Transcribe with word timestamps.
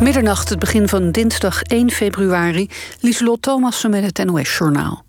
Middernacht, 0.00 0.48
het 0.48 0.58
begin 0.58 0.88
van 0.88 1.10
dinsdag 1.10 1.62
1 1.62 1.90
februari. 1.90 2.68
Lieselot 3.00 3.42
Thomassen 3.42 3.90
met 3.90 4.04
het 4.04 4.26
NOS-journaal. 4.26 5.04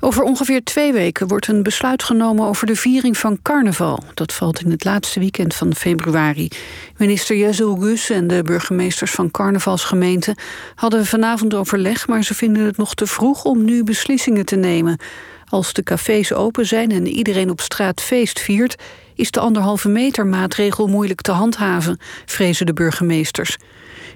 Over 0.00 0.22
ongeveer 0.22 0.64
twee 0.64 0.92
weken 0.92 1.28
wordt 1.28 1.48
een 1.48 1.62
besluit 1.62 2.02
genomen 2.02 2.46
over 2.46 2.66
de 2.66 2.76
viering 2.76 3.18
van 3.18 3.38
carnaval. 3.42 4.02
Dat 4.14 4.32
valt 4.32 4.60
in 4.60 4.70
het 4.70 4.84
laatste 4.84 5.20
weekend 5.20 5.54
van 5.54 5.74
februari. 5.74 6.48
Minister 6.96 7.36
Jezel 7.36 7.76
Gus 7.76 8.10
en 8.10 8.26
de 8.26 8.42
burgemeesters 8.42 9.10
van 9.10 9.30
carnavalsgemeenten 9.30 10.36
hadden 10.74 11.06
vanavond 11.06 11.54
overleg, 11.54 12.06
maar 12.06 12.22
ze 12.22 12.34
vinden 12.34 12.64
het 12.64 12.76
nog 12.76 12.94
te 12.94 13.06
vroeg 13.06 13.44
om 13.44 13.64
nu 13.64 13.84
beslissingen 13.84 14.44
te 14.44 14.56
nemen. 14.56 14.98
Als 15.48 15.72
de 15.72 15.82
cafés 15.82 16.32
open 16.32 16.66
zijn 16.66 16.90
en 16.90 17.06
iedereen 17.06 17.50
op 17.50 17.60
straat 17.60 18.00
feest 18.00 18.40
viert, 18.40 18.76
is 19.18 19.30
de 19.30 19.40
anderhalve 19.40 19.88
meter 19.88 20.26
maatregel 20.26 20.86
moeilijk 20.86 21.20
te 21.20 21.32
handhaven, 21.32 21.98
vrezen 22.26 22.66
de 22.66 22.72
burgemeesters. 22.72 23.56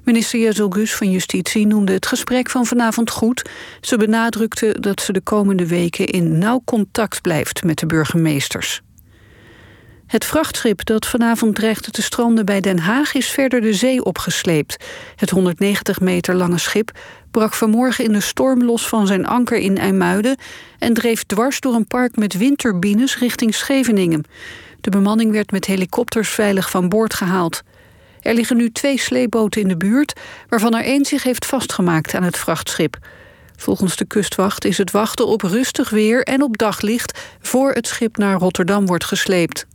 Minister 0.05 0.41
Jezelgus 0.41 0.95
van 0.95 1.11
Justitie 1.11 1.67
noemde 1.67 1.93
het 1.93 2.07
gesprek 2.07 2.51
van 2.51 2.67
vanavond 2.67 3.11
goed. 3.11 3.51
Ze 3.81 3.97
benadrukte 3.97 4.77
dat 4.81 5.01
ze 5.01 5.13
de 5.13 5.21
komende 5.21 5.67
weken 5.67 6.07
in 6.07 6.39
nauw 6.39 6.63
contact 6.65 7.21
blijft 7.21 7.65
met 7.65 7.79
de 7.79 7.87
burgemeesters. 7.87 8.81
Het 10.07 10.25
vrachtschip 10.25 10.85
dat 10.85 11.07
vanavond 11.07 11.55
dreigde 11.55 11.91
te 11.91 12.03
stranden 12.03 12.45
bij 12.45 12.61
Den 12.61 12.79
Haag 12.79 13.15
is 13.15 13.29
verder 13.29 13.61
de 13.61 13.75
zee 13.75 14.05
opgesleept. 14.05 14.85
Het 15.17 15.31
190 15.31 16.01
meter 16.01 16.35
lange 16.35 16.59
schip 16.59 16.91
brak 17.31 17.55
vanmorgen 17.55 18.05
in 18.05 18.13
de 18.13 18.21
storm 18.21 18.65
los 18.65 18.89
van 18.89 19.07
zijn 19.07 19.27
anker 19.27 19.59
in 19.59 19.79
IJmuiden 19.79 20.37
en 20.79 20.95
dreef 20.95 21.25
dwars 21.25 21.61
door 21.61 21.75
een 21.75 21.87
park 21.87 22.17
met 22.17 22.37
windturbines 22.37 23.19
richting 23.19 23.55
Scheveningen. 23.55 24.25
De 24.83 24.91
bemanning 24.91 25.33
werd 25.33 25.51
met 25.51 25.65
helikopters 25.65 26.29
veilig 26.29 26.71
van 26.71 26.89
boord 26.89 27.15
gehaald. 27.15 27.63
Er 28.21 28.35
liggen 28.35 28.57
nu 28.57 28.71
twee 28.71 28.99
sleepboten 28.99 29.61
in 29.61 29.69
de 29.69 29.77
buurt, 29.77 30.21
waarvan 30.49 30.75
er 30.75 30.85
één 30.85 31.05
zich 31.05 31.23
heeft 31.23 31.47
vastgemaakt 31.47 32.15
aan 32.15 32.23
het 32.23 32.37
vrachtschip. 32.37 32.97
Volgens 33.57 33.97
de 33.97 34.05
kustwacht 34.05 34.65
is 34.65 34.79
het 34.79 34.91
wachten 34.91 35.27
op 35.27 35.43
rustig 35.43 35.91
weer 35.91 36.23
en 36.23 36.43
op 36.43 36.59
daglicht 36.59 37.21
voor 37.41 37.73
het 37.73 37.87
schip 37.87 38.17
naar 38.17 38.39
Rotterdam 38.39 38.87
wordt 38.87 39.05
gesleept. 39.05 39.67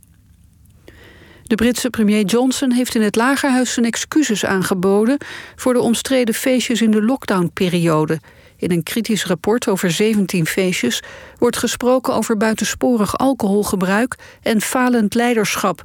De 1.42 1.54
Britse 1.54 1.90
premier 1.90 2.24
Johnson 2.24 2.72
heeft 2.72 2.94
in 2.94 3.02
het 3.02 3.16
Lagerhuis 3.16 3.72
zijn 3.72 3.86
excuses 3.86 4.44
aangeboden 4.44 5.18
voor 5.56 5.72
de 5.72 5.80
omstreden 5.80 6.34
feestjes 6.34 6.82
in 6.82 6.90
de 6.90 7.02
lockdownperiode. 7.02 8.20
In 8.58 8.70
een 8.70 8.82
kritisch 8.82 9.24
rapport 9.24 9.68
over 9.68 9.90
17 9.90 10.46
feestjes 10.46 11.02
wordt 11.38 11.56
gesproken 11.56 12.14
over 12.14 12.36
buitensporig 12.36 13.18
alcoholgebruik 13.18 14.16
en 14.42 14.60
falend 14.60 15.14
leiderschap. 15.14 15.82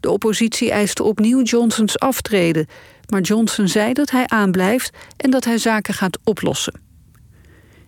De 0.00 0.10
oppositie 0.10 0.70
eiste 0.70 1.02
opnieuw 1.02 1.42
Johnsons 1.42 1.98
aftreden, 1.98 2.66
maar 3.08 3.20
Johnson 3.20 3.68
zei 3.68 3.92
dat 3.92 4.10
hij 4.10 4.26
aanblijft 4.26 4.90
en 5.16 5.30
dat 5.30 5.44
hij 5.44 5.58
zaken 5.58 5.94
gaat 5.94 6.18
oplossen. 6.24 6.80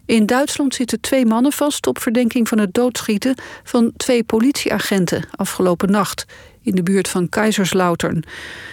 In 0.06 0.26
Duitsland 0.26 0.74
zitten 0.74 1.00
twee 1.00 1.26
mannen 1.26 1.52
vast 1.52 1.86
op 1.86 1.98
verdenking 2.00 2.48
van 2.48 2.58
het 2.58 2.74
doodschieten 2.74 3.34
van 3.64 3.92
twee 3.96 4.24
politieagenten 4.24 5.24
afgelopen 5.30 5.90
nacht 5.90 6.24
in 6.62 6.74
de 6.74 6.82
buurt 6.82 7.08
van 7.08 7.28
Kaiserslautern. 7.28 8.24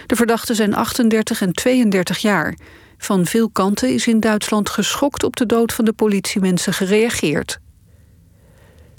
De 0.06 0.16
verdachten 0.16 0.54
zijn 0.54 0.74
38 0.74 1.40
en 1.40 1.52
32 1.52 2.18
jaar. 2.18 2.56
Van 2.98 3.26
veel 3.26 3.50
kanten 3.50 3.94
is 3.94 4.06
in 4.06 4.20
Duitsland 4.20 4.68
geschokt 4.68 5.22
op 5.22 5.36
de 5.36 5.46
dood 5.46 5.72
van 5.72 5.84
de 5.84 5.92
politiemensen 5.92 6.72
gereageerd. 6.72 7.58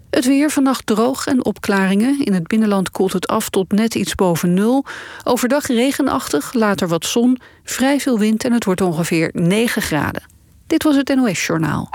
Het 0.09 0.25
weer 0.25 0.49
vannacht 0.49 0.85
droog 0.85 1.25
en 1.25 1.45
opklaringen. 1.45 2.25
In 2.25 2.33
het 2.33 2.47
binnenland 2.47 2.91
koelt 2.91 3.13
het 3.13 3.27
af 3.27 3.49
tot 3.49 3.71
net 3.71 3.95
iets 3.95 4.15
boven 4.15 4.53
nul. 4.53 4.85
Overdag 5.23 5.67
regenachtig, 5.67 6.53
later 6.53 6.87
wat 6.87 7.05
zon, 7.05 7.37
vrij 7.63 7.99
veel 7.99 8.19
wind 8.19 8.43
en 8.43 8.51
het 8.51 8.63
wordt 8.65 8.81
ongeveer 8.81 9.29
9 9.33 9.81
graden. 9.81 10.23
Dit 10.67 10.83
was 10.83 10.95
het 10.95 11.15
NOS 11.15 11.45
Journaal. 11.45 11.89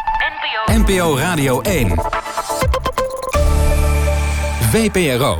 NPO 0.66 1.16
Radio 1.16 1.60
1. 1.60 1.94
VPRO. 4.70 5.36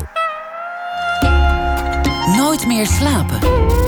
Nooit 2.36 2.66
meer 2.66 2.86
slapen. 2.86 3.81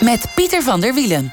Met 0.00 0.26
Pieter 0.34 0.62
van 0.62 0.80
der 0.80 0.94
Wielen. 0.94 1.32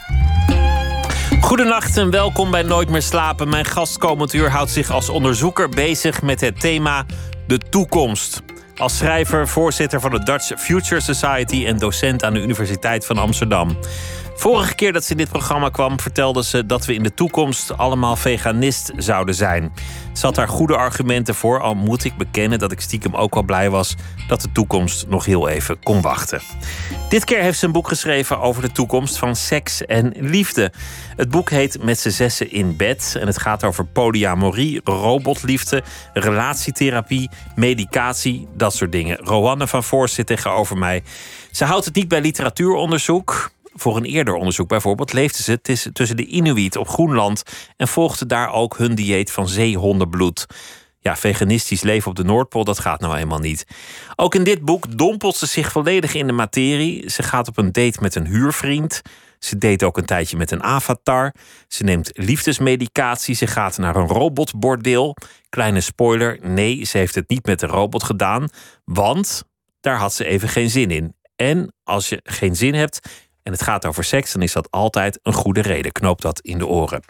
Goedenacht 1.41 1.97
en 1.97 2.09
welkom 2.09 2.51
bij 2.51 2.61
Nooit 2.61 2.89
meer 2.89 3.01
slapen. 3.01 3.49
Mijn 3.49 3.65
gast 3.65 3.97
komend 3.97 4.33
uur 4.33 4.49
houdt 4.49 4.71
zich 4.71 4.91
als 4.91 5.09
onderzoeker 5.09 5.69
bezig 5.69 6.21
met 6.21 6.41
het 6.41 6.59
thema 6.59 7.05
de 7.47 7.57
toekomst. 7.57 8.41
Als 8.75 8.97
schrijver, 8.97 9.47
voorzitter 9.47 9.99
van 9.99 10.11
de 10.11 10.23
Dutch 10.23 10.51
Future 10.57 11.01
Society 11.01 11.65
en 11.65 11.77
docent 11.77 12.23
aan 12.23 12.33
de 12.33 12.41
Universiteit 12.41 13.05
van 13.05 13.17
Amsterdam. 13.17 13.77
Vorige 14.39 14.75
keer 14.75 14.93
dat 14.93 15.03
ze 15.03 15.11
in 15.11 15.17
dit 15.17 15.29
programma 15.29 15.69
kwam, 15.69 15.99
vertelde 15.99 16.43
ze 16.43 16.65
dat 16.65 16.85
we 16.85 16.93
in 16.93 17.03
de 17.03 17.13
toekomst 17.13 17.77
allemaal 17.77 18.15
veganist 18.15 18.91
zouden 18.97 19.35
zijn. 19.35 19.73
Ze 20.13 20.25
had 20.25 20.35
daar 20.35 20.47
goede 20.47 20.75
argumenten 20.75 21.35
voor, 21.35 21.61
al 21.61 21.75
moet 21.75 22.03
ik 22.03 22.17
bekennen 22.17 22.59
dat 22.59 22.71
ik 22.71 22.81
stiekem 22.81 23.15
ook 23.15 23.33
wel 23.33 23.43
blij 23.43 23.69
was 23.69 23.95
dat 24.27 24.41
de 24.41 24.51
toekomst 24.51 25.07
nog 25.07 25.25
heel 25.25 25.47
even 25.49 25.79
kon 25.83 26.01
wachten. 26.01 26.41
Dit 27.09 27.23
keer 27.23 27.41
heeft 27.41 27.59
ze 27.59 27.65
een 27.65 27.71
boek 27.71 27.87
geschreven 27.87 28.39
over 28.39 28.61
de 28.61 28.71
toekomst 28.71 29.17
van 29.17 29.35
seks 29.35 29.85
en 29.85 30.13
liefde. 30.19 30.71
Het 31.15 31.29
boek 31.29 31.49
heet 31.49 31.83
Met 31.83 31.99
z'n 31.99 32.09
zessen 32.09 32.51
in 32.51 32.75
bed 32.75 33.15
en 33.19 33.27
het 33.27 33.39
gaat 33.39 33.63
over 33.63 33.85
polyamorie, 33.85 34.81
robotliefde, 34.83 35.83
relatietherapie, 36.13 37.29
medicatie, 37.55 38.47
dat 38.55 38.73
soort 38.73 38.91
dingen. 38.91 39.17
Roanne 39.17 39.67
van 39.67 39.83
Voorst 39.83 40.15
zit 40.15 40.27
tegenover 40.27 40.77
mij. 40.77 41.03
Ze 41.51 41.65
houdt 41.65 41.85
het 41.85 41.95
niet 41.95 42.07
bij 42.07 42.21
literatuuronderzoek. 42.21 43.51
Voor 43.77 43.97
een 43.97 44.05
eerder 44.05 44.33
onderzoek 44.33 44.67
bijvoorbeeld 44.67 45.13
leefde 45.13 45.43
ze 45.43 45.61
tussen 45.93 46.17
de 46.17 46.25
Inuit 46.25 46.75
op 46.75 46.87
Groenland 46.87 47.43
en 47.75 47.87
volgde 47.87 48.25
daar 48.25 48.53
ook 48.53 48.77
hun 48.77 48.95
dieet 48.95 49.31
van 49.31 49.47
zeehondenbloed. 49.47 50.45
Ja, 50.99 51.15
veganistisch 51.15 51.81
leven 51.81 52.09
op 52.09 52.15
de 52.15 52.23
Noordpool, 52.23 52.63
dat 52.63 52.79
gaat 52.79 52.99
nou 52.99 53.17
eenmaal 53.17 53.39
niet. 53.39 53.65
Ook 54.15 54.35
in 54.35 54.43
dit 54.43 54.65
boek 54.65 54.97
dompelt 54.97 55.35
ze 55.35 55.45
zich 55.45 55.71
volledig 55.71 56.13
in 56.13 56.27
de 56.27 56.33
materie. 56.33 57.09
Ze 57.09 57.23
gaat 57.23 57.47
op 57.47 57.57
een 57.57 57.71
date 57.71 57.97
met 58.01 58.15
een 58.15 58.25
huurvriend. 58.25 59.01
Ze 59.39 59.57
date 59.57 59.85
ook 59.85 59.97
een 59.97 60.05
tijdje 60.05 60.37
met 60.37 60.51
een 60.51 60.63
avatar. 60.63 61.33
Ze 61.67 61.83
neemt 61.83 62.09
liefdesmedicatie. 62.13 63.35
Ze 63.35 63.47
gaat 63.47 63.77
naar 63.77 63.95
een 63.95 64.07
robotbordeel. 64.07 65.15
Kleine 65.49 65.81
spoiler: 65.81 66.39
nee, 66.41 66.83
ze 66.83 66.97
heeft 66.97 67.15
het 67.15 67.29
niet 67.29 67.45
met 67.45 67.61
een 67.61 67.69
robot 67.69 68.03
gedaan. 68.03 68.49
Want 68.85 69.43
daar 69.79 69.97
had 69.97 70.13
ze 70.13 70.25
even 70.25 70.49
geen 70.49 70.69
zin 70.69 70.91
in. 70.91 71.15
En 71.35 71.73
als 71.83 72.09
je 72.09 72.19
geen 72.23 72.55
zin 72.55 72.73
hebt, 72.73 73.09
en 73.47 73.53
het 73.53 73.63
gaat 73.63 73.85
over 73.85 74.03
seks, 74.03 74.31
dan 74.31 74.41
is 74.41 74.53
dat 74.53 74.71
altijd 74.71 75.19
een 75.23 75.33
goede 75.33 75.61
reden. 75.61 75.91
Knoop 75.91 76.21
dat 76.21 76.39
in 76.39 76.57
de 76.57 76.67
oren. 76.67 77.03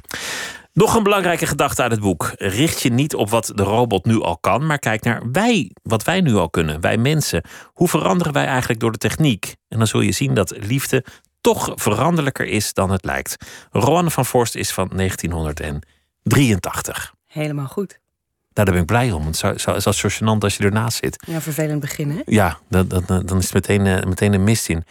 Nog 0.73 0.95
een 0.95 1.03
belangrijke 1.03 1.45
gedachte 1.45 1.81
uit 1.81 1.91
het 1.91 1.99
boek. 1.99 2.31
Richt 2.35 2.81
je 2.81 2.89
niet 2.89 3.15
op 3.15 3.29
wat 3.29 3.51
de 3.55 3.63
robot 3.63 4.05
nu 4.05 4.21
al 4.21 4.37
kan, 4.37 4.65
maar 4.65 4.79
kijk 4.79 5.03
naar 5.03 5.31
wij, 5.31 5.71
wat 5.83 6.03
wij 6.03 6.21
nu 6.21 6.35
al 6.35 6.49
kunnen, 6.49 6.81
wij 6.81 6.97
mensen. 6.97 7.43
Hoe 7.73 7.87
veranderen 7.87 8.33
wij 8.33 8.45
eigenlijk 8.45 8.79
door 8.79 8.91
de 8.91 8.97
techniek? 8.97 9.55
En 9.67 9.77
dan 9.77 9.87
zul 9.87 10.01
je 10.01 10.11
zien 10.11 10.33
dat 10.33 10.53
liefde 10.57 11.05
toch 11.41 11.71
veranderlijker 11.75 12.45
is 12.45 12.73
dan 12.73 12.91
het 12.91 13.05
lijkt. 13.05 13.35
Roanne 13.71 14.11
van 14.11 14.25
Forst 14.25 14.55
is 14.55 14.71
van 14.71 14.89
1983. 14.95 17.13
Helemaal 17.27 17.67
goed. 17.67 17.99
Nou, 18.53 18.63
daar 18.65 18.65
ben 18.65 18.79
ik 18.79 18.85
blij 18.85 19.11
om. 19.11 19.23
Want 19.23 19.41
het 19.41 19.87
is 19.87 19.97
zo 19.97 20.09
gênant 20.09 20.39
als 20.39 20.57
je 20.57 20.63
ernaast 20.63 20.97
zit. 20.97 21.23
Ja, 21.27 21.41
vervelend 21.41 21.79
begin, 21.79 22.11
hè? 22.11 22.21
Ja, 22.25 22.57
dan, 22.69 22.87
dan, 22.87 23.03
dan 23.05 23.37
is 23.37 23.43
het 23.43 23.53
meteen, 23.53 23.85
eh, 23.85 24.03
meteen 24.03 24.33
een 24.33 24.43
mist 24.43 24.69
in. 24.69 24.83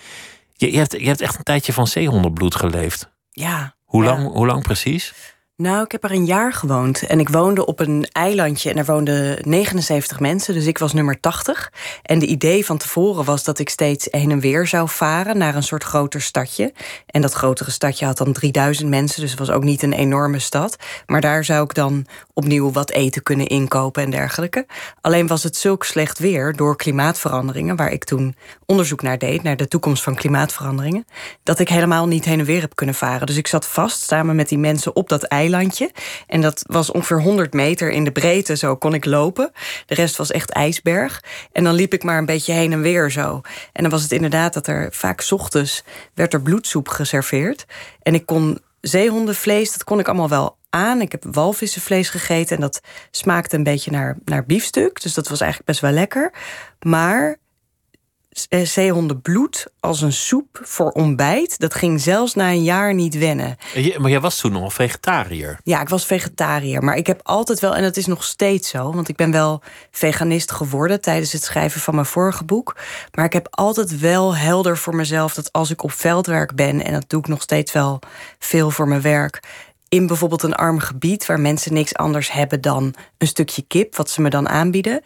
Je, 0.56 0.72
je, 0.72 0.78
hebt, 0.78 0.92
je 0.92 1.06
hebt 1.06 1.20
echt 1.20 1.36
een 1.36 1.42
tijdje 1.42 1.72
van 1.72 1.86
zeehondenbloed 1.86 2.54
geleefd. 2.54 3.10
Ja. 3.30 3.76
Hoe, 3.84 4.04
ja. 4.04 4.10
Lang, 4.10 4.32
hoe 4.32 4.46
lang 4.46 4.62
precies? 4.62 5.14
Nou, 5.62 5.84
ik 5.84 5.92
heb 5.92 6.04
er 6.04 6.10
een 6.10 6.24
jaar 6.24 6.52
gewoond. 6.52 7.06
En 7.06 7.20
ik 7.20 7.28
woonde 7.28 7.66
op 7.66 7.80
een 7.80 8.08
eilandje 8.12 8.70
en 8.70 8.76
er 8.76 8.84
woonden 8.84 9.38
79 9.48 10.20
mensen. 10.20 10.54
Dus 10.54 10.66
ik 10.66 10.78
was 10.78 10.92
nummer 10.92 11.20
80. 11.20 11.72
En 12.02 12.18
de 12.18 12.26
idee 12.26 12.64
van 12.64 12.76
tevoren 12.76 13.24
was 13.24 13.44
dat 13.44 13.58
ik 13.58 13.68
steeds 13.68 14.08
heen 14.10 14.30
en 14.30 14.40
weer 14.40 14.66
zou 14.66 14.88
varen 14.88 15.38
naar 15.38 15.54
een 15.54 15.62
soort 15.62 15.84
groter 15.84 16.20
stadje. 16.20 16.72
En 17.06 17.22
dat 17.22 17.32
grotere 17.32 17.70
stadje 17.70 18.06
had 18.06 18.18
dan 18.18 18.32
3000 18.32 18.88
mensen. 18.88 19.20
Dus 19.20 19.30
het 19.30 19.38
was 19.38 19.50
ook 19.50 19.62
niet 19.62 19.82
een 19.82 19.92
enorme 19.92 20.38
stad. 20.38 20.76
Maar 21.06 21.20
daar 21.20 21.44
zou 21.44 21.64
ik 21.64 21.74
dan 21.74 22.06
opnieuw 22.34 22.72
wat 22.72 22.90
eten 22.90 23.22
kunnen 23.22 23.46
inkopen 23.46 24.02
en 24.02 24.10
dergelijke. 24.10 24.66
Alleen 25.00 25.26
was 25.26 25.42
het 25.42 25.56
zulk 25.56 25.84
slecht 25.84 26.18
weer 26.18 26.56
door 26.56 26.76
klimaatveranderingen, 26.76 27.76
waar 27.76 27.92
ik 27.92 28.04
toen 28.04 28.34
onderzoek 28.66 29.02
naar 29.02 29.18
deed, 29.18 29.42
naar 29.42 29.56
de 29.56 29.68
toekomst 29.68 30.02
van 30.02 30.14
klimaatveranderingen, 30.14 31.06
dat 31.42 31.58
ik 31.58 31.68
helemaal 31.68 32.06
niet 32.06 32.24
heen 32.24 32.38
en 32.38 32.44
weer 32.44 32.60
heb 32.60 32.74
kunnen 32.74 32.94
varen. 32.94 33.26
Dus 33.26 33.36
ik 33.36 33.46
zat 33.46 33.66
vast 33.66 34.02
samen 34.02 34.36
met 34.36 34.48
die 34.48 34.58
mensen 34.58 34.96
op 34.96 35.08
dat 35.08 35.22
eilandje 35.22 35.44
eilandje. 35.46 35.90
En 36.26 36.40
dat 36.40 36.64
was 36.66 36.90
ongeveer 36.90 37.22
100 37.22 37.52
meter 37.52 37.90
in 37.90 38.04
de 38.04 38.12
breedte, 38.12 38.56
zo 38.56 38.76
kon 38.76 38.94
ik 38.94 39.04
lopen. 39.04 39.52
De 39.86 39.94
rest 39.94 40.16
was 40.16 40.30
echt 40.30 40.50
ijsberg. 40.50 41.22
En 41.52 41.64
dan 41.64 41.74
liep 41.74 41.92
ik 41.92 42.02
maar 42.02 42.18
een 42.18 42.26
beetje 42.26 42.52
heen 42.52 42.72
en 42.72 42.80
weer 42.80 43.10
zo. 43.10 43.40
En 43.72 43.82
dan 43.82 43.90
was 43.90 44.02
het 44.02 44.12
inderdaad 44.12 44.54
dat 44.54 44.66
er 44.66 44.88
vaak 44.92 45.26
ochtends 45.30 45.84
werd 46.14 46.32
er 46.32 46.42
bloedsoep 46.42 46.88
geserveerd. 46.88 47.66
En 48.02 48.14
ik 48.14 48.26
kon 48.26 48.58
zeehondenvlees, 48.80 49.72
dat 49.72 49.84
kon 49.84 49.98
ik 49.98 50.06
allemaal 50.06 50.28
wel 50.28 50.56
aan. 50.70 51.00
Ik 51.00 51.12
heb 51.12 51.24
walvissenvlees 51.30 52.08
gegeten 52.08 52.56
en 52.56 52.62
dat 52.62 52.80
smaakte 53.10 53.56
een 53.56 53.62
beetje 53.62 53.90
naar, 53.90 54.16
naar 54.24 54.46
biefstuk. 54.46 55.02
Dus 55.02 55.14
dat 55.14 55.28
was 55.28 55.40
eigenlijk 55.40 55.70
best 55.70 55.80
wel 55.80 55.90
lekker. 55.90 56.32
Maar 56.80 57.36
zeehondenbloed 58.48 59.66
als 59.80 60.00
een 60.00 60.12
soep 60.12 60.60
voor 60.62 60.90
ontbijt. 60.90 61.58
Dat 61.58 61.74
ging 61.74 62.00
zelfs 62.00 62.34
na 62.34 62.50
een 62.50 62.62
jaar 62.62 62.94
niet 62.94 63.18
wennen. 63.18 63.56
Maar 63.98 64.10
jij 64.10 64.20
was 64.20 64.38
toen 64.38 64.52
nog 64.52 64.74
vegetariër? 64.74 65.58
Ja, 65.62 65.80
ik 65.80 65.88
was 65.88 66.06
vegetariër. 66.06 66.84
Maar 66.84 66.96
ik 66.96 67.06
heb 67.06 67.20
altijd 67.22 67.60
wel, 67.60 67.74
en 67.74 67.82
dat 67.82 67.96
is 67.96 68.06
nog 68.06 68.24
steeds 68.24 68.68
zo... 68.68 68.92
want 68.92 69.08
ik 69.08 69.16
ben 69.16 69.30
wel 69.30 69.62
veganist 69.90 70.52
geworden 70.52 71.00
tijdens 71.00 71.32
het 71.32 71.42
schrijven 71.42 71.80
van 71.80 71.94
mijn 71.94 72.06
vorige 72.06 72.44
boek. 72.44 72.76
Maar 73.14 73.24
ik 73.24 73.32
heb 73.32 73.46
altijd 73.50 74.00
wel 74.00 74.36
helder 74.36 74.78
voor 74.78 74.94
mezelf... 74.94 75.34
dat 75.34 75.52
als 75.52 75.70
ik 75.70 75.82
op 75.82 75.92
veldwerk 75.92 76.54
ben, 76.54 76.84
en 76.84 76.92
dat 76.92 77.04
doe 77.06 77.20
ik 77.20 77.28
nog 77.28 77.42
steeds 77.42 77.72
wel 77.72 77.98
veel 78.38 78.70
voor 78.70 78.88
mijn 78.88 79.02
werk 79.02 79.40
in 79.88 80.06
bijvoorbeeld 80.06 80.42
een 80.42 80.54
arm 80.54 80.78
gebied 80.78 81.26
waar 81.26 81.40
mensen 81.40 81.72
niks 81.72 81.94
anders 81.94 82.32
hebben 82.32 82.60
dan 82.60 82.94
een 83.18 83.26
stukje 83.26 83.62
kip, 83.62 83.96
wat 83.96 84.10
ze 84.10 84.20
me 84.20 84.30
dan 84.30 84.48
aanbieden, 84.48 85.02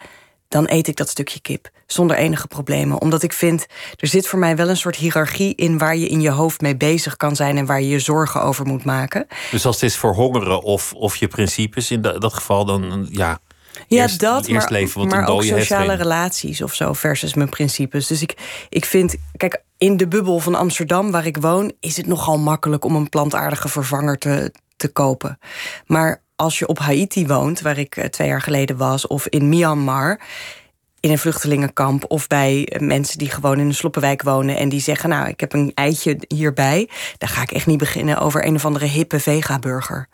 dan 0.47 0.65
eet 0.69 0.87
ik 0.87 0.95
dat 0.95 1.09
stukje 1.09 1.39
kip 1.39 1.69
zonder 1.91 2.17
enige 2.17 2.47
problemen. 2.47 3.01
Omdat 3.01 3.23
ik 3.23 3.33
vind, 3.33 3.65
er 3.95 4.07
zit 4.07 4.27
voor 4.27 4.39
mij 4.39 4.55
wel 4.55 4.69
een 4.69 4.77
soort 4.77 4.95
hiërarchie 4.95 5.55
in 5.55 5.77
waar 5.77 5.95
je 5.95 6.07
in 6.07 6.21
je 6.21 6.29
hoofd 6.29 6.61
mee 6.61 6.77
bezig 6.77 7.17
kan 7.17 7.35
zijn 7.35 7.57
en 7.57 7.65
waar 7.65 7.81
je 7.81 7.87
je 7.87 7.99
zorgen 7.99 8.41
over 8.41 8.65
moet 8.65 8.83
maken. 8.83 9.27
Dus 9.51 9.65
als 9.65 9.75
het 9.75 9.83
is 9.83 9.97
verhongeren 9.97 10.61
of, 10.61 10.93
of 10.93 11.15
je 11.15 11.27
principes, 11.27 11.91
in 11.91 12.01
dat, 12.01 12.33
geval 12.33 12.65
dan 12.65 13.07
ja. 13.09 13.39
Ja, 13.87 14.07
dat, 14.17 14.47
eerst 14.47 14.69
maar, 14.69 14.79
leven, 14.79 15.07
maar 15.07 15.27
ook 15.27 15.43
sociale 15.43 15.93
relaties 15.93 16.61
of 16.61 16.73
zo 16.73 16.93
versus 16.93 17.33
mijn 17.33 17.49
principes. 17.49 18.07
Dus 18.07 18.21
ik, 18.21 18.35
ik 18.69 18.85
vind, 18.85 19.15
kijk, 19.37 19.63
in 19.77 19.97
de 19.97 20.07
bubbel 20.07 20.39
van 20.39 20.55
Amsterdam 20.55 21.11
waar 21.11 21.25
ik 21.25 21.37
woon, 21.37 21.73
is 21.79 21.97
het 21.97 22.07
nogal 22.07 22.37
makkelijk 22.37 22.85
om 22.85 22.95
een 22.95 23.09
plantaardige 23.09 23.69
vervanger 23.69 24.17
te, 24.17 24.53
te 24.75 24.87
kopen. 24.87 25.39
Maar 25.85 26.21
als 26.35 26.59
je 26.59 26.67
op 26.67 26.79
Haiti 26.79 27.27
woont, 27.27 27.61
waar 27.61 27.77
ik 27.77 27.95
eh, 27.95 28.05
twee 28.05 28.27
jaar 28.27 28.41
geleden 28.41 28.77
was, 28.77 29.07
of 29.07 29.27
in 29.27 29.49
Myanmar, 29.49 30.19
in 31.01 31.11
een 31.11 31.17
vluchtelingenkamp 31.17 32.05
of 32.07 32.27
bij 32.27 32.77
mensen 32.79 33.17
die 33.17 33.29
gewoon 33.29 33.59
in 33.59 33.65
een 33.65 33.73
sloppenwijk 33.73 34.21
wonen 34.21 34.57
en 34.57 34.69
die 34.69 34.81
zeggen: 34.81 35.09
Nou, 35.09 35.27
ik 35.27 35.39
heb 35.39 35.53
een 35.53 35.71
eitje 35.73 36.17
hierbij. 36.27 36.89
Dan 37.17 37.29
ga 37.29 37.41
ik 37.41 37.51
echt 37.51 37.65
niet 37.65 37.77
beginnen 37.77 38.17
over 38.17 38.45
een 38.45 38.55
of 38.55 38.65
andere 38.65 38.85
hippe 38.85 39.19
vega-burger. 39.19 40.07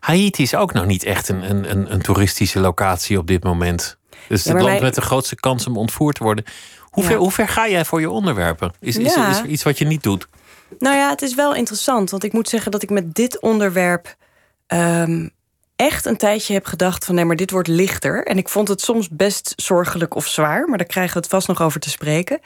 Haiti 0.00 0.42
is 0.42 0.54
ook 0.54 0.72
nog 0.72 0.86
niet 0.86 1.04
echt 1.04 1.28
een, 1.28 1.50
een, 1.50 1.92
een 1.92 2.02
toeristische 2.02 2.60
locatie 2.60 3.18
op 3.18 3.26
dit 3.26 3.44
moment. 3.44 3.98
Dus 4.28 4.44
het 4.44 4.60
land 4.60 4.80
met 4.80 4.94
de 4.94 5.00
grootste 5.00 5.36
kans 5.36 5.66
om 5.66 5.76
ontvoerd 5.76 6.16
te 6.16 6.22
worden. 6.22 6.44
Hoe, 6.80 7.04
ver, 7.04 7.16
hoe 7.16 7.30
ver 7.30 7.48
ga 7.48 7.68
jij 7.68 7.84
voor 7.84 8.00
je 8.00 8.10
onderwerpen? 8.10 8.72
Is, 8.80 8.96
is, 8.96 9.14
is, 9.14 9.16
er 9.16 9.46
iets 9.46 9.62
wat 9.62 9.78
je 9.78 9.86
niet 9.86 10.02
doet? 10.02 10.28
Nou 10.78 10.96
ja, 10.96 11.10
het 11.10 11.22
is 11.22 11.34
wel 11.34 11.54
interessant. 11.54 12.10
Want 12.10 12.24
ik 12.24 12.32
moet 12.32 12.48
zeggen 12.48 12.70
dat 12.70 12.82
ik 12.82 12.90
met 12.90 13.14
dit 13.14 13.40
onderwerp. 13.40 14.16
Ehm, 14.66 15.28
echt 15.80 16.06
een 16.06 16.16
tijdje 16.16 16.52
heb 16.52 16.66
gedacht 16.66 17.04
van 17.04 17.14
nee, 17.14 17.24
maar 17.24 17.36
dit 17.36 17.50
wordt 17.50 17.68
lichter. 17.68 18.26
En 18.26 18.38
ik 18.38 18.48
vond 18.48 18.68
het 18.68 18.80
soms 18.80 19.08
best 19.08 19.52
zorgelijk 19.56 20.14
of 20.14 20.26
zwaar, 20.26 20.68
maar 20.68 20.78
daar 20.78 20.86
krijgen 20.86 21.12
we 21.12 21.18
het 21.18 21.28
vast 21.28 21.48
nog 21.48 21.62
over 21.62 21.80
te 21.80 21.90
spreken. 21.90 22.40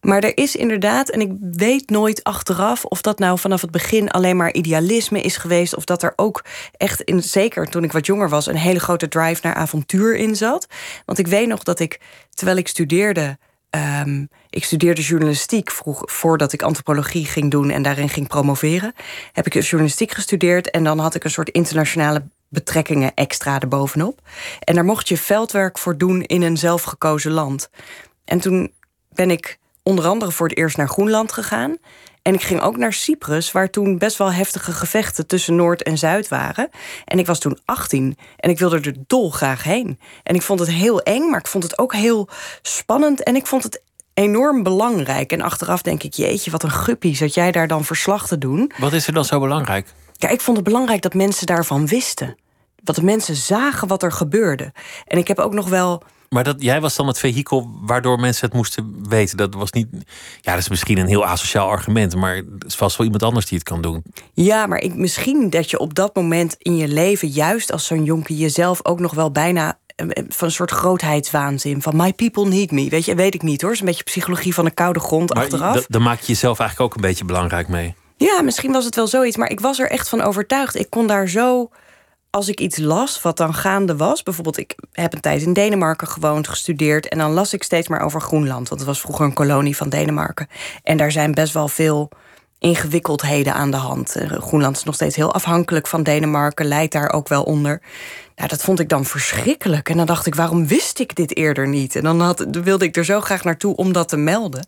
Maar 0.00 0.22
er 0.22 0.36
is 0.36 0.56
inderdaad, 0.56 1.08
en 1.08 1.20
ik 1.20 1.32
weet 1.40 1.90
nooit 1.90 2.24
achteraf 2.24 2.84
of 2.84 3.00
dat 3.00 3.18
nou 3.18 3.38
vanaf 3.38 3.60
het 3.60 3.70
begin 3.70 4.10
alleen 4.10 4.36
maar 4.36 4.52
idealisme 4.52 5.20
is 5.20 5.36
geweest, 5.36 5.76
of 5.76 5.84
dat 5.84 6.02
er 6.02 6.12
ook 6.16 6.44
echt, 6.76 7.00
in, 7.00 7.22
zeker 7.22 7.66
toen 7.66 7.84
ik 7.84 7.92
wat 7.92 8.06
jonger 8.06 8.28
was, 8.28 8.46
een 8.46 8.56
hele 8.56 8.80
grote 8.80 9.08
drive 9.08 9.40
naar 9.42 9.54
avontuur 9.54 10.16
in 10.16 10.36
zat. 10.36 10.66
Want 11.04 11.18
ik 11.18 11.26
weet 11.26 11.48
nog 11.48 11.62
dat 11.62 11.80
ik, 11.80 12.00
terwijl 12.30 12.58
ik 12.58 12.68
studeerde, 12.68 13.38
Um, 14.02 14.28
ik 14.48 14.64
studeerde 14.64 15.00
journalistiek 15.00 15.70
vroeg, 15.70 16.02
voordat 16.04 16.52
ik 16.52 16.62
antropologie 16.62 17.24
ging 17.24 17.50
doen 17.50 17.70
en 17.70 17.82
daarin 17.82 18.08
ging 18.08 18.28
promoveren. 18.28 18.92
Heb 19.32 19.46
ik 19.46 19.62
journalistiek 19.62 20.10
gestudeerd 20.10 20.70
en 20.70 20.84
dan 20.84 20.98
had 20.98 21.14
ik 21.14 21.24
een 21.24 21.30
soort 21.30 21.48
internationale 21.48 22.22
betrekkingen 22.50 23.14
extra 23.14 23.60
erbovenop. 23.60 24.20
En 24.60 24.74
daar 24.74 24.84
mocht 24.84 25.08
je 25.08 25.16
veldwerk 25.16 25.78
voor 25.78 25.98
doen 25.98 26.22
in 26.22 26.42
een 26.42 26.56
zelfgekozen 26.56 27.32
land. 27.32 27.70
En 28.24 28.40
toen 28.40 28.72
ben 29.08 29.30
ik 29.30 29.58
onder 29.82 30.06
andere 30.06 30.32
voor 30.32 30.48
het 30.48 30.56
eerst 30.58 30.76
naar 30.76 30.88
Groenland 30.88 31.32
gegaan. 31.32 31.76
En 32.22 32.34
ik 32.34 32.42
ging 32.42 32.60
ook 32.60 32.76
naar 32.76 32.92
Cyprus, 32.92 33.52
waar 33.52 33.70
toen 33.70 33.98
best 33.98 34.16
wel 34.16 34.32
heftige 34.32 34.72
gevechten 34.72 35.26
tussen 35.26 35.54
Noord 35.54 35.82
en 35.82 35.98
Zuid 35.98 36.28
waren. 36.28 36.68
En 37.04 37.18
ik 37.18 37.26
was 37.26 37.38
toen 37.38 37.58
18 37.64 38.18
en 38.36 38.50
ik 38.50 38.58
wilde 38.58 38.80
er 38.80 38.94
dolgraag 39.06 39.62
heen. 39.62 39.98
En 40.22 40.34
ik 40.34 40.42
vond 40.42 40.60
het 40.60 40.70
heel 40.70 41.00
eng, 41.00 41.30
maar 41.30 41.40
ik 41.40 41.46
vond 41.46 41.64
het 41.64 41.78
ook 41.78 41.94
heel 41.94 42.28
spannend. 42.62 43.22
En 43.22 43.36
ik 43.36 43.46
vond 43.46 43.62
het 43.62 43.82
enorm 44.14 44.62
belangrijk. 44.62 45.32
En 45.32 45.40
achteraf 45.40 45.82
denk 45.82 46.02
ik, 46.02 46.14
jeetje, 46.14 46.50
wat 46.50 46.62
een 46.62 46.70
guppie, 46.70 47.16
zat 47.16 47.34
jij 47.34 47.52
daar 47.52 47.68
dan 47.68 47.84
verslag 47.84 48.26
te 48.26 48.38
doen. 48.38 48.72
Wat 48.78 48.92
is 48.92 49.06
er 49.06 49.12
dan 49.12 49.24
zo 49.24 49.40
belangrijk? 49.40 49.86
Ja, 50.20 50.28
ik 50.28 50.40
vond 50.40 50.56
het 50.56 50.66
belangrijk 50.66 51.02
dat 51.02 51.14
mensen 51.14 51.46
daarvan 51.46 51.86
wisten. 51.86 52.36
Dat 52.82 52.94
de 52.94 53.04
mensen 53.04 53.36
zagen 53.36 53.88
wat 53.88 54.02
er 54.02 54.12
gebeurde. 54.12 54.72
En 55.06 55.18
ik 55.18 55.28
heb 55.28 55.38
ook 55.38 55.54
nog 55.54 55.68
wel. 55.68 56.02
Maar 56.28 56.44
dat, 56.44 56.62
jij 56.62 56.80
was 56.80 56.96
dan 56.96 57.06
het 57.06 57.18
vehikel 57.18 57.70
waardoor 57.80 58.20
mensen 58.20 58.46
het 58.46 58.54
moesten 58.54 59.08
weten. 59.08 59.36
Dat 59.36 59.54
was 59.54 59.72
niet. 59.72 59.86
Ja, 60.40 60.52
dat 60.52 60.60
is 60.60 60.68
misschien 60.68 60.98
een 60.98 61.06
heel 61.06 61.24
asociaal 61.24 61.68
argument. 61.68 62.16
Maar 62.16 62.36
het 62.36 62.64
is 62.66 62.74
vast 62.74 62.96
wel 62.96 63.06
iemand 63.06 63.22
anders 63.22 63.46
die 63.46 63.58
het 63.58 63.68
kan 63.68 63.82
doen. 63.82 64.02
Ja, 64.32 64.66
maar 64.66 64.78
ik, 64.78 64.94
misschien 64.94 65.50
dat 65.50 65.70
je 65.70 65.78
op 65.78 65.94
dat 65.94 66.14
moment 66.14 66.54
in 66.58 66.76
je 66.76 66.88
leven, 66.88 67.28
juist 67.28 67.72
als 67.72 67.86
zo'n 67.86 68.04
jonkie, 68.04 68.36
jezelf 68.36 68.84
ook 68.84 69.00
nog 69.00 69.14
wel 69.14 69.30
bijna 69.30 69.78
eh, 69.96 70.06
eh, 70.10 70.24
van 70.28 70.46
een 70.46 70.54
soort 70.54 70.70
grootheidswaanzin. 70.70 71.82
Van 71.82 71.96
my 71.96 72.12
people 72.12 72.48
need 72.48 72.70
me. 72.70 72.88
Weet 72.88 73.04
je, 73.04 73.14
weet 73.14 73.34
ik 73.34 73.42
niet 73.42 73.60
hoor. 73.60 73.70
Het 73.70 73.80
is 73.80 73.86
een 73.86 73.90
beetje 73.90 74.04
psychologie 74.04 74.54
van 74.54 74.64
de 74.64 74.70
koude 74.70 75.00
grond 75.00 75.34
maar 75.34 75.42
achteraf. 75.42 75.86
Dan 75.86 76.02
maak 76.02 76.20
je 76.20 76.26
jezelf 76.26 76.58
eigenlijk 76.58 76.90
ook 76.90 76.96
een 76.96 77.08
beetje 77.08 77.24
belangrijk 77.24 77.68
mee. 77.68 77.94
Ja, 78.26 78.42
misschien 78.42 78.72
was 78.72 78.84
het 78.84 78.94
wel 78.94 79.06
zoiets, 79.06 79.36
maar 79.36 79.50
ik 79.50 79.60
was 79.60 79.78
er 79.78 79.90
echt 79.90 80.08
van 80.08 80.20
overtuigd. 80.20 80.74
Ik 80.74 80.90
kon 80.90 81.06
daar 81.06 81.28
zo, 81.28 81.70
als 82.30 82.48
ik 82.48 82.60
iets 82.60 82.78
las 82.78 83.22
wat 83.22 83.36
dan 83.36 83.54
gaande 83.54 83.96
was, 83.96 84.22
bijvoorbeeld 84.22 84.58
ik 84.58 84.74
heb 84.92 85.12
een 85.12 85.20
tijd 85.20 85.42
in 85.42 85.52
Denemarken 85.52 86.08
gewoond, 86.08 86.48
gestudeerd 86.48 87.08
en 87.08 87.18
dan 87.18 87.32
las 87.32 87.52
ik 87.52 87.62
steeds 87.62 87.88
maar 87.88 88.00
over 88.00 88.20
Groenland, 88.20 88.68
want 88.68 88.80
het 88.80 88.88
was 88.88 89.00
vroeger 89.00 89.24
een 89.24 89.32
kolonie 89.32 89.76
van 89.76 89.88
Denemarken. 89.88 90.48
En 90.82 90.96
daar 90.96 91.12
zijn 91.12 91.34
best 91.34 91.52
wel 91.52 91.68
veel 91.68 92.10
ingewikkeldheden 92.58 93.54
aan 93.54 93.70
de 93.70 93.76
hand. 93.76 94.16
Eh, 94.16 94.30
Groenland 94.30 94.76
is 94.76 94.84
nog 94.84 94.94
steeds 94.94 95.16
heel 95.16 95.34
afhankelijk 95.34 95.86
van 95.86 96.02
Denemarken, 96.02 96.66
leidt 96.66 96.92
daar 96.92 97.12
ook 97.12 97.28
wel 97.28 97.42
onder. 97.42 97.82
Nou, 98.36 98.48
dat 98.48 98.62
vond 98.62 98.80
ik 98.80 98.88
dan 98.88 99.04
verschrikkelijk. 99.04 99.88
En 99.88 99.96
dan 99.96 100.06
dacht 100.06 100.26
ik, 100.26 100.34
waarom 100.34 100.66
wist 100.66 100.98
ik 100.98 101.14
dit 101.14 101.36
eerder 101.36 101.68
niet? 101.68 101.96
En 101.96 102.02
dan 102.02 102.20
had, 102.20 102.46
wilde 102.50 102.84
ik 102.84 102.96
er 102.96 103.04
zo 103.04 103.20
graag 103.20 103.44
naartoe 103.44 103.76
om 103.76 103.92
dat 103.92 104.08
te 104.08 104.16
melden. 104.16 104.66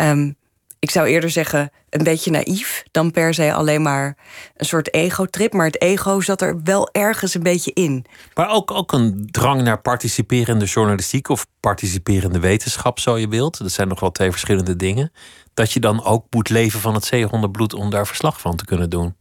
Um, 0.00 0.36
ik 0.82 0.90
zou 0.90 1.06
eerder 1.06 1.30
zeggen, 1.30 1.70
een 1.90 2.04
beetje 2.04 2.30
naïef 2.30 2.82
dan 2.90 3.10
per 3.10 3.34
se 3.34 3.52
alleen 3.52 3.82
maar 3.82 4.16
een 4.56 4.66
soort 4.66 4.94
ego-trip. 4.94 5.52
Maar 5.52 5.66
het 5.66 5.80
ego 5.80 6.20
zat 6.20 6.40
er 6.40 6.60
wel 6.64 6.88
ergens 6.92 7.34
een 7.34 7.42
beetje 7.42 7.72
in. 7.72 8.04
Maar 8.34 8.50
ook, 8.50 8.70
ook 8.70 8.92
een 8.92 9.28
drang 9.30 9.62
naar 9.62 9.80
participerende 9.80 10.64
journalistiek 10.64 11.28
of 11.28 11.46
participerende 11.60 12.38
wetenschap, 12.38 12.98
zo 12.98 13.18
je 13.18 13.28
wilt. 13.28 13.58
Dat 13.58 13.72
zijn 13.72 13.88
nog 13.88 14.00
wel 14.00 14.10
twee 14.10 14.30
verschillende 14.30 14.76
dingen. 14.76 15.12
Dat 15.54 15.72
je 15.72 15.80
dan 15.80 16.04
ook 16.04 16.26
moet 16.30 16.48
leven 16.48 16.80
van 16.80 16.94
het 16.94 17.04
zeehondenbloed 17.04 17.74
om 17.74 17.90
daar 17.90 18.06
verslag 18.06 18.40
van 18.40 18.56
te 18.56 18.64
kunnen 18.64 18.90
doen. 18.90 19.14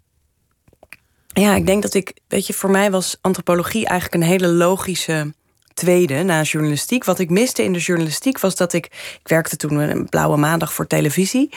Ja, 1.27 1.55
ik 1.55 1.65
denk 1.65 1.81
dat 1.81 1.93
ik, 1.93 2.19
weet 2.27 2.47
je, 2.47 2.53
voor 2.53 2.71
mij 2.71 2.91
was 2.91 3.17
antropologie 3.21 3.85
eigenlijk 3.85 4.23
een 4.23 4.29
hele 4.29 4.47
logische 4.47 5.33
tweede 5.81 6.23
na 6.23 6.41
journalistiek. 6.41 7.03
Wat 7.03 7.19
ik 7.19 7.29
miste 7.29 7.63
in 7.63 7.73
de 7.73 7.79
journalistiek 7.79 8.39
was 8.39 8.55
dat 8.55 8.73
ik. 8.73 8.85
Ik 9.23 9.27
werkte 9.27 9.55
toen 9.55 9.75
een 9.75 10.09
blauwe 10.09 10.37
maandag 10.37 10.73
voor 10.73 10.87
televisie. 10.87 11.49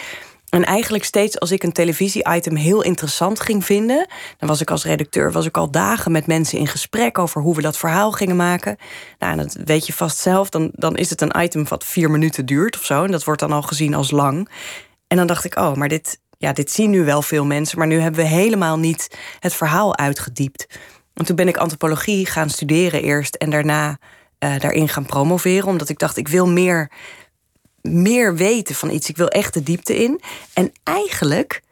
En 0.48 0.64
eigenlijk 0.64 1.04
steeds 1.04 1.40
als 1.40 1.50
ik 1.50 1.62
een 1.62 1.72
televisie-item 1.72 2.56
heel 2.56 2.82
interessant 2.82 3.40
ging 3.40 3.64
vinden, 3.64 4.06
dan 4.38 4.48
was 4.48 4.60
ik 4.60 4.70
als 4.70 4.84
redacteur 4.84 5.32
was 5.32 5.46
ik 5.46 5.56
al 5.56 5.70
dagen 5.70 6.12
met 6.12 6.26
mensen 6.26 6.58
in 6.58 6.66
gesprek 6.66 7.18
over 7.18 7.40
hoe 7.40 7.54
we 7.54 7.62
dat 7.62 7.76
verhaal 7.76 8.12
gingen 8.12 8.36
maken. 8.36 8.76
Nou, 9.18 9.32
en 9.32 9.38
dat 9.38 9.56
weet 9.64 9.86
je 9.86 9.92
vast 9.92 10.18
zelf. 10.18 10.48
Dan, 10.48 10.70
dan 10.72 10.96
is 10.96 11.10
het 11.10 11.20
een 11.20 11.42
item 11.42 11.68
wat 11.68 11.84
vier 11.84 12.10
minuten 12.10 12.46
duurt 12.46 12.76
of 12.76 12.84
zo. 12.84 13.04
En 13.04 13.10
dat 13.10 13.24
wordt 13.24 13.40
dan 13.40 13.52
al 13.52 13.62
gezien 13.62 13.94
als 13.94 14.10
lang. 14.10 14.48
En 15.06 15.16
dan 15.16 15.26
dacht 15.26 15.44
ik, 15.44 15.58
oh, 15.58 15.74
maar 15.74 15.88
dit, 15.88 16.20
ja, 16.38 16.52
dit 16.52 16.70
zien 16.70 16.90
nu 16.90 17.04
wel 17.04 17.22
veel 17.22 17.44
mensen. 17.44 17.78
Maar 17.78 17.86
nu 17.86 17.98
hebben 18.00 18.20
we 18.20 18.28
helemaal 18.28 18.78
niet 18.78 19.18
het 19.38 19.54
verhaal 19.54 19.96
uitgediept. 19.96 20.66
En 21.14 21.24
toen 21.24 21.36
ben 21.36 21.48
ik 21.48 21.56
antropologie 21.56 22.26
gaan 22.26 22.50
studeren 22.50 23.02
eerst 23.02 23.34
en 23.34 23.50
daarna 23.50 23.98
uh, 24.38 24.58
daarin 24.58 24.88
gaan 24.88 25.06
promoveren. 25.06 25.68
Omdat 25.68 25.88
ik 25.88 25.98
dacht, 25.98 26.16
ik 26.16 26.28
wil 26.28 26.48
meer, 26.48 26.90
meer 27.82 28.36
weten 28.36 28.74
van 28.74 28.90
iets. 28.90 29.08
Ik 29.08 29.16
wil 29.16 29.28
echt 29.28 29.54
de 29.54 29.62
diepte 29.62 30.02
in. 30.02 30.20
En 30.52 30.72
eigenlijk 30.82 31.62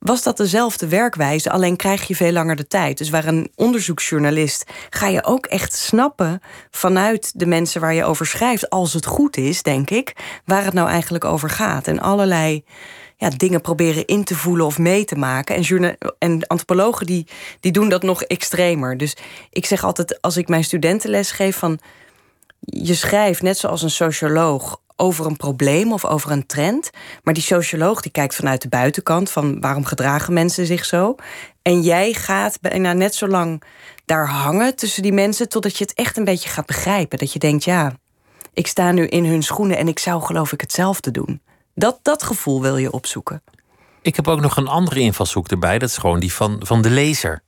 was 0.00 0.22
dat 0.22 0.36
dezelfde 0.36 0.88
werkwijze, 0.88 1.50
alleen 1.50 1.76
krijg 1.76 2.06
je 2.08 2.16
veel 2.16 2.32
langer 2.32 2.56
de 2.56 2.66
tijd. 2.66 2.98
Dus 2.98 3.10
waar 3.10 3.26
een 3.26 3.50
onderzoeksjournalist 3.54 4.70
ga 4.90 5.06
je 5.06 5.24
ook 5.24 5.46
echt 5.46 5.74
snappen 5.74 6.40
vanuit 6.70 7.32
de 7.34 7.46
mensen 7.46 7.80
waar 7.80 7.94
je 7.94 8.04
over 8.04 8.26
schrijft, 8.26 8.70
als 8.70 8.92
het 8.92 9.06
goed 9.06 9.36
is, 9.36 9.62
denk 9.62 9.90
ik, 9.90 10.16
waar 10.44 10.64
het 10.64 10.74
nou 10.74 10.88
eigenlijk 10.88 11.24
over 11.24 11.50
gaat. 11.50 11.86
En 11.86 12.00
allerlei 12.00 12.64
ja, 13.20 13.30
dingen 13.36 13.60
proberen 13.60 14.06
in 14.06 14.24
te 14.24 14.34
voelen 14.34 14.66
of 14.66 14.78
mee 14.78 15.04
te 15.04 15.14
maken. 15.14 15.56
En, 15.56 15.98
en 16.18 16.46
antropologen 16.46 17.06
die, 17.06 17.26
die 17.60 17.72
doen 17.72 17.88
dat 17.88 18.02
nog 18.02 18.22
extremer. 18.22 18.96
Dus 18.96 19.16
ik 19.50 19.66
zeg 19.66 19.84
altijd, 19.84 20.22
als 20.22 20.36
ik 20.36 20.48
mijn 20.48 20.64
studenten 20.64 21.10
les 21.10 21.30
geef 21.30 21.56
van... 21.56 21.78
je 22.60 22.94
schrijft 22.94 23.42
net 23.42 23.58
zoals 23.58 23.82
een 23.82 23.90
socioloog 23.90 24.80
over 24.96 25.26
een 25.26 25.36
probleem 25.36 25.92
of 25.92 26.04
over 26.04 26.30
een 26.30 26.46
trend. 26.46 26.90
Maar 27.22 27.34
die 27.34 27.42
socioloog 27.42 28.00
die 28.00 28.12
kijkt 28.12 28.34
vanuit 28.34 28.62
de 28.62 28.68
buitenkant 28.68 29.30
van 29.30 29.60
waarom 29.60 29.84
gedragen 29.84 30.32
mensen 30.32 30.66
zich 30.66 30.84
zo. 30.84 31.14
En 31.62 31.80
jij 31.80 32.12
gaat 32.12 32.60
bijna 32.60 32.92
net 32.92 33.14
zo 33.14 33.28
lang 33.28 33.62
daar 34.04 34.28
hangen 34.28 34.76
tussen 34.76 35.02
die 35.02 35.12
mensen 35.12 35.48
totdat 35.48 35.76
je 35.76 35.84
het 35.84 35.94
echt 35.94 36.16
een 36.16 36.24
beetje 36.24 36.48
gaat 36.48 36.66
begrijpen. 36.66 37.18
Dat 37.18 37.32
je 37.32 37.38
denkt, 37.38 37.64
ja, 37.64 37.92
ik 38.52 38.66
sta 38.66 38.92
nu 38.92 39.06
in 39.06 39.24
hun 39.24 39.42
schoenen 39.42 39.76
en 39.76 39.88
ik 39.88 39.98
zou 39.98 40.22
geloof 40.22 40.52
ik 40.52 40.60
hetzelfde 40.60 41.10
doen. 41.10 41.40
Dat, 41.80 41.98
dat 42.02 42.22
gevoel 42.22 42.62
wil 42.62 42.76
je 42.76 42.92
opzoeken. 42.92 43.42
Ik 44.02 44.16
heb 44.16 44.28
ook 44.28 44.40
nog 44.40 44.56
een 44.56 44.68
andere 44.68 45.00
invalshoek 45.00 45.48
erbij. 45.48 45.78
Dat 45.78 45.88
is 45.88 45.96
gewoon 45.96 46.20
die 46.20 46.32
van, 46.32 46.60
van 46.62 46.82
de 46.82 46.90
lezer. 46.90 47.42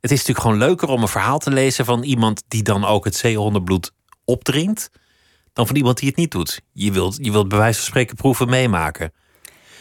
Het 0.00 0.10
is 0.10 0.18
natuurlijk 0.18 0.40
gewoon 0.46 0.58
leuker 0.58 0.88
om 0.88 1.02
een 1.02 1.08
verhaal 1.08 1.38
te 1.38 1.50
lezen 1.50 1.84
van 1.84 2.02
iemand 2.02 2.42
die 2.48 2.62
dan 2.62 2.84
ook 2.84 3.04
het 3.04 3.16
zeehondenbloed 3.16 3.92
opdringt. 4.24 4.90
Dan 5.52 5.66
van 5.66 5.76
iemand 5.76 5.98
die 5.98 6.08
het 6.08 6.16
niet 6.16 6.30
doet. 6.30 6.60
Je 6.72 6.92
wilt, 6.92 7.18
je 7.20 7.32
wilt 7.32 7.48
bij 7.48 7.58
wijze 7.58 7.78
van 7.78 7.88
spreken 7.88 8.16
proeven 8.16 8.48
meemaken. 8.48 9.12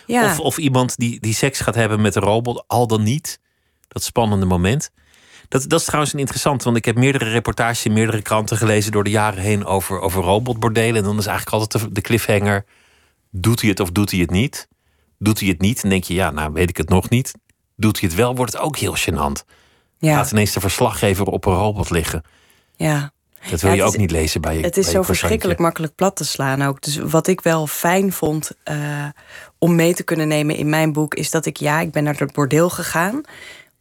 Ja. 0.06 0.25
Of, 0.25 0.39
of 0.39 0.58
iemand 0.58 0.98
die, 0.98 1.20
die 1.20 1.34
seks 1.34 1.60
gaat 1.60 1.75
hebben 1.75 2.01
met 2.01 2.15
een 2.15 2.22
robot, 2.22 2.63
al 2.68 2.88
dan 2.88 3.04
niet. 3.04 3.39
Dat 3.88 4.04
spannende 4.04 4.46
moment. 4.46 4.92
Dat, 5.48 5.70
dat 5.70 5.80
is 5.80 5.86
trouwens 5.86 6.13
een 6.13 6.20
interessant, 6.20 6.63
want 6.63 6.77
ik 6.77 6.86
heb 6.86 6.96
meerdere 6.96 7.30
reportages 7.30 7.86
in 7.86 7.94
meerdere 7.94 8.22
kranten 8.22 8.58
gelezen 8.58 8.92
door 8.92 9.04
de 9.04 9.10
jaren 9.10 9.44
heen 9.44 9.65
over, 9.65 10.00
over 10.00 10.24
robotbordelen. 10.24 10.96
En 10.96 11.04
dan 11.04 11.18
is 11.18 11.25
eigenlijk 11.25 11.58
altijd 11.58 11.84
de, 11.84 11.92
de 11.92 12.01
cliffhanger: 12.01 12.65
doet 13.36 13.62
hij 13.62 13.70
het 13.70 13.80
of 13.80 13.92
doet 13.92 14.12
hij 14.12 14.20
het 14.20 14.30
niet? 14.30 14.68
Doet 15.20 15.39
hij 15.39 15.50
het 15.50 15.62
niet, 15.62 15.82
dan 15.82 15.89
denk 15.89 16.04
je, 16.04 16.13
ja, 16.13 16.32
nou 16.32 16.54
weet 16.54 16.70
ik 16.70 16.77
het 16.77 16.89
nog 16.89 17.10
niet. 17.10 17.32
Doet 17.75 18.00
hij 18.00 18.10
het 18.10 18.18
wel, 18.18 18.36
wordt 18.36 18.54
het 18.54 18.62
ook 18.62 18.77
heel 18.77 18.96
gênant. 18.98 19.50
Ja. 19.98 20.15
Gaat 20.15 20.32
ineens 20.32 20.54
de 20.54 20.60
verslaggever 20.60 21.25
op 21.25 21.46
een 21.46 21.54
robot 21.54 21.89
liggen. 21.89 22.24
Ja. 22.75 23.13
Dat 23.50 23.62
wil 23.62 23.70
Ja, 23.70 23.75
je 23.75 23.84
ook 23.84 23.92
is- 23.94 24.00
niet 24.00 24.12
lezen 24.12 24.42
bij 24.42 24.58
je 24.58 24.63
Het 24.63 24.77
is 24.77 24.89
zo 24.89 25.01
verschrikkelijk 25.01 25.60
makkelijk 25.60 25.96
plat 25.96 26.15
te 26.15 26.25
slaan 26.25 26.62
ook. 26.62 26.82
Dus 26.82 26.98
wat 26.98 27.27
ik 27.27 27.42
wel 27.42 27.68
fijn 27.68 28.12
vond 28.13 28.51
eh, 28.63 29.06
om 29.58 29.75
mee 29.75 29.94
te 29.94 30.04
kunnen 30.04 30.27
nemen 30.27 30.56
in 30.56 30.70
mijn 30.70 30.94
boek... 30.94 31.13
is 31.13 31.32
dat 31.32 31.46
ik, 31.46 31.58
ja, 31.58 31.80
ik 31.80 31.92
ben 31.92 32.04
naar 32.04 32.18
het 32.18 32.34
bordeel 32.34 32.70
gegaan 32.70 33.22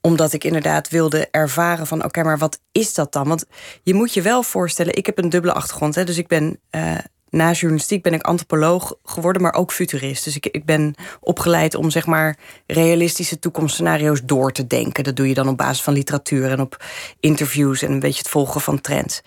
omdat 0.01 0.33
ik 0.33 0.45
inderdaad 0.45 0.89
wilde 0.89 1.29
ervaren 1.31 1.87
van... 1.87 2.05
oké, 2.05 2.23
maar 2.23 2.39
wat 2.39 2.61
is 2.73 2.95
dat 2.95 3.13
dan? 3.13 3.29
Want 3.29 3.45
je 3.83 3.95
moet 3.95 4.15
je 4.15 4.23
wel 4.23 4.43
voorstellen... 4.43 4.97
ik 4.97 5.07
heb 5.07 5.19
een 5.19 5.29
dubbele 5.29 5.53
achtergrond, 5.53 5.95
hè, 5.95 6.05
dus 6.05 6.19
ik 6.19 6.27
ben... 6.27 6.59
eh, 6.71 6.95
na 7.35 7.53
journalistiek 7.53 8.03
ben 8.03 8.13
ik 8.13 8.23
antropoloog 8.23 8.95
geworden, 9.05 9.43
maar 9.43 9.55
ook 9.55 9.73
futurist. 9.73 10.25
Dus 10.25 10.37
ik, 10.37 10.47
ik 10.47 10.65
ben 10.65 10.95
opgeleid 11.21 11.75
om 11.75 11.91
zeg 11.91 12.07
maar 12.07 12.39
realistische 12.67 13.39
toekomstscenario's 13.39 14.21
door 14.25 14.53
te 14.53 14.67
denken. 14.67 15.05
Dat 15.05 15.17
doe 15.17 15.29
je 15.29 15.35
dan 15.35 15.49
op 15.49 15.57
basis 15.57 15.83
van 15.83 15.93
literatuur 15.93 16.51
en 16.51 16.61
op 16.61 16.85
interviews 17.21 17.83
en 17.83 17.93
een 17.93 18.01
beetje 18.01 18.19
het 18.19 18.29
volgen 18.29 18.61
van 18.61 18.81
trends 18.81 19.23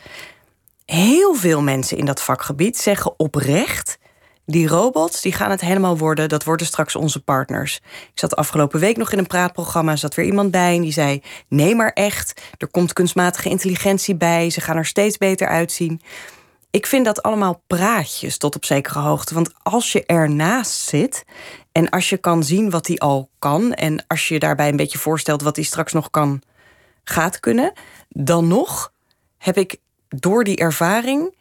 heel 0.88 1.36
veel 1.36 1.62
mensen 1.62 1.98
in 1.98 2.06
dat 2.06 2.22
vakgebied 2.22 2.78
zeggen 2.78 3.20
oprecht. 3.20 3.98
Die 4.46 4.68
robots 4.68 5.22
die 5.22 5.32
gaan 5.32 5.52
het 5.52 5.62
helemaal 5.62 5.98
worden. 5.98 6.30
Dat 6.30 6.44
worden 6.44 6.66
straks 6.66 6.96
onze 6.96 7.24
partners. 7.24 7.76
Ik 8.14 8.20
zat 8.20 8.36
afgelopen 8.36 8.80
week 8.80 8.98
nog 8.98 9.12
in 9.12 9.18
een 9.18 9.28
praatprogramma. 9.28 9.92
Er 9.92 9.98
zat 9.98 10.16
weer 10.16 10.26
iemand 10.26 10.52
bij 10.52 10.76
en 10.76 10.82
die 10.82 10.92
zei: 10.92 11.22
Nee, 11.48 11.76
maar 11.76 11.92
echt. 11.94 12.42
Er 12.58 12.68
komt 12.68 12.94
kunstmatige 12.94 13.50
intelligentie 13.50 14.16
bij. 14.16 14.50
Ze 14.50 14.62
gaan 14.62 14.78
er 14.78 14.86
steeds 14.86 15.18
beter 15.18 15.48
uitzien. 15.48 16.02
Ik 16.78 16.88
vind 16.88 17.06
dat 17.06 17.24
allemaal 17.24 17.64
praatjes 17.68 18.38
tot 18.38 18.56
op 18.56 18.66
zekere 18.66 19.00
hoogte. 19.00 19.34
Want 19.34 19.52
als 19.64 19.92
je 19.92 20.06
ernaast 20.06 20.80
zit 20.80 21.26
en 21.72 21.90
als 21.90 22.10
je 22.10 22.18
kan 22.18 22.44
zien 22.44 22.70
wat 22.70 22.88
hij 22.88 22.98
al 22.98 23.30
kan. 23.40 23.74
en 23.74 24.06
als 24.08 24.28
je 24.28 24.40
daarbij 24.40 24.70
een 24.70 24.76
beetje 24.76 24.98
voorstelt 24.98 25.42
wat 25.42 25.56
hij 25.56 25.66
straks 25.66 25.94
nog 25.94 26.10
kan, 26.10 26.42
gaat 27.04 27.40
kunnen. 27.40 27.74
dan 28.10 28.48
nog 28.48 28.92
heb 29.38 29.58
ik 29.58 29.78
door 30.08 30.44
die 30.44 30.56
ervaring 30.56 31.36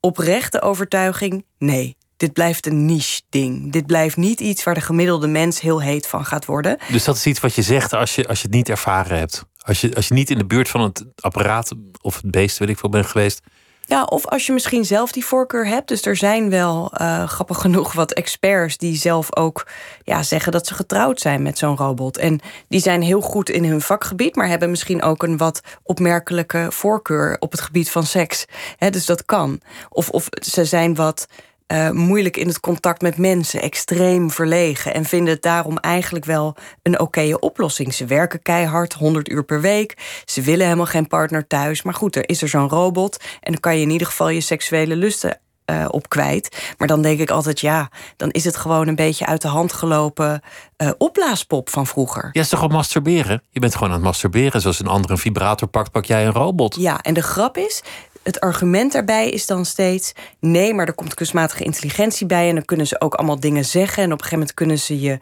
oprechte 0.00 0.62
overtuiging: 0.62 1.44
nee, 1.58 1.96
dit 2.16 2.32
blijft 2.32 2.66
een 2.66 2.84
niche-ding. 2.84 3.72
Dit 3.72 3.86
blijft 3.86 4.16
niet 4.16 4.40
iets 4.40 4.64
waar 4.64 4.74
de 4.74 4.80
gemiddelde 4.80 5.26
mens 5.26 5.60
heel 5.60 5.82
heet 5.82 6.06
van 6.06 6.24
gaat 6.24 6.44
worden. 6.44 6.78
Dus 6.90 7.04
dat 7.04 7.16
is 7.16 7.26
iets 7.26 7.40
wat 7.40 7.54
je 7.54 7.62
zegt 7.62 7.92
als 7.92 8.14
je, 8.14 8.28
als 8.28 8.38
je 8.38 8.46
het 8.46 8.56
niet 8.56 8.68
ervaren 8.68 9.18
hebt. 9.18 9.44
Als 9.58 9.80
je, 9.80 9.94
als 9.94 10.08
je 10.08 10.14
niet 10.14 10.30
in 10.30 10.38
de 10.38 10.46
buurt 10.46 10.68
van 10.68 10.80
het 10.80 11.04
apparaat 11.16 11.72
of 12.00 12.16
het 12.16 12.30
beest, 12.30 12.58
weet 12.58 12.68
ik 12.68 12.78
veel, 12.78 12.88
bent 12.88 13.06
geweest. 13.06 13.40
Ja, 13.86 14.04
of 14.04 14.26
als 14.26 14.46
je 14.46 14.52
misschien 14.52 14.84
zelf 14.84 15.12
die 15.12 15.24
voorkeur 15.24 15.66
hebt. 15.66 15.88
Dus 15.88 16.06
er 16.06 16.16
zijn 16.16 16.50
wel 16.50 16.92
eh, 16.92 17.28
grappig 17.28 17.60
genoeg 17.60 17.92
wat 17.92 18.12
experts 18.12 18.76
die 18.78 18.96
zelf 18.96 19.36
ook 19.36 19.66
ja, 20.02 20.22
zeggen 20.22 20.52
dat 20.52 20.66
ze 20.66 20.74
getrouwd 20.74 21.20
zijn 21.20 21.42
met 21.42 21.58
zo'n 21.58 21.76
robot. 21.76 22.16
En 22.16 22.40
die 22.68 22.80
zijn 22.80 23.02
heel 23.02 23.20
goed 23.20 23.50
in 23.50 23.64
hun 23.64 23.80
vakgebied, 23.80 24.34
maar 24.34 24.48
hebben 24.48 24.70
misschien 24.70 25.02
ook 25.02 25.22
een 25.22 25.36
wat 25.36 25.60
opmerkelijke 25.82 26.66
voorkeur 26.70 27.36
op 27.38 27.50
het 27.50 27.60
gebied 27.60 27.90
van 27.90 28.06
seks. 28.06 28.44
Hè, 28.76 28.90
dus 28.90 29.06
dat 29.06 29.24
kan. 29.24 29.60
Of, 29.88 30.08
of 30.08 30.28
ze 30.30 30.64
zijn 30.64 30.94
wat 30.94 31.26
eh, 31.66 31.90
moeilijk 31.90 32.36
in 32.36 32.46
het 32.46 32.60
contact 32.60 33.02
met 33.02 33.16
mensen, 33.16 33.62
extreem 33.62 34.30
verlegen 34.30 34.94
en 34.94 35.04
vinden 35.04 35.34
het 35.34 35.42
daarom 35.42 35.78
eigenlijk 35.78 36.24
wel 36.24 36.56
een 36.82 37.00
oké 37.00 37.36
oplossing. 37.40 37.94
Ze 37.94 38.04
werken 38.04 38.42
keihard, 38.42 38.92
100 38.92 39.28
uur 39.28 39.44
per 39.44 39.60
week. 39.60 40.22
Ze 40.24 40.42
willen 40.42 40.64
helemaal 40.64 40.86
geen 40.86 41.06
partner 41.06 41.46
thuis. 41.46 41.82
Maar 41.82 41.94
goed, 41.94 42.16
er 42.16 42.28
is 42.28 42.42
er 42.42 42.48
zo'n 42.48 42.68
robot 42.68 43.24
en 43.40 43.52
dan 43.52 43.60
kan 43.60 43.76
je 43.76 43.82
in 43.82 43.90
ieder 43.90 44.06
geval 44.06 44.28
je 44.28 44.40
seksuele 44.40 44.96
lusten 44.96 45.38
eh, 45.64 45.84
op 45.88 46.08
kwijt. 46.08 46.74
Maar 46.78 46.88
dan 46.88 47.02
denk 47.02 47.20
ik 47.20 47.30
altijd, 47.30 47.60
ja, 47.60 47.90
dan 48.16 48.30
is 48.30 48.44
het 48.44 48.56
gewoon 48.56 48.88
een 48.88 48.94
beetje 48.94 49.26
uit 49.26 49.42
de 49.42 49.48
hand 49.48 49.72
gelopen 49.72 50.40
eh, 50.76 50.90
opblaaspop 50.98 51.70
van 51.70 51.86
vroeger. 51.86 52.28
Ja, 52.32 52.40
is 52.40 52.48
toch 52.48 52.58
gewoon 52.58 52.74
masturberen? 52.74 53.42
Je 53.50 53.60
bent 53.60 53.72
gewoon 53.72 53.88
aan 53.88 53.94
het 53.94 54.04
masturberen. 54.04 54.60
Zoals 54.60 54.80
een 54.80 54.86
ander 54.86 55.10
een 55.10 55.18
vibrator 55.18 55.68
pakt, 55.68 55.90
pak 55.90 56.04
jij 56.04 56.26
een 56.26 56.32
robot. 56.32 56.76
Ja, 56.76 57.00
en 57.00 57.14
de 57.14 57.22
grap 57.22 57.56
is, 57.56 57.82
het 58.24 58.40
argument 58.40 58.92
daarbij 58.92 59.28
is 59.30 59.46
dan 59.46 59.64
steeds: 59.64 60.12
nee, 60.40 60.74
maar 60.74 60.86
er 60.86 60.94
komt 60.94 61.14
kunstmatige 61.14 61.64
intelligentie 61.64 62.26
bij 62.26 62.48
en 62.48 62.54
dan 62.54 62.64
kunnen 62.64 62.86
ze 62.86 63.00
ook 63.00 63.14
allemaal 63.14 63.40
dingen 63.40 63.64
zeggen 63.64 64.02
en 64.02 64.12
op 64.12 64.18
een 64.18 64.24
gegeven 64.24 64.38
moment 64.38 64.54
kunnen 64.54 64.78
ze 64.78 65.00
je 65.00 65.18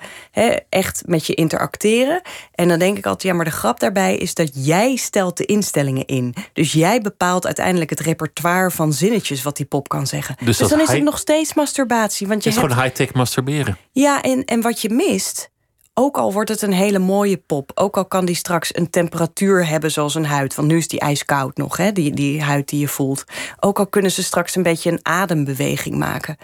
echt 0.68 1.02
met 1.06 1.26
je 1.26 1.34
interacteren. 1.34 2.22
En 2.54 2.68
dan 2.68 2.78
denk 2.78 2.98
ik 2.98 3.06
altijd: 3.06 3.22
ja, 3.22 3.32
maar 3.34 3.44
de 3.44 3.50
grap 3.50 3.80
daarbij 3.80 4.16
is 4.16 4.34
dat 4.34 4.50
jij 4.52 4.96
stelt 4.96 5.36
de 5.36 5.44
instellingen 5.44 6.06
in. 6.06 6.34
Dus 6.52 6.72
jij 6.72 7.00
bepaalt 7.00 7.46
uiteindelijk 7.46 7.90
het 7.90 8.00
repertoire 8.00 8.70
van 8.70 8.92
zinnetjes 8.92 9.42
wat 9.42 9.56
die 9.56 9.66
pop 9.66 9.88
kan 9.88 10.06
zeggen. 10.06 10.36
Dus 10.44 10.56
Dus, 10.56 10.68
dan 10.68 10.80
is 10.80 10.88
het 10.88 11.02
nog 11.02 11.18
steeds 11.18 11.54
masturbatie, 11.54 12.26
want 12.26 12.42
je 12.42 12.48
Het 12.48 12.58
is 12.58 12.62
hebt 12.62 12.72
gewoon 12.74 12.88
high-tech 12.88 13.14
masturberen. 13.14 13.76
ja, 13.92 14.22
en, 14.22 14.44
en 14.44 14.60
wat 14.60 14.80
je 14.82 14.88
mist, 14.90 15.50
ook 15.94 16.16
al 16.16 16.32
wordt 16.32 16.48
het 16.48 16.62
een 16.62 16.72
hele 16.72 16.98
mooie 16.98 17.36
pop, 17.36 17.70
ook 17.74 17.96
al 17.96 18.04
kan 18.04 18.24
die 18.24 18.34
straks 18.34 18.76
een 18.76 18.90
temperatuur 18.90 19.66
hebben 19.66 19.90
zoals 19.90 20.14
een 20.14 20.26
huid, 20.26 20.54
want 20.54 20.68
nu 20.68 20.76
is 20.76 20.88
die 20.88 21.00
ijskoud 21.00 21.56
nog, 21.56 21.76
hè, 21.76 21.92
die, 21.92 22.14
die 22.14 22.42
huid 22.42 22.68
die 22.68 22.80
je 22.80 22.88
voelt. 22.88 23.24
Ook 23.60 23.78
al 23.78 23.86
kunnen 23.86 24.10
ze 24.10 24.22
straks 24.22 24.56
een 24.56 24.62
beetje 24.62 24.90
een 24.90 25.00
adembeweging 25.02 25.96
maken. 25.96 26.36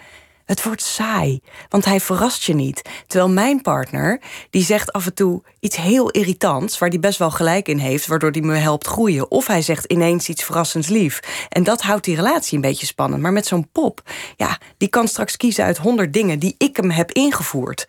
Het 0.45 0.63
wordt 0.63 0.81
saai, 0.81 1.39
want 1.67 1.85
hij 1.85 1.99
verrast 1.99 2.43
je 2.43 2.53
niet. 2.53 2.81
Terwijl 3.07 3.31
mijn 3.31 3.61
partner, 3.61 4.21
die 4.49 4.63
zegt 4.63 4.91
af 4.91 5.05
en 5.05 5.13
toe 5.13 5.41
iets 5.59 5.75
heel 5.75 6.09
irritants... 6.09 6.77
waar 6.77 6.89
hij 6.89 6.99
best 6.99 7.19
wel 7.19 7.31
gelijk 7.31 7.67
in 7.67 7.77
heeft, 7.77 8.07
waardoor 8.07 8.31
hij 8.31 8.41
me 8.41 8.55
helpt 8.55 8.87
groeien. 8.87 9.31
Of 9.31 9.47
hij 9.47 9.61
zegt 9.61 9.85
ineens 9.85 10.29
iets 10.29 10.43
verrassends 10.43 10.87
lief. 10.87 11.19
En 11.49 11.63
dat 11.63 11.81
houdt 11.81 12.05
die 12.05 12.15
relatie 12.15 12.55
een 12.55 12.61
beetje 12.61 12.85
spannend. 12.85 13.21
Maar 13.21 13.31
met 13.31 13.45
zo'n 13.45 13.69
pop, 13.71 14.01
ja, 14.35 14.57
die 14.77 14.89
kan 14.89 15.07
straks 15.07 15.37
kiezen 15.37 15.63
uit 15.63 15.77
honderd 15.77 16.13
dingen... 16.13 16.39
die 16.39 16.55
ik 16.57 16.75
hem 16.77 16.89
heb 16.89 17.11
ingevoerd. 17.11 17.87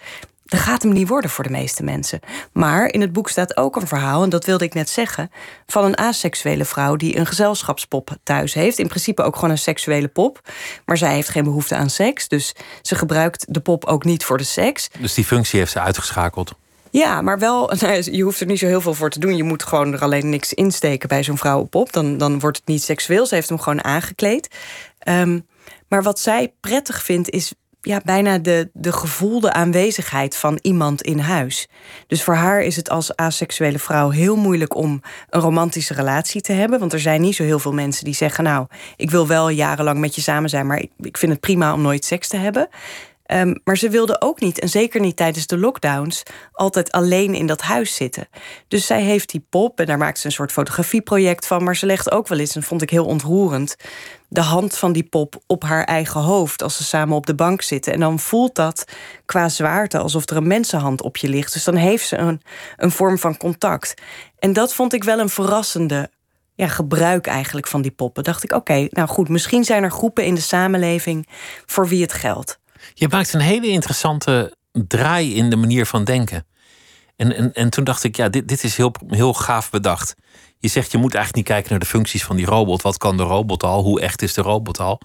Dat 0.50 0.60
gaat 0.60 0.82
hem 0.82 0.92
niet 0.92 1.08
worden 1.08 1.30
voor 1.30 1.44
de 1.44 1.50
meeste 1.50 1.82
mensen. 1.82 2.20
Maar 2.52 2.86
in 2.86 3.00
het 3.00 3.12
boek 3.12 3.28
staat 3.28 3.56
ook 3.56 3.76
een 3.76 3.86
verhaal, 3.86 4.22
en 4.22 4.28
dat 4.28 4.44
wilde 4.44 4.64
ik 4.64 4.74
net 4.74 4.88
zeggen... 4.88 5.30
van 5.66 5.84
een 5.84 5.98
aseksuele 5.98 6.64
vrouw 6.64 6.96
die 6.96 7.16
een 7.16 7.26
gezelschapspop 7.26 8.16
thuis 8.22 8.54
heeft. 8.54 8.78
In 8.78 8.88
principe 8.88 9.22
ook 9.22 9.34
gewoon 9.34 9.50
een 9.50 9.58
seksuele 9.58 10.08
pop. 10.08 10.40
Maar 10.84 10.96
zij 10.96 11.14
heeft 11.14 11.28
geen 11.28 11.44
behoefte 11.44 11.74
aan 11.74 11.90
seks. 11.90 12.28
Dus 12.28 12.54
ze 12.82 12.94
gebruikt 12.94 13.44
de 13.48 13.60
pop 13.60 13.84
ook 13.84 14.04
niet 14.04 14.24
voor 14.24 14.38
de 14.38 14.44
seks. 14.44 14.90
Dus 14.98 15.14
die 15.14 15.24
functie 15.24 15.58
heeft 15.58 15.72
ze 15.72 15.80
uitgeschakeld. 15.80 16.52
Ja, 16.90 17.22
maar 17.22 17.38
wel, 17.38 17.72
nou, 17.80 18.12
je 18.12 18.22
hoeft 18.22 18.40
er 18.40 18.46
niet 18.46 18.58
zo 18.58 18.66
heel 18.66 18.80
veel 18.80 18.94
voor 18.94 19.10
te 19.10 19.18
doen. 19.18 19.36
Je 19.36 19.44
moet 19.44 19.62
gewoon 19.62 19.92
er 19.92 20.02
alleen 20.02 20.28
niks 20.28 20.54
insteken 20.54 21.08
bij 21.08 21.22
zo'n 21.22 21.38
vrouwenpop. 21.38 21.92
Dan, 21.92 22.18
dan 22.18 22.40
wordt 22.40 22.56
het 22.56 22.66
niet 22.66 22.82
seksueel. 22.82 23.26
Ze 23.26 23.34
heeft 23.34 23.48
hem 23.48 23.60
gewoon 23.60 23.84
aangekleed. 23.84 24.48
Ehm, 24.98 25.40
maar 25.88 26.02
wat 26.02 26.20
zij 26.20 26.52
prettig 26.60 27.02
vindt 27.02 27.30
is 27.30 27.52
ja, 27.82 28.00
bijna 28.04 28.38
de, 28.38 28.70
de 28.72 28.92
gevoelde 28.92 29.52
aanwezigheid 29.52 30.36
van 30.36 30.58
iemand 30.62 31.02
in 31.02 31.18
huis. 31.18 31.68
Dus 32.06 32.22
voor 32.22 32.34
haar 32.34 32.62
is 32.62 32.76
het 32.76 32.90
als 32.90 33.16
aseksuele 33.16 33.78
vrouw 33.78 34.10
heel 34.10 34.36
moeilijk 34.36 34.76
om 34.76 35.02
een 35.30 35.40
romantische 35.40 35.94
relatie 35.94 36.40
te 36.40 36.52
hebben. 36.52 36.78
Want 36.78 36.92
er 36.92 37.00
zijn 37.00 37.20
niet 37.20 37.34
zo 37.34 37.42
heel 37.42 37.58
veel 37.58 37.72
mensen 37.72 38.04
die 38.04 38.14
zeggen: 38.14 38.44
Nou, 38.44 38.66
ik 38.96 39.10
wil 39.10 39.26
wel 39.26 39.48
jarenlang 39.48 39.98
met 39.98 40.14
je 40.14 40.20
samen 40.20 40.50
zijn, 40.50 40.66
maar 40.66 40.78
ik, 40.78 40.90
ik 40.98 41.16
vind 41.16 41.32
het 41.32 41.40
prima 41.40 41.72
om 41.72 41.82
nooit 41.82 42.04
seks 42.04 42.28
te 42.28 42.36
hebben. 42.36 42.68
Ehm, 43.30 43.54
maar 43.64 43.76
ze 43.76 43.88
wilde 43.88 44.20
ook 44.20 44.40
niet, 44.40 44.58
en 44.58 44.68
zeker 44.68 45.00
niet 45.00 45.16
tijdens 45.16 45.46
de 45.46 45.58
lockdowns, 45.58 46.22
altijd 46.52 46.92
alleen 46.92 47.34
in 47.34 47.46
dat 47.46 47.60
huis 47.60 47.94
zitten. 47.94 48.28
Dus 48.68 48.86
zij 48.86 49.02
heeft 49.02 49.30
die 49.30 49.46
pop 49.50 49.80
en 49.80 49.86
daar 49.86 49.98
maakt 49.98 50.18
ze 50.18 50.26
een 50.26 50.32
soort 50.32 50.52
fotografieproject 50.52 51.46
van. 51.46 51.64
Maar 51.64 51.76
ze 51.76 51.86
legt 51.86 52.10
ook 52.10 52.28
wel 52.28 52.38
eens, 52.38 52.56
en 52.56 52.62
vond 52.62 52.82
ik 52.82 52.90
heel 52.90 53.04
ontroerend, 53.04 53.76
de 54.28 54.40
hand 54.40 54.78
van 54.78 54.92
die 54.92 55.02
pop 55.02 55.42
op 55.46 55.62
haar 55.62 55.84
eigen 55.84 56.20
hoofd 56.20 56.62
als 56.62 56.76
ze 56.76 56.84
samen 56.84 57.16
op 57.16 57.26
de 57.26 57.34
bank 57.34 57.62
zitten. 57.62 57.92
En 57.92 58.00
dan 58.00 58.18
voelt 58.18 58.54
dat 58.54 58.84
qua 59.24 59.48
zwaarte 59.48 59.98
alsof 59.98 60.30
er 60.30 60.36
een 60.36 60.46
mensenhand 60.46 61.02
op 61.02 61.16
je 61.16 61.28
ligt. 61.28 61.52
Dus 61.52 61.64
dan 61.64 61.76
heeft 61.76 62.06
ze 62.06 62.16
een, 62.16 62.40
een 62.76 62.90
vorm 62.90 63.18
van 63.18 63.36
contact. 63.36 63.94
En 64.38 64.52
dat 64.52 64.74
vond 64.74 64.92
ik 64.92 65.04
wel 65.04 65.18
een 65.18 65.28
verrassende 65.28 66.10
ja, 66.54 66.68
gebruik 66.68 67.26
eigenlijk 67.26 67.66
van 67.66 67.82
die 67.82 67.90
poppen. 67.90 68.24
Dacht 68.24 68.44
ik, 68.44 68.52
oké, 68.52 68.88
nou 68.90 69.08
goed, 69.08 69.28
misschien 69.28 69.64
zijn 69.64 69.82
er 69.82 69.90
groepen 69.90 70.24
in 70.24 70.34
de 70.34 70.40
samenleving 70.40 71.28
voor 71.66 71.88
wie 71.88 72.02
het 72.02 72.12
geldt. 72.12 72.58
Je 72.94 73.08
maakt 73.08 73.32
een 73.32 73.40
hele 73.40 73.66
interessante 73.66 74.56
draai 74.72 75.34
in 75.34 75.50
de 75.50 75.56
manier 75.56 75.86
van 75.86 76.04
denken. 76.04 76.46
En, 77.16 77.36
en, 77.36 77.52
en 77.52 77.70
toen 77.70 77.84
dacht 77.84 78.04
ik, 78.04 78.16
ja, 78.16 78.28
dit, 78.28 78.48
dit 78.48 78.64
is 78.64 78.76
heel, 78.76 78.94
heel 79.06 79.34
gaaf 79.34 79.70
bedacht. 79.70 80.14
Je 80.58 80.68
zegt, 80.68 80.92
je 80.92 80.98
moet 80.98 81.14
eigenlijk 81.14 81.46
niet 81.46 81.54
kijken 81.54 81.70
naar 81.70 81.80
de 81.80 81.96
functies 81.96 82.24
van 82.24 82.36
die 82.36 82.46
robot. 82.46 82.82
Wat 82.82 82.98
kan 82.98 83.16
de 83.16 83.22
robot 83.22 83.62
al? 83.62 83.82
Hoe 83.82 84.00
echt 84.00 84.22
is 84.22 84.34
de 84.34 84.42
robot 84.42 84.78
al? 84.78 85.00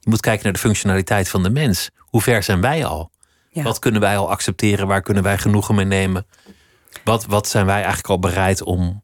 Je 0.00 0.10
moet 0.10 0.20
kijken 0.20 0.44
naar 0.44 0.52
de 0.52 0.58
functionaliteit 0.58 1.28
van 1.28 1.42
de 1.42 1.50
mens. 1.50 1.90
Hoe 1.96 2.22
ver 2.22 2.42
zijn 2.42 2.60
wij 2.60 2.84
al? 2.84 3.10
Wat 3.52 3.78
kunnen 3.78 4.00
wij 4.00 4.16
al 4.16 4.30
accepteren? 4.30 4.86
Waar 4.86 5.02
kunnen 5.02 5.22
wij 5.22 5.38
genoegen 5.38 5.74
mee 5.74 5.84
nemen? 5.84 6.26
Wat, 7.04 7.26
wat 7.26 7.48
zijn 7.48 7.66
wij 7.66 7.74
eigenlijk 7.74 8.08
al 8.08 8.18
bereid 8.18 8.62
om 8.62 9.02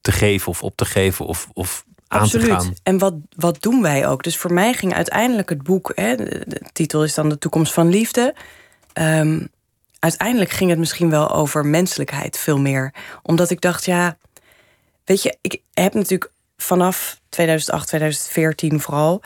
te 0.00 0.12
geven 0.12 0.48
of 0.48 0.62
op 0.62 0.76
te 0.76 0.84
geven 0.84 1.26
of, 1.26 1.48
of 1.52 1.84
aan 2.12 2.20
Absoluut. 2.20 2.46
te 2.46 2.52
gaan? 2.52 2.74
En 2.82 2.98
wat, 2.98 3.14
wat 3.36 3.62
doen 3.62 3.82
wij 3.82 4.06
ook? 4.06 4.22
Dus 4.22 4.36
voor 4.36 4.52
mij 4.52 4.72
ging 4.72 4.94
uiteindelijk 4.94 5.48
het 5.48 5.62
boek, 5.62 5.92
hè, 5.94 6.16
de, 6.16 6.60
titel 6.72 7.04
is 7.04 7.14
dan 7.14 7.28
De 7.28 7.38
toekomst 7.38 7.72
van 7.72 7.88
liefde. 7.88 8.34
Um, 8.94 9.48
uiteindelijk 9.98 10.50
ging 10.50 10.70
het 10.70 10.78
misschien 10.78 11.10
wel 11.10 11.30
over 11.30 11.66
menselijkheid 11.66 12.38
veel 12.38 12.58
meer. 12.58 12.94
Omdat 13.22 13.50
ik 13.50 13.60
dacht, 13.60 13.84
ja, 13.84 14.16
weet 15.04 15.22
je, 15.22 15.36
ik 15.40 15.60
heb 15.74 15.94
natuurlijk 15.94 16.32
vanaf 16.56 17.20
2008, 17.28 17.86
2014 17.86 18.80
vooral 18.80 19.22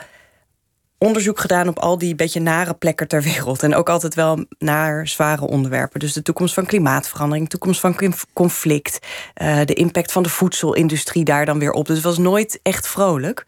onderzoek 0.97 1.39
gedaan 1.39 1.67
op 1.67 1.79
al 1.79 1.97
die 1.97 2.15
beetje 2.15 2.39
nare 2.39 2.73
plekken 2.73 3.07
ter 3.07 3.21
wereld. 3.21 3.63
En 3.63 3.75
ook 3.75 3.89
altijd 3.89 4.15
wel 4.15 4.45
naar 4.59 5.07
zware 5.07 5.47
onderwerpen. 5.47 5.99
Dus 5.99 6.13
de 6.13 6.21
toekomst 6.21 6.53
van 6.53 6.65
klimaatverandering, 6.65 7.45
de 7.45 7.57
toekomst 7.57 7.79
van 7.79 8.13
conflict, 8.33 8.99
uh, 9.41 9.59
de 9.65 9.73
impact 9.73 10.11
van 10.11 10.23
de 10.23 10.29
voedselindustrie 10.29 11.23
daar 11.23 11.45
dan 11.45 11.59
weer 11.59 11.71
op. 11.71 11.85
Dus 11.85 11.95
het 11.95 12.05
was 12.05 12.17
nooit 12.17 12.59
echt 12.63 12.87
vrolijk. 12.87 13.45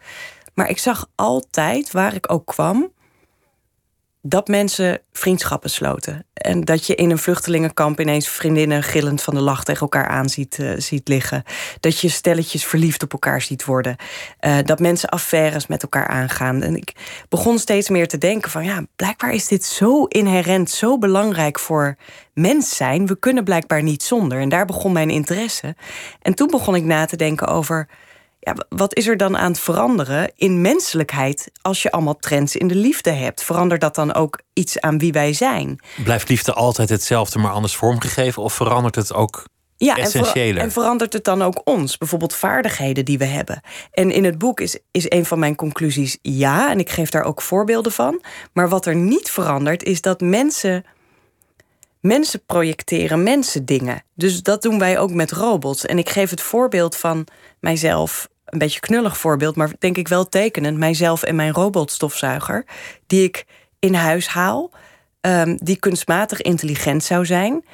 Maar 0.53 0.69
ik 0.69 0.77
zag 0.77 1.07
altijd, 1.15 1.91
waar 1.91 2.13
ik 2.13 2.31
ook 2.31 2.45
kwam, 2.45 2.91
dat 4.21 4.47
mensen 4.47 5.01
vriendschappen 5.11 5.69
sloten. 5.69 6.25
En 6.33 6.61
dat 6.61 6.87
je 6.87 6.95
in 6.95 7.11
een 7.11 7.17
vluchtelingenkamp 7.17 7.99
ineens 7.99 8.27
vriendinnen 8.27 8.83
gillend 8.83 9.21
van 9.21 9.33
de 9.33 9.41
lach 9.41 9.63
tegen 9.63 9.81
elkaar 9.81 10.07
aan 10.07 10.29
ziet, 10.29 10.57
uh, 10.57 10.71
ziet 10.77 11.07
liggen. 11.07 11.43
Dat 11.79 11.99
je 11.99 12.09
stelletjes 12.09 12.65
verliefd 12.65 13.03
op 13.03 13.13
elkaar 13.13 13.41
ziet 13.41 13.65
worden. 13.65 13.95
Uh, 14.41 14.57
dat 14.63 14.79
mensen 14.79 15.09
affaires 15.09 15.67
met 15.67 15.83
elkaar 15.83 16.07
aangaan. 16.07 16.61
En 16.61 16.75
ik 16.75 16.93
begon 17.29 17.59
steeds 17.59 17.89
meer 17.89 18.07
te 18.07 18.17
denken 18.17 18.51
van 18.51 18.63
ja, 18.63 18.85
blijkbaar 18.95 19.33
is 19.33 19.47
dit 19.47 19.63
zo 19.65 20.03
inherent, 20.03 20.69
zo 20.69 20.97
belangrijk 20.97 21.59
voor 21.59 21.95
mens 22.33 22.75
zijn. 22.75 23.07
We 23.07 23.19
kunnen 23.19 23.43
blijkbaar 23.43 23.83
niet 23.83 24.03
zonder. 24.03 24.39
En 24.39 24.49
daar 24.49 24.65
begon 24.65 24.91
mijn 24.91 25.09
interesse. 25.09 25.75
En 26.21 26.33
toen 26.33 26.47
begon 26.47 26.75
ik 26.75 26.83
na 26.83 27.05
te 27.05 27.15
denken 27.15 27.47
over 27.47 27.87
ja, 28.39 28.55
wat 28.69 28.95
is 28.95 29.07
er 29.07 29.17
dan 29.17 29.37
aan 29.37 29.51
het 29.51 29.59
veranderen 29.59 30.31
in 30.35 30.61
menselijkheid 30.61 31.51
als 31.61 31.81
je 31.81 31.91
allemaal 31.91 32.17
trends 32.17 32.55
in 32.55 32.67
de 32.67 32.75
liefde 32.75 33.11
hebt? 33.11 33.43
Verandert 33.43 33.81
dat 33.81 33.95
dan 33.95 34.13
ook 34.13 34.41
iets 34.53 34.79
aan 34.79 34.97
wie 34.97 35.11
wij 35.11 35.33
zijn? 35.33 35.79
Blijft 36.03 36.29
liefde 36.29 36.53
altijd 36.53 36.89
hetzelfde, 36.89 37.39
maar 37.39 37.51
anders 37.51 37.75
vormgegeven? 37.75 38.43
Of 38.43 38.53
verandert 38.53 38.95
het 38.95 39.13
ook 39.13 39.45
ja, 39.77 39.95
essentiëler? 39.95 40.57
En, 40.57 40.63
en 40.63 40.71
verandert 40.71 41.13
het 41.13 41.23
dan 41.23 41.41
ook 41.41 41.61
ons? 41.63 41.97
Bijvoorbeeld 41.97 42.35
vaardigheden 42.35 43.05
die 43.05 43.17
we 43.17 43.25
hebben. 43.25 43.61
En 43.91 44.11
in 44.11 44.23
het 44.23 44.37
boek 44.37 44.59
is, 44.59 44.79
is 44.91 45.11
een 45.11 45.25
van 45.25 45.39
mijn 45.39 45.55
conclusies 45.55 46.17
ja, 46.21 46.71
en 46.71 46.79
ik 46.79 46.89
geef 46.89 47.09
daar 47.09 47.23
ook 47.23 47.41
voorbeelden 47.41 47.91
van. 47.91 48.21
Maar 48.53 48.69
wat 48.69 48.85
er 48.85 48.95
niet 48.95 49.29
verandert, 49.29 49.83
is 49.83 50.01
dat 50.01 50.21
mensen 50.21 50.85
mensen 51.99 52.45
projecteren 52.45 53.23
mensen 53.23 53.65
dingen. 53.65 54.03
Dus 54.15 54.43
dat 54.43 54.61
doen 54.61 54.79
wij 54.79 54.99
ook 54.99 55.11
met 55.11 55.31
robots. 55.31 55.85
En 55.85 55.97
ik 55.97 56.09
geef 56.09 56.29
het 56.29 56.41
voorbeeld 56.41 56.95
van 56.95 57.27
mijzelf, 57.59 58.29
een 58.45 58.59
beetje 58.59 58.79
knullig 58.79 59.17
voorbeeld, 59.17 59.55
maar 59.55 59.71
denk 59.79 59.97
ik 59.97 60.07
wel 60.07 60.29
tekenend, 60.29 60.77
mijzelf 60.77 61.23
en 61.23 61.35
mijn 61.35 61.53
robotstofzuiger, 61.53 62.65
die 63.07 63.23
ik 63.23 63.45
in 63.79 63.93
huis 63.93 64.27
haal, 64.27 64.71
um, 65.21 65.57
die 65.63 65.79
kunstmatig 65.79 66.41
intelligent 66.41 67.03
zou 67.03 67.25
zijn. 67.25 67.65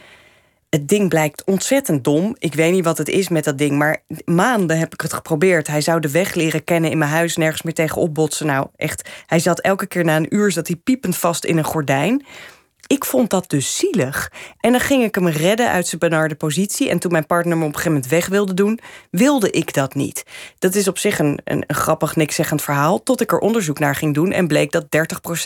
Het 0.69 0.87
ding 0.87 1.09
blijkt 1.09 1.43
ontzettend 1.43 2.03
dom. 2.03 2.35
Ik 2.39 2.53
weet 2.53 2.71
niet 2.71 2.85
wat 2.85 2.97
het 2.97 3.09
is 3.09 3.29
met 3.29 3.43
dat 3.43 3.57
ding, 3.57 3.77
maar 3.77 4.03
maanden 4.25 4.77
heb 4.77 4.93
ik 4.93 5.01
het 5.01 5.13
geprobeerd. 5.13 5.67
Hij 5.67 5.81
zou 5.81 5.99
de 5.99 6.11
weg 6.11 6.33
leren 6.33 6.63
kennen 6.63 6.91
in 6.91 6.97
mijn 6.97 7.11
huis, 7.11 7.35
nergens 7.35 7.61
meer 7.61 7.73
tegen 7.73 8.01
opbotsen. 8.01 8.45
Nou, 8.45 8.67
echt, 8.75 9.09
hij 9.25 9.39
zat 9.39 9.59
elke 9.59 9.85
keer 9.85 10.03
na 10.03 10.15
een 10.15 10.35
uur 10.35 10.51
zat 10.51 10.67
hij 10.67 10.75
piepend 10.75 11.17
vast 11.17 11.45
in 11.45 11.57
een 11.57 11.63
gordijn 11.63 12.25
ik 12.87 13.05
vond 13.05 13.29
dat 13.29 13.49
dus 13.49 13.77
zielig. 13.77 14.31
En 14.59 14.71
dan 14.71 14.81
ging 14.81 15.03
ik 15.03 15.15
hem 15.15 15.27
redden 15.27 15.69
uit 15.69 15.87
zijn 15.87 15.99
benarde 15.99 16.35
positie. 16.35 16.89
En 16.89 16.99
toen 16.99 17.11
mijn 17.11 17.25
partner 17.25 17.57
me 17.57 17.63
op 17.63 17.69
een 17.69 17.75
gegeven 17.75 17.93
moment 17.93 18.11
weg 18.11 18.27
wilde 18.27 18.53
doen, 18.53 18.79
wilde 19.11 19.49
ik 19.49 19.73
dat 19.73 19.93
niet. 19.93 20.23
Dat 20.59 20.75
is 20.75 20.87
op 20.87 20.97
zich 20.97 21.19
een, 21.19 21.39
een, 21.43 21.63
een 21.67 21.75
grappig, 21.75 22.15
nikszeggend 22.15 22.61
verhaal. 22.61 23.03
Tot 23.03 23.21
ik 23.21 23.31
er 23.31 23.39
onderzoek 23.39 23.79
naar 23.79 23.95
ging 23.95 24.13
doen 24.13 24.31
en 24.31 24.47
bleek 24.47 24.71
dat 24.71 24.85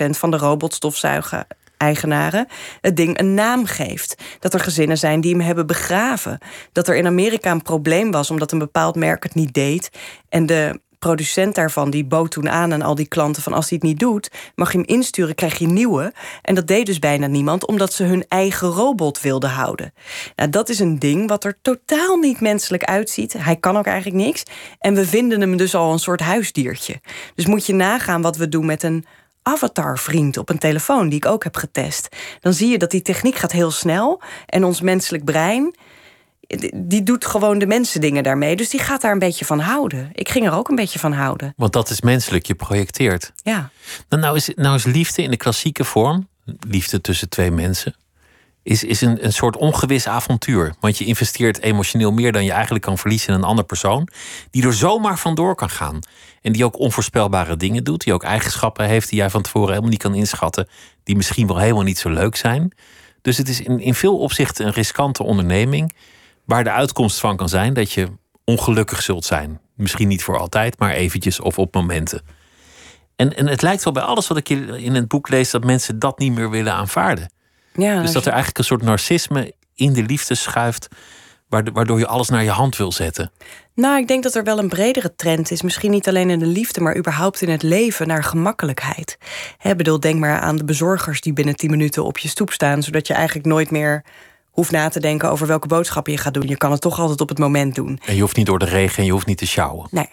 30% 0.05 0.09
van 0.09 0.31
de 0.31 0.37
robotstofzuigen 0.37 1.47
eigenaren 1.77 2.47
het 2.81 2.95
ding 2.95 3.19
een 3.19 3.33
naam 3.33 3.65
geeft. 3.65 4.15
Dat 4.39 4.53
er 4.53 4.59
gezinnen 4.59 4.97
zijn 4.97 5.21
die 5.21 5.31
hem 5.31 5.41
hebben 5.41 5.67
begraven. 5.67 6.37
Dat 6.71 6.87
er 6.87 6.95
in 6.95 7.05
Amerika 7.05 7.51
een 7.51 7.61
probleem 7.61 8.11
was 8.11 8.31
omdat 8.31 8.51
een 8.51 8.59
bepaald 8.59 8.95
merk 8.95 9.23
het 9.23 9.35
niet 9.35 9.53
deed. 9.53 9.89
En 10.29 10.45
de 10.45 10.79
producent 10.99 11.55
daarvan 11.55 11.89
die 11.89 12.05
bood 12.05 12.31
toen 12.31 12.49
aan 12.49 12.73
aan 12.73 12.81
al 12.81 12.95
die 12.95 13.07
klanten 13.07 13.43
van 13.43 13.53
als 13.53 13.69
hij 13.69 13.77
het 13.81 13.87
niet 13.87 13.99
doet, 13.99 14.31
mag 14.55 14.71
je 14.71 14.77
hem 14.77 14.87
insturen, 14.87 15.35
krijg 15.35 15.57
je 15.57 15.67
nieuwe. 15.67 16.13
En 16.41 16.55
dat 16.55 16.67
deed 16.67 16.85
dus 16.85 16.99
bijna 16.99 17.27
niemand, 17.27 17.65
omdat 17.65 17.93
ze 17.93 18.03
hun 18.03 18.25
eigen 18.27 18.67
robot 18.67 19.21
wilden 19.21 19.49
houden. 19.49 19.93
Nou, 20.35 20.49
dat 20.49 20.69
is 20.69 20.79
een 20.79 20.99
ding 20.99 21.29
wat 21.29 21.43
er 21.43 21.57
totaal 21.61 22.17
niet 22.17 22.41
menselijk 22.41 22.83
uitziet. 22.83 23.33
Hij 23.33 23.55
kan 23.55 23.77
ook 23.77 23.85
eigenlijk 23.85 24.25
niks. 24.25 24.43
En 24.79 24.93
we 24.93 25.05
vinden 25.05 25.41
hem 25.41 25.57
dus 25.57 25.75
al 25.75 25.91
een 25.91 25.99
soort 25.99 26.21
huisdiertje. 26.21 27.01
Dus 27.35 27.45
moet 27.45 27.65
je 27.65 27.73
nagaan 27.73 28.21
wat 28.21 28.37
we 28.37 28.49
doen 28.49 28.65
met 28.65 28.83
een 28.83 29.05
avatarvriend 29.43 30.37
op 30.37 30.49
een 30.49 30.57
telefoon, 30.57 31.09
die 31.09 31.17
ik 31.17 31.25
ook 31.25 31.43
heb 31.43 31.55
getest. 31.55 32.07
Dan 32.39 32.53
zie 32.53 32.69
je 32.69 32.77
dat 32.77 32.91
die 32.91 33.01
techniek 33.01 33.35
gaat 33.35 33.51
heel 33.51 33.71
snel 33.71 34.21
en 34.45 34.63
ons 34.63 34.81
menselijk 34.81 35.25
brein 35.25 35.75
die 36.73 37.03
doet 37.03 37.25
gewoon 37.25 37.59
de 37.59 37.67
mensen 37.67 38.01
dingen 38.01 38.23
daarmee. 38.23 38.55
Dus 38.55 38.69
die 38.69 38.79
gaat 38.79 39.01
daar 39.01 39.11
een 39.11 39.19
beetje 39.19 39.45
van 39.45 39.59
houden. 39.59 40.09
Ik 40.13 40.29
ging 40.29 40.45
er 40.45 40.53
ook 40.53 40.69
een 40.69 40.75
beetje 40.75 40.99
van 40.99 41.11
houden. 41.11 41.53
Want 41.57 41.73
dat 41.73 41.89
is 41.89 42.01
menselijk, 42.01 42.45
je 42.45 42.55
projecteert. 42.55 43.31
Ja. 43.43 43.69
Nou, 44.09 44.21
nou, 44.21 44.35
is, 44.35 44.51
nou 44.55 44.75
is 44.75 44.85
liefde 44.85 45.21
in 45.21 45.29
de 45.29 45.37
klassieke 45.37 45.83
vorm, 45.83 46.27
liefde 46.67 47.01
tussen 47.01 47.29
twee 47.29 47.51
mensen, 47.51 47.95
is, 48.63 48.83
is 48.83 49.01
een, 49.01 49.25
een 49.25 49.33
soort 49.33 49.57
ongewis 49.57 50.07
avontuur. 50.07 50.73
Want 50.79 50.97
je 50.97 51.05
investeert 51.05 51.61
emotioneel 51.61 52.11
meer 52.11 52.31
dan 52.31 52.45
je 52.45 52.51
eigenlijk 52.51 52.83
kan 52.83 52.97
verliezen 52.97 53.33
in 53.33 53.39
een 53.39 53.45
andere 53.45 53.67
persoon, 53.67 54.07
die 54.51 54.65
er 54.65 54.73
zomaar 54.73 55.17
vandoor 55.17 55.55
kan 55.55 55.69
gaan. 55.69 55.99
En 56.41 56.51
die 56.51 56.65
ook 56.65 56.79
onvoorspelbare 56.79 57.57
dingen 57.57 57.83
doet, 57.83 58.03
die 58.03 58.13
ook 58.13 58.23
eigenschappen 58.23 58.85
heeft 58.85 59.09
die 59.09 59.17
jij 59.17 59.29
van 59.29 59.41
tevoren 59.41 59.69
helemaal 59.69 59.89
niet 59.89 60.01
kan 60.01 60.15
inschatten, 60.15 60.67
die 61.03 61.15
misschien 61.15 61.47
wel 61.47 61.57
helemaal 61.57 61.83
niet 61.83 61.99
zo 61.99 62.09
leuk 62.09 62.35
zijn. 62.35 62.73
Dus 63.21 63.37
het 63.37 63.49
is 63.49 63.61
in, 63.61 63.79
in 63.79 63.93
veel 63.93 64.17
opzichten 64.17 64.65
een 64.65 64.73
riskante 64.73 65.23
onderneming 65.23 65.93
Waar 66.49 66.63
de 66.63 66.71
uitkomst 66.71 67.19
van 67.19 67.37
kan 67.37 67.49
zijn 67.49 67.73
dat 67.73 67.91
je 67.91 68.07
ongelukkig 68.43 69.01
zult 69.01 69.25
zijn. 69.25 69.59
Misschien 69.75 70.07
niet 70.07 70.23
voor 70.23 70.39
altijd, 70.39 70.79
maar 70.79 70.91
eventjes 70.91 71.39
of 71.39 71.59
op 71.59 71.73
momenten. 71.73 72.21
En, 73.15 73.35
en 73.35 73.47
het 73.47 73.61
lijkt 73.61 73.83
wel 73.83 73.93
bij 73.93 74.03
alles 74.03 74.27
wat 74.27 74.37
ik 74.37 74.49
in 74.49 74.95
het 74.95 75.07
boek 75.07 75.29
lees 75.29 75.51
dat 75.51 75.63
mensen 75.63 75.99
dat 75.99 76.19
niet 76.19 76.33
meer 76.33 76.49
willen 76.49 76.73
aanvaarden. 76.73 77.31
Ja, 77.73 78.01
dus 78.01 78.11
dat 78.11 78.21
er 78.21 78.31
eigenlijk 78.31 78.57
een 78.57 78.63
soort 78.63 78.81
narcisme 78.81 79.53
in 79.75 79.93
de 79.93 80.03
liefde 80.03 80.35
schuift, 80.35 80.87
waardoor 81.49 81.99
je 81.99 82.07
alles 82.07 82.29
naar 82.29 82.43
je 82.43 82.49
hand 82.49 82.77
wil 82.77 82.91
zetten. 82.91 83.31
Nou, 83.73 83.99
ik 83.99 84.07
denk 84.07 84.23
dat 84.23 84.35
er 84.35 84.43
wel 84.43 84.59
een 84.59 84.69
bredere 84.69 85.15
trend 85.15 85.51
is. 85.51 85.61
Misschien 85.61 85.91
niet 85.91 86.07
alleen 86.07 86.29
in 86.29 86.39
de 86.39 86.45
liefde, 86.45 86.81
maar 86.81 86.97
überhaupt 86.97 87.41
in 87.41 87.49
het 87.49 87.63
leven 87.63 88.07
naar 88.07 88.23
gemakkelijkheid. 88.23 89.17
Ik 89.61 89.77
bedoel, 89.77 89.99
denk 89.99 90.19
maar 90.19 90.39
aan 90.39 90.55
de 90.55 90.63
bezorgers 90.63 91.21
die 91.21 91.33
binnen 91.33 91.55
10 91.55 91.69
minuten 91.69 92.03
op 92.03 92.17
je 92.17 92.27
stoep 92.27 92.51
staan, 92.51 92.83
zodat 92.83 93.07
je 93.07 93.13
eigenlijk 93.13 93.47
nooit 93.47 93.71
meer 93.71 94.03
hoeft 94.59 94.71
na 94.71 94.89
te 94.89 94.99
denken 94.99 95.29
over 95.29 95.47
welke 95.47 95.67
boodschappen 95.67 96.13
je 96.13 96.19
gaat 96.19 96.33
doen. 96.33 96.47
Je 96.47 96.57
kan 96.57 96.71
het 96.71 96.81
toch 96.81 96.99
altijd 96.99 97.21
op 97.21 97.29
het 97.29 97.37
moment 97.37 97.75
doen. 97.75 97.99
En 98.05 98.15
je 98.15 98.21
hoeft 98.21 98.35
niet 98.35 98.45
door 98.45 98.59
de 98.59 98.65
regen 98.65 98.97
en 98.97 99.05
je 99.05 99.11
hoeft 99.11 99.25
niet 99.25 99.37
te 99.37 99.47
sjouwen. 99.47 99.87
Nee. 99.91 100.09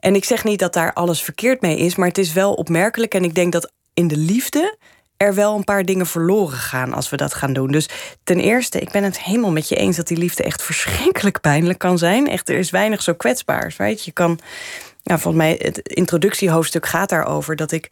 En 0.00 0.14
ik 0.14 0.24
zeg 0.24 0.44
niet 0.44 0.58
dat 0.58 0.72
daar 0.72 0.92
alles 0.92 1.22
verkeerd 1.22 1.60
mee 1.60 1.76
is, 1.78 1.96
maar 1.96 2.08
het 2.08 2.18
is 2.18 2.32
wel 2.32 2.54
opmerkelijk. 2.54 3.14
En 3.14 3.24
ik 3.24 3.34
denk 3.34 3.52
dat 3.52 3.72
in 3.94 4.08
de 4.08 4.16
liefde 4.16 4.76
er 5.16 5.34
wel 5.34 5.56
een 5.56 5.64
paar 5.64 5.84
dingen 5.84 6.06
verloren 6.06 6.58
gaan 6.58 6.94
als 6.94 7.10
we 7.10 7.16
dat 7.16 7.34
gaan 7.34 7.52
doen. 7.52 7.70
Dus 7.70 7.88
ten 8.24 8.40
eerste, 8.40 8.80
ik 8.80 8.90
ben 8.90 9.04
het 9.04 9.20
helemaal 9.20 9.52
met 9.52 9.68
je 9.68 9.76
eens 9.76 9.96
dat 9.96 10.08
die 10.08 10.18
liefde 10.18 10.42
echt 10.42 10.62
verschrikkelijk 10.62 11.40
pijnlijk 11.40 11.78
kan 11.78 11.98
zijn. 11.98 12.28
Echt, 12.28 12.48
er 12.48 12.58
is 12.58 12.70
weinig 12.70 13.02
zo 13.02 13.14
kwetsbaars. 13.14 13.76
Weet 13.76 14.04
je, 14.04 14.12
kan. 14.12 14.38
Nou, 15.02 15.20
volgens 15.20 15.42
mij, 15.44 15.60
het 15.62 15.78
introductiehoofdstuk 15.88 16.86
gaat 16.86 17.08
daarover 17.08 17.56
dat 17.56 17.72
ik 17.72 17.90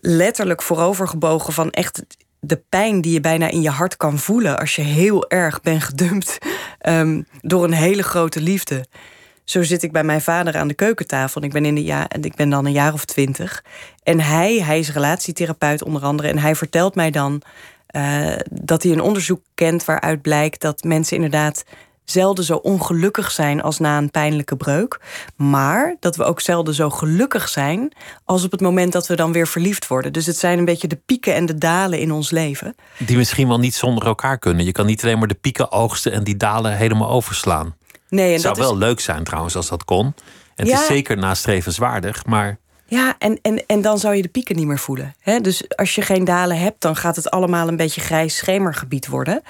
letterlijk 0.00 0.62
voorovergebogen 0.62 1.52
van 1.52 1.70
echt 1.70 2.02
de 2.46 2.62
pijn 2.68 3.00
die 3.00 3.12
je 3.12 3.20
bijna 3.20 3.50
in 3.50 3.62
je 3.62 3.70
hart 3.70 3.96
kan 3.96 4.18
voelen 4.18 4.58
als 4.58 4.76
je 4.76 4.82
heel 4.82 5.28
erg 5.28 5.60
bent 5.60 5.82
gedumpt 5.82 6.38
ehm, 6.78 7.22
door 7.40 7.64
een 7.64 7.72
hele 7.72 8.02
grote 8.02 8.40
liefde. 8.40 8.84
Zo 9.44 9.62
zit 9.62 9.82
ik 9.82 9.92
bij 9.92 10.04
mijn 10.04 10.20
vader 10.20 10.56
aan 10.56 10.68
de 10.68 10.74
keukentafel. 10.74 11.40
En 11.40 11.46
ik 11.46 11.52
ben, 11.52 11.64
in 11.64 11.74
de 11.74 11.84
ja 11.84 12.10
ik 12.20 12.34
ben 12.34 12.50
dan 12.50 12.66
een 12.66 12.72
jaar 12.72 12.92
of 12.92 13.04
twintig. 13.04 13.64
En 14.02 14.20
hij, 14.20 14.62
hij 14.62 14.78
is 14.78 14.92
relatietherapeut 14.92 15.82
onder 15.82 16.02
andere. 16.02 16.28
En 16.28 16.38
hij 16.38 16.54
vertelt 16.54 16.94
mij 16.94 17.10
dan 17.10 17.42
uh, 17.96 18.32
dat 18.50 18.82
hij 18.82 18.92
een 18.92 19.00
onderzoek 19.00 19.40
kent 19.54 19.84
waaruit 19.84 20.22
blijkt 20.22 20.60
dat 20.60 20.82
mensen 20.82 21.16
inderdaad 21.16 21.64
zelden 22.04 22.44
zo 22.44 22.54
ongelukkig 22.56 23.30
zijn 23.30 23.62
als 23.62 23.78
na 23.78 23.98
een 23.98 24.10
pijnlijke 24.10 24.56
breuk. 24.56 25.00
Maar 25.36 25.96
dat 26.00 26.16
we 26.16 26.24
ook 26.24 26.40
zelden 26.40 26.74
zo 26.74 26.90
gelukkig 26.90 27.48
zijn 27.48 27.92
als 28.24 28.44
op 28.44 28.50
het 28.50 28.60
moment 28.60 28.92
dat 28.92 29.06
we 29.06 29.16
dan 29.16 29.32
weer 29.32 29.46
verliefd 29.46 29.86
worden. 29.86 30.12
Dus 30.12 30.26
het 30.26 30.36
zijn 30.36 30.58
een 30.58 30.64
beetje 30.64 30.88
de 30.88 31.00
pieken 31.06 31.34
en 31.34 31.46
de 31.46 31.58
dalen 31.58 31.98
in 31.98 32.12
ons 32.12 32.30
leven. 32.30 32.74
Die 32.98 33.16
misschien 33.16 33.48
wel 33.48 33.58
niet 33.58 33.74
zonder 33.74 34.06
elkaar 34.06 34.38
kunnen. 34.38 34.64
Je 34.64 34.72
kan 34.72 34.86
niet 34.86 35.02
alleen 35.02 35.18
maar 35.18 35.28
de 35.28 35.34
pieken 35.34 35.72
oogsten 35.72 36.12
en 36.12 36.24
die 36.24 36.36
dalen 36.36 36.76
helemaal 36.76 37.08
overslaan. 37.10 37.74
Nee, 38.08 38.26
en 38.26 38.32
het 38.32 38.40
zou 38.40 38.54
dat 38.54 38.64
wel 38.64 38.72
is, 38.74 38.78
leuk 38.78 39.00
zijn 39.00 39.24
trouwens 39.24 39.56
als 39.56 39.68
dat 39.68 39.84
kon. 39.84 40.04
En 40.06 40.14
het 40.54 40.68
Ja. 40.68 40.80
is 40.80 40.86
zeker 40.86 41.16
nastrevenswaardig, 41.16 42.26
maar 42.26 42.58
Ja, 42.86 43.14
en, 43.18 43.38
en, 43.42 43.66
en 43.66 43.82
dan 43.82 43.98
zou 43.98 44.14
je 44.14 44.22
de 44.22 44.28
pieken 44.28 44.56
niet 44.56 44.66
meer 44.66 44.78
voelen. 44.78 45.14
Hè? 45.20 45.40
Dus 45.40 45.76
als 45.76 45.94
je 45.94 46.02
geen 46.02 46.24
dalen 46.24 46.58
hebt, 46.58 46.80
dan 46.80 46.96
gaat 46.96 47.16
het 47.16 47.30
allemaal 47.30 47.68
een 47.68 47.76
beetje 47.76 48.00
grijs 48.00 48.36
schemergebied 48.36 49.06
worden. 49.06 49.42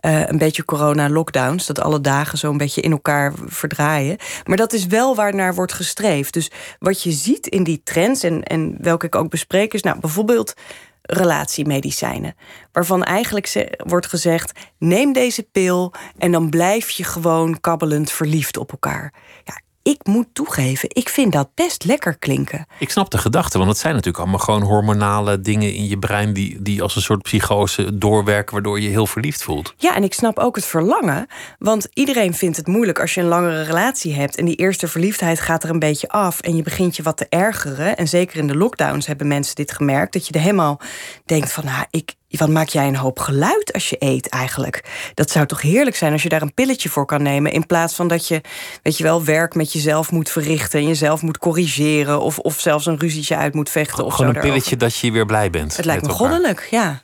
Eh, 0.00 0.26
een 0.26 0.38
beetje 0.38 0.64
corona-lockdowns, 0.64 1.66
dat 1.66 1.80
alle 1.80 2.00
dagen 2.00 2.38
zo 2.38 2.50
een 2.50 2.56
beetje 2.56 2.80
in 2.80 2.90
elkaar 2.92 3.32
verdraaien. 3.46 4.16
Maar 4.44 4.56
dat 4.56 4.72
is 4.72 4.86
wel 4.86 5.14
waar 5.14 5.34
naar 5.34 5.54
wordt 5.54 5.72
gestreefd. 5.72 6.32
Dus 6.32 6.50
wat 6.78 7.02
je 7.02 7.10
ziet 7.12 7.46
in 7.46 7.64
die 7.64 7.80
trends, 7.84 8.22
en, 8.22 8.42
en 8.42 8.76
welke 8.80 9.06
ik 9.06 9.14
ook 9.14 9.30
bespreek, 9.30 9.74
is 9.74 9.82
nou, 9.82 10.00
bijvoorbeeld 10.00 10.54
relatiemedicijnen. 11.02 12.34
Waarvan 12.72 13.04
eigenlijk 13.04 13.46
ze- 13.46 13.78
wordt 13.86 14.06
gezegd: 14.06 14.52
neem 14.78 15.12
deze 15.12 15.42
pil 15.42 15.92
en 16.18 16.32
dan 16.32 16.50
blijf 16.50 16.90
je 16.90 17.04
gewoon 17.04 17.60
kabbelend 17.60 18.10
verliefd 18.10 18.56
op 18.56 18.70
elkaar. 18.70 19.14
Ja, 19.44 19.60
ik 19.90 20.06
moet 20.06 20.26
toegeven, 20.32 20.88
ik 20.92 21.08
vind 21.08 21.32
dat 21.32 21.48
best 21.54 21.84
lekker 21.84 22.18
klinken. 22.18 22.66
ik 22.78 22.90
snap 22.90 23.10
de 23.10 23.18
gedachte. 23.18 23.58
Want 23.58 23.70
het 23.70 23.78
zijn 23.78 23.94
natuurlijk 23.94 24.22
allemaal 24.22 24.40
gewoon 24.40 24.62
hormonale 24.62 25.40
dingen 25.40 25.74
in 25.74 25.88
je 25.88 25.98
brein 25.98 26.32
die, 26.32 26.62
die 26.62 26.82
als 26.82 26.96
een 26.96 27.02
soort 27.02 27.22
psychose 27.22 27.98
doorwerken, 27.98 28.52
waardoor 28.52 28.78
je 28.78 28.84
je 28.84 28.90
heel 28.90 29.06
verliefd 29.06 29.42
voelt. 29.42 29.74
Ja, 29.76 29.96
en 29.96 30.02
ik 30.02 30.14
snap 30.14 30.38
ook 30.38 30.56
het 30.56 30.64
verlangen. 30.64 31.26
Want 31.58 31.88
iedereen 31.94 32.34
vindt 32.34 32.56
het 32.56 32.66
moeilijk 32.66 33.00
als 33.00 33.14
je 33.14 33.20
een 33.20 33.26
langere 33.26 33.62
relatie 33.62 34.14
hebt. 34.14 34.36
En 34.36 34.44
die 34.44 34.56
eerste 34.56 34.88
verliefdheid 34.88 35.40
gaat 35.40 35.64
er 35.64 35.70
een 35.70 35.78
beetje 35.78 36.08
af. 36.08 36.40
En 36.40 36.56
je 36.56 36.62
begint 36.62 36.96
je 36.96 37.02
wat 37.02 37.16
te 37.16 37.26
ergeren. 37.28 37.96
En 37.96 38.08
zeker 38.08 38.38
in 38.38 38.46
de 38.46 38.56
lockdowns 38.56 39.06
hebben 39.06 39.28
mensen 39.28 39.54
dit 39.54 39.72
gemerkt. 39.72 40.12
Dat 40.12 40.26
je 40.26 40.32
er 40.32 40.40
helemaal 40.40 40.80
denkt 41.24 41.52
van, 41.52 41.64
nou, 41.64 41.84
ik. 41.90 42.18
Wat 42.38 42.48
maak 42.48 42.68
jij 42.68 42.86
een 42.86 42.96
hoop 42.96 43.18
geluid 43.18 43.72
als 43.72 43.88
je 43.88 43.96
eet 43.98 44.28
eigenlijk? 44.28 45.10
Dat 45.14 45.30
zou 45.30 45.46
toch 45.46 45.62
heerlijk 45.62 45.96
zijn 45.96 46.12
als 46.12 46.22
je 46.22 46.28
daar 46.28 46.42
een 46.42 46.54
pilletje 46.54 46.88
voor 46.88 47.06
kan 47.06 47.22
nemen. 47.22 47.52
In 47.52 47.66
plaats 47.66 47.94
van 47.94 48.08
dat 48.08 48.28
je, 48.28 48.40
weet 48.82 48.96
je 48.96 49.02
wel, 49.04 49.24
werk 49.24 49.54
met 49.54 49.72
jezelf 49.72 50.10
moet 50.10 50.30
verrichten. 50.30 50.80
En 50.80 50.86
jezelf 50.86 51.22
moet 51.22 51.38
corrigeren. 51.38 52.20
Of, 52.20 52.38
of 52.38 52.60
zelfs 52.60 52.86
een 52.86 52.98
ruzietje 52.98 53.36
uit 53.36 53.54
moet 53.54 53.70
vechten. 53.70 54.04
Of 54.04 54.14
Gewoon 54.14 54.16
zo 54.16 54.22
een 54.26 54.32
daarover. 54.32 54.50
pilletje 54.52 54.76
dat 54.76 54.96
je 54.96 55.12
weer 55.12 55.26
blij 55.26 55.50
bent. 55.50 55.76
Het 55.76 55.84
lijkt 55.84 56.02
me 56.02 56.08
elkaar. 56.08 56.26
goddelijk, 56.28 56.68
ja. 56.70 57.02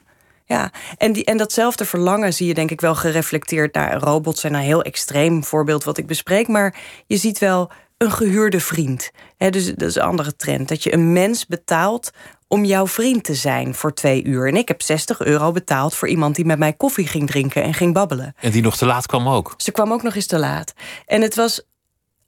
Ja, 0.48 0.70
en, 0.98 1.12
die, 1.12 1.24
en 1.24 1.36
datzelfde 1.36 1.84
verlangen 1.84 2.32
zie 2.34 2.46
je 2.46 2.54
denk 2.54 2.70
ik 2.70 2.80
wel 2.80 2.94
gereflecteerd 2.94 3.74
naar 3.74 3.98
robots 3.98 4.40
zijn 4.40 4.54
een 4.54 4.60
heel 4.60 4.82
extreem 4.82 5.44
voorbeeld 5.44 5.84
wat 5.84 5.98
ik 5.98 6.06
bespreek, 6.06 6.48
maar 6.48 6.74
je 7.06 7.16
ziet 7.16 7.38
wel 7.38 7.70
een 7.98 8.10
gehuurde 8.10 8.60
vriend. 8.60 9.10
Hè, 9.36 9.50
dus 9.50 9.66
dat 9.66 9.88
is 9.88 9.94
een 9.94 10.02
andere 10.02 10.36
trend. 10.36 10.68
Dat 10.68 10.82
je 10.82 10.92
een 10.92 11.12
mens 11.12 11.46
betaalt 11.46 12.10
om 12.48 12.64
jouw 12.64 12.86
vriend 12.86 13.24
te 13.24 13.34
zijn 13.34 13.74
voor 13.74 13.94
twee 13.94 14.24
uur. 14.24 14.48
En 14.48 14.56
ik 14.56 14.68
heb 14.68 14.82
60 14.82 15.20
euro 15.20 15.52
betaald 15.52 15.94
voor 15.94 16.08
iemand 16.08 16.34
die 16.34 16.44
met 16.44 16.58
mij 16.58 16.72
koffie 16.72 17.06
ging 17.06 17.26
drinken 17.26 17.62
en 17.62 17.74
ging 17.74 17.94
babbelen. 17.94 18.34
En 18.40 18.50
die 18.50 18.62
nog 18.62 18.76
te 18.76 18.86
laat 18.86 19.06
kwam 19.06 19.28
ook. 19.28 19.54
Ze 19.56 19.72
kwam 19.72 19.92
ook 19.92 20.02
nog 20.02 20.14
eens 20.14 20.26
te 20.26 20.38
laat. 20.38 20.72
En 21.06 21.22
het 21.22 21.34
was 21.34 21.62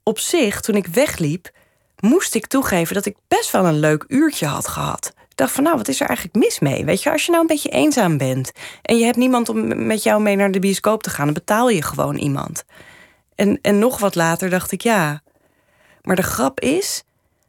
op 0.03 0.19
zich, 0.19 0.61
toen 0.61 0.75
ik 0.75 0.87
wegliep, 0.87 1.51
moest 1.99 2.35
ik 2.35 2.47
toegeven 2.47 2.95
dat 2.95 3.05
ik 3.05 3.15
best 3.27 3.51
wel 3.51 3.65
een 3.65 3.79
leuk 3.79 4.05
uurtje 4.07 4.45
had 4.45 4.67
gehad. 4.67 5.13
Ik 5.29 5.35
dacht 5.35 5.51
van, 5.51 5.63
nou, 5.63 5.77
wat 5.77 5.87
is 5.87 6.01
er 6.01 6.07
eigenlijk 6.07 6.37
mis 6.37 6.59
mee? 6.59 6.85
Weet 6.85 7.03
je, 7.03 7.11
als 7.11 7.25
je 7.25 7.31
nou 7.31 7.41
een 7.41 7.47
beetje 7.47 7.69
eenzaam 7.69 8.17
bent 8.17 8.51
en 8.81 8.97
je 8.97 9.05
hebt 9.05 9.17
niemand 9.17 9.49
om 9.49 9.85
met 9.85 10.03
jou 10.03 10.21
mee 10.21 10.35
naar 10.35 10.51
de 10.51 10.59
bioscoop 10.59 11.03
te 11.03 11.09
gaan, 11.09 11.25
dan 11.25 11.33
betaal 11.33 11.69
je 11.69 11.83
gewoon 11.83 12.15
iemand. 12.15 12.63
En, 13.35 13.59
en 13.61 13.79
nog 13.79 13.99
wat 13.99 14.15
later 14.15 14.49
dacht 14.49 14.71
ik, 14.71 14.81
ja. 14.81 15.21
Maar 16.01 16.15
de 16.15 16.21
grap 16.21 16.59
is 16.59 17.03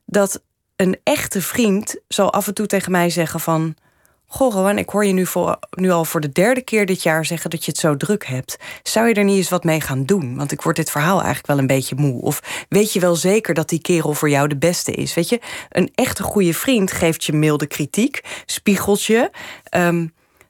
dat 0.05 0.43
een 0.81 1.01
echte 1.03 1.43
vriend 1.43 1.97
zal 2.09 2.33
af 2.33 2.47
en 2.47 2.55
toe 2.55 2.67
tegen 2.67 2.93
mij 2.93 3.11
zeggen 3.11 3.41
van... 3.41 3.75
Goh, 4.27 4.53
Rowan, 4.53 4.79
ik 4.79 4.89
hoor 4.89 5.05
je 5.05 5.13
nu, 5.13 5.27
voor, 5.27 5.59
nu 5.71 5.91
al 5.91 6.05
voor 6.05 6.21
de 6.21 6.33
derde 6.33 6.63
keer 6.63 6.87
dit 6.87 7.03
jaar 7.03 7.25
zeggen 7.25 7.51
dat 7.51 7.65
je 7.65 7.71
het 7.71 7.81
zo 7.81 7.97
druk 7.97 8.27
hebt. 8.27 8.57
Zou 8.83 9.09
je 9.09 9.15
er 9.15 9.25
niet 9.25 9.37
eens 9.37 9.49
wat 9.49 9.65
mee 9.65 9.81
gaan 9.81 10.05
doen? 10.05 10.37
Want 10.37 10.53
ik 10.53 10.63
word 10.63 10.77
dit 10.77 10.91
verhaal 10.91 11.17
eigenlijk 11.17 11.47
wel 11.47 11.59
een 11.59 11.67
beetje 11.67 11.95
moe. 11.95 12.23
Of 12.23 12.67
weet 12.69 12.93
je 12.93 13.01
wel 13.01 13.17
zeker 13.17 13.55
dat 13.55 13.69
die 13.69 13.81
kerel 13.81 14.15
voor 14.15 14.31
jou 14.31 14.49
de 14.49 14.57
beste 14.57 14.93
is? 14.93 15.15
Weet 15.15 15.29
je, 15.29 15.41
een 15.71 15.91
echte 15.95 16.23
goede 16.23 16.55
vriend 16.55 16.93
geeft 16.93 17.25
je 17.25 17.33
milde 17.33 17.67
kritiek, 17.67 18.21
spiegelt 18.47 19.05
je. 19.05 19.31
ehm, 19.65 20.07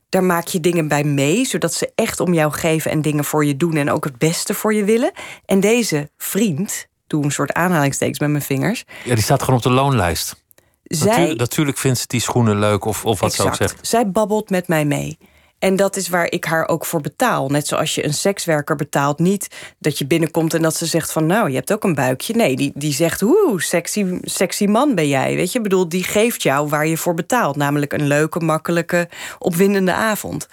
daar 0.09 0.25
maak 0.25 0.47
je 0.47 0.61
dingen 0.61 0.89
bij 0.89 1.05
mee, 1.05 1.45
zodat 1.45 1.75
ze 1.75 1.93
echt 1.95 2.21
om 2.21 2.35
jou 2.35 2.53
geven 2.53 2.91
en 2.91 3.03
dingen 3.03 3.25
voor 3.25 3.45
je 3.45 3.57
doen 3.57 3.77
en 3.77 3.91
ook 3.91 4.05
het 4.05 4.19
beste 4.19 4.55
voor 4.55 4.75
je 4.75 4.85
willen. 4.85 5.13
En 5.45 5.61
deze 5.61 6.11
vriend, 6.17 6.87
doe 7.11 7.25
een 7.25 7.31
soort 7.31 7.53
aanhalingstekens 7.53 8.19
met 8.19 8.31
mijn 8.31 8.43
vingers. 8.43 8.85
Ja, 9.05 9.15
die 9.15 9.23
staat 9.25 9.43
gewoon 9.43 9.57
op 9.57 9.63
de 9.63 9.71
loonlijst. 9.71 10.37
Zij, 10.85 11.19
Natuur- 11.19 11.37
natuurlijk 11.37 11.79
vindt 11.79 11.99
ze 11.99 12.05
die 12.07 12.21
schoenen 12.21 12.59
leuk 12.59 12.85
of, 12.85 13.05
of 13.05 13.21
wat 13.21 13.33
ze 13.33 13.43
ook 13.43 13.49
Exact. 13.49 13.71
zegt. 13.71 13.87
Zij 13.87 14.11
babbelt 14.11 14.51
met 14.51 14.69
mij 14.69 14.85
mee. 14.85 15.19
En 15.59 15.77
dat 15.77 15.97
is 15.97 16.09
waar 16.09 16.31
ik 16.31 16.45
haar 16.45 16.69
ook 16.69 16.87
voor 16.87 17.01
betaal. 17.01 17.49
Net 17.49 17.67
zoals 17.67 17.95
je 17.95 18.05
een 18.05 18.15
sekswerker 18.15 18.77
betaalt. 18.77 19.19
Niet 19.19 19.49
dat 19.79 19.99
je 19.99 20.07
binnenkomt 20.07 20.55
en 20.55 20.63
dat 20.63 20.77
ze 20.77 20.87
zegt 20.87 21.13
van... 21.13 21.27
nou, 21.27 21.49
je 21.49 21.55
hebt 21.55 21.73
ook 21.73 21.85
een 21.85 21.95
buikje. 21.95 22.35
Nee, 22.35 22.57
die, 22.57 22.73
die 22.75 22.93
zegt, 22.93 23.23
oeh, 23.23 23.61
sexy, 23.61 24.19
sexy 24.23 24.65
man 24.65 24.95
ben 24.95 25.09
jij. 25.09 25.35
Weet 25.35 25.53
je, 25.53 25.59
Ik 25.59 25.63
bedoel, 25.65 25.89
die 25.89 26.05
geeft 26.05 26.43
jou 26.43 26.69
waar 26.69 26.87
je 26.87 26.97
voor 26.97 27.15
betaalt. 27.15 27.57
Namelijk 27.57 27.93
een 27.93 28.07
leuke, 28.07 28.41
makkelijke, 28.41 29.09
opwindende 29.39 29.93
avond. 29.93 30.49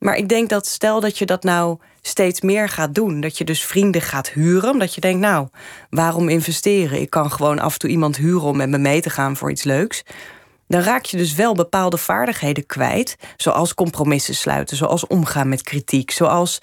Maar 0.00 0.16
ik 0.16 0.28
denk 0.28 0.48
dat 0.48 0.66
stel 0.66 1.00
dat 1.00 1.18
je 1.18 1.26
dat 1.26 1.42
nou 1.42 1.78
steeds 2.02 2.40
meer 2.40 2.68
gaat 2.68 2.94
doen... 2.94 3.20
dat 3.20 3.38
je 3.38 3.44
dus 3.44 3.64
vrienden 3.64 4.02
gaat 4.02 4.28
huren, 4.28 4.70
omdat 4.70 4.94
je 4.94 5.00
denkt... 5.00 5.20
nou, 5.20 5.48
waarom 5.90 6.28
investeren? 6.28 7.00
Ik 7.00 7.10
kan 7.10 7.30
gewoon 7.30 7.58
af 7.58 7.72
en 7.72 7.78
toe 7.78 7.90
iemand 7.90 8.16
huren 8.16 8.48
om 8.48 8.56
met 8.56 8.68
me 8.68 8.78
mee 8.78 9.00
te 9.00 9.10
gaan 9.10 9.36
voor 9.36 9.50
iets 9.50 9.64
leuks 9.64 10.04
dan 10.70 10.82
raak 10.82 11.04
je 11.04 11.16
dus 11.16 11.34
wel 11.34 11.54
bepaalde 11.54 11.96
vaardigheden 11.96 12.66
kwijt. 12.66 13.16
Zoals 13.36 13.74
compromissen 13.74 14.34
sluiten, 14.34 14.76
zoals 14.76 15.06
omgaan 15.06 15.48
met 15.48 15.62
kritiek, 15.62 16.10
zoals. 16.10 16.58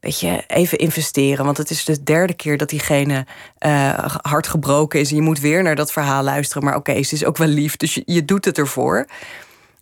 Weet 0.00 0.20
je, 0.20 0.44
even 0.46 0.78
investeren. 0.78 1.44
Want 1.44 1.56
het 1.56 1.70
is 1.70 1.84
de 1.84 2.02
derde 2.02 2.34
keer 2.34 2.56
dat 2.56 2.68
diegene 2.68 3.26
eh, 3.58 3.98
hard 4.22 4.46
gebroken 4.46 5.00
is. 5.00 5.10
En 5.10 5.16
je 5.16 5.22
moet 5.22 5.40
weer 5.40 5.62
naar 5.62 5.74
dat 5.74 5.92
verhaal 5.92 6.22
luisteren. 6.22 6.64
Maar 6.64 6.76
oké, 6.76 7.02
ze 7.02 7.14
is 7.14 7.24
ook 7.24 7.36
wel 7.36 7.48
lief, 7.48 7.76
dus 7.76 7.94
je, 7.94 8.02
je 8.04 8.24
doet 8.24 8.44
het 8.44 8.58
ervoor. 8.58 9.06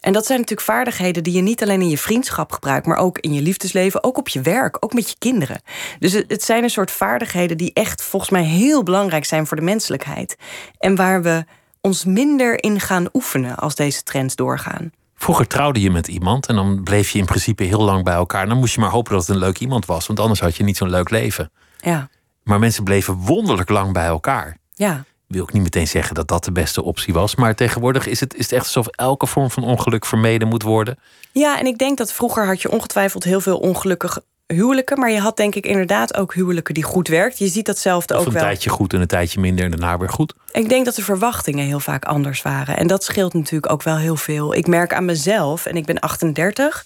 En 0.04 0.12
dat 0.12 0.26
zijn 0.26 0.38
natuurlijk 0.38 0.66
vaardigheden 0.66 1.22
die 1.22 1.32
je 1.32 1.40
niet 1.40 1.62
alleen 1.62 1.80
in 1.80 1.88
je 1.88 1.98
vriendschap 1.98 2.52
gebruikt, 2.52 2.86
maar 2.86 2.96
ook 2.96 3.18
in 3.18 3.32
je 3.32 3.42
liefdesleven, 3.42 4.04
ook 4.04 4.18
op 4.18 4.28
je 4.28 4.40
werk, 4.40 4.76
ook 4.80 4.92
met 4.92 5.10
je 5.10 5.16
kinderen. 5.18 5.60
Dus 5.98 6.12
het, 6.12 6.24
het 6.28 6.42
zijn 6.42 6.62
een 6.62 6.70
soort 6.70 6.90
vaardigheden 6.90 7.56
die 7.56 7.70
echt 7.72 8.02
volgens 8.02 8.30
mij 8.30 8.42
heel 8.42 8.82
belangrijk 8.82 9.24
zijn 9.24 9.46
voor 9.46 9.56
de 9.56 9.62
menselijkheid. 9.62 10.36
En 10.78 10.94
waar 10.94 11.22
we 11.22 11.44
ons 11.80 12.04
minder 12.04 12.62
in 12.62 12.80
gaan 12.80 13.06
oefenen 13.12 13.56
als 13.56 13.74
deze 13.74 14.02
trends 14.02 14.34
doorgaan. 14.34 14.90
Vroeger 15.14 15.46
trouwde 15.46 15.80
je 15.80 15.90
met 15.90 16.08
iemand 16.08 16.46
en 16.46 16.54
dan 16.54 16.82
bleef 16.82 17.10
je 17.10 17.18
in 17.18 17.24
principe 17.24 17.64
heel 17.64 17.82
lang 17.82 18.04
bij 18.04 18.14
elkaar. 18.14 18.48
Dan 18.48 18.58
moest 18.58 18.74
je 18.74 18.80
maar 18.80 18.90
hopen 18.90 19.12
dat 19.12 19.26
het 19.26 19.30
een 19.36 19.42
leuk 19.42 19.58
iemand 19.58 19.86
was, 19.86 20.06
want 20.06 20.20
anders 20.20 20.40
had 20.40 20.56
je 20.56 20.64
niet 20.64 20.76
zo'n 20.76 20.90
leuk 20.90 21.10
leven. 21.10 21.50
Ja, 21.78 22.08
Maar 22.42 22.58
mensen 22.58 22.84
bleven 22.84 23.14
wonderlijk 23.14 23.68
lang 23.68 23.92
bij 23.92 24.06
elkaar. 24.06 24.56
ja. 24.74 25.04
Ik 25.34 25.40
wil 25.40 25.48
ook 25.48 25.54
niet 25.54 25.74
meteen 25.74 25.88
zeggen 25.88 26.14
dat 26.14 26.28
dat 26.28 26.44
de 26.44 26.52
beste 26.52 26.82
optie 26.82 27.14
was. 27.14 27.34
Maar 27.34 27.54
tegenwoordig 27.54 28.06
is 28.06 28.20
het, 28.20 28.34
is 28.34 28.42
het 28.42 28.52
echt 28.52 28.64
alsof 28.64 28.86
elke 28.86 29.26
vorm 29.26 29.50
van 29.50 29.64
ongeluk 29.64 30.06
vermeden 30.06 30.48
moet 30.48 30.62
worden. 30.62 30.98
Ja, 31.32 31.58
en 31.58 31.66
ik 31.66 31.78
denk 31.78 31.98
dat 31.98 32.12
vroeger 32.12 32.46
had 32.46 32.62
je 32.62 32.70
ongetwijfeld 32.70 33.24
heel 33.24 33.40
veel 33.40 33.58
ongelukkige 33.58 34.22
huwelijken. 34.46 34.98
Maar 34.98 35.10
je 35.10 35.20
had 35.20 35.36
denk 35.36 35.54
ik 35.54 35.66
inderdaad 35.66 36.16
ook 36.16 36.34
huwelijken 36.34 36.74
die 36.74 36.82
goed 36.82 37.08
werkt. 37.08 37.38
Je 37.38 37.48
ziet 37.48 37.66
datzelfde 37.66 38.14
Of 38.14 38.20
ook 38.20 38.26
een 38.26 38.32
wel. 38.32 38.42
tijdje 38.42 38.70
goed 38.70 38.92
en 38.92 39.00
een 39.00 39.06
tijdje 39.06 39.40
minder 39.40 39.64
en 39.64 39.70
daarna 39.70 39.98
weer 39.98 40.08
goed. 40.08 40.34
Ik 40.52 40.68
denk 40.68 40.84
dat 40.84 40.94
de 40.94 41.02
verwachtingen 41.02 41.66
heel 41.66 41.80
vaak 41.80 42.04
anders 42.04 42.42
waren. 42.42 42.76
En 42.76 42.86
dat 42.86 43.04
scheelt 43.04 43.34
natuurlijk 43.34 43.72
ook 43.72 43.82
wel 43.82 43.96
heel 43.96 44.16
veel. 44.16 44.54
Ik 44.54 44.66
merk 44.66 44.92
aan 44.94 45.04
mezelf, 45.04 45.66
en 45.66 45.76
ik 45.76 45.84
ben 45.84 45.98
38. 46.00 46.84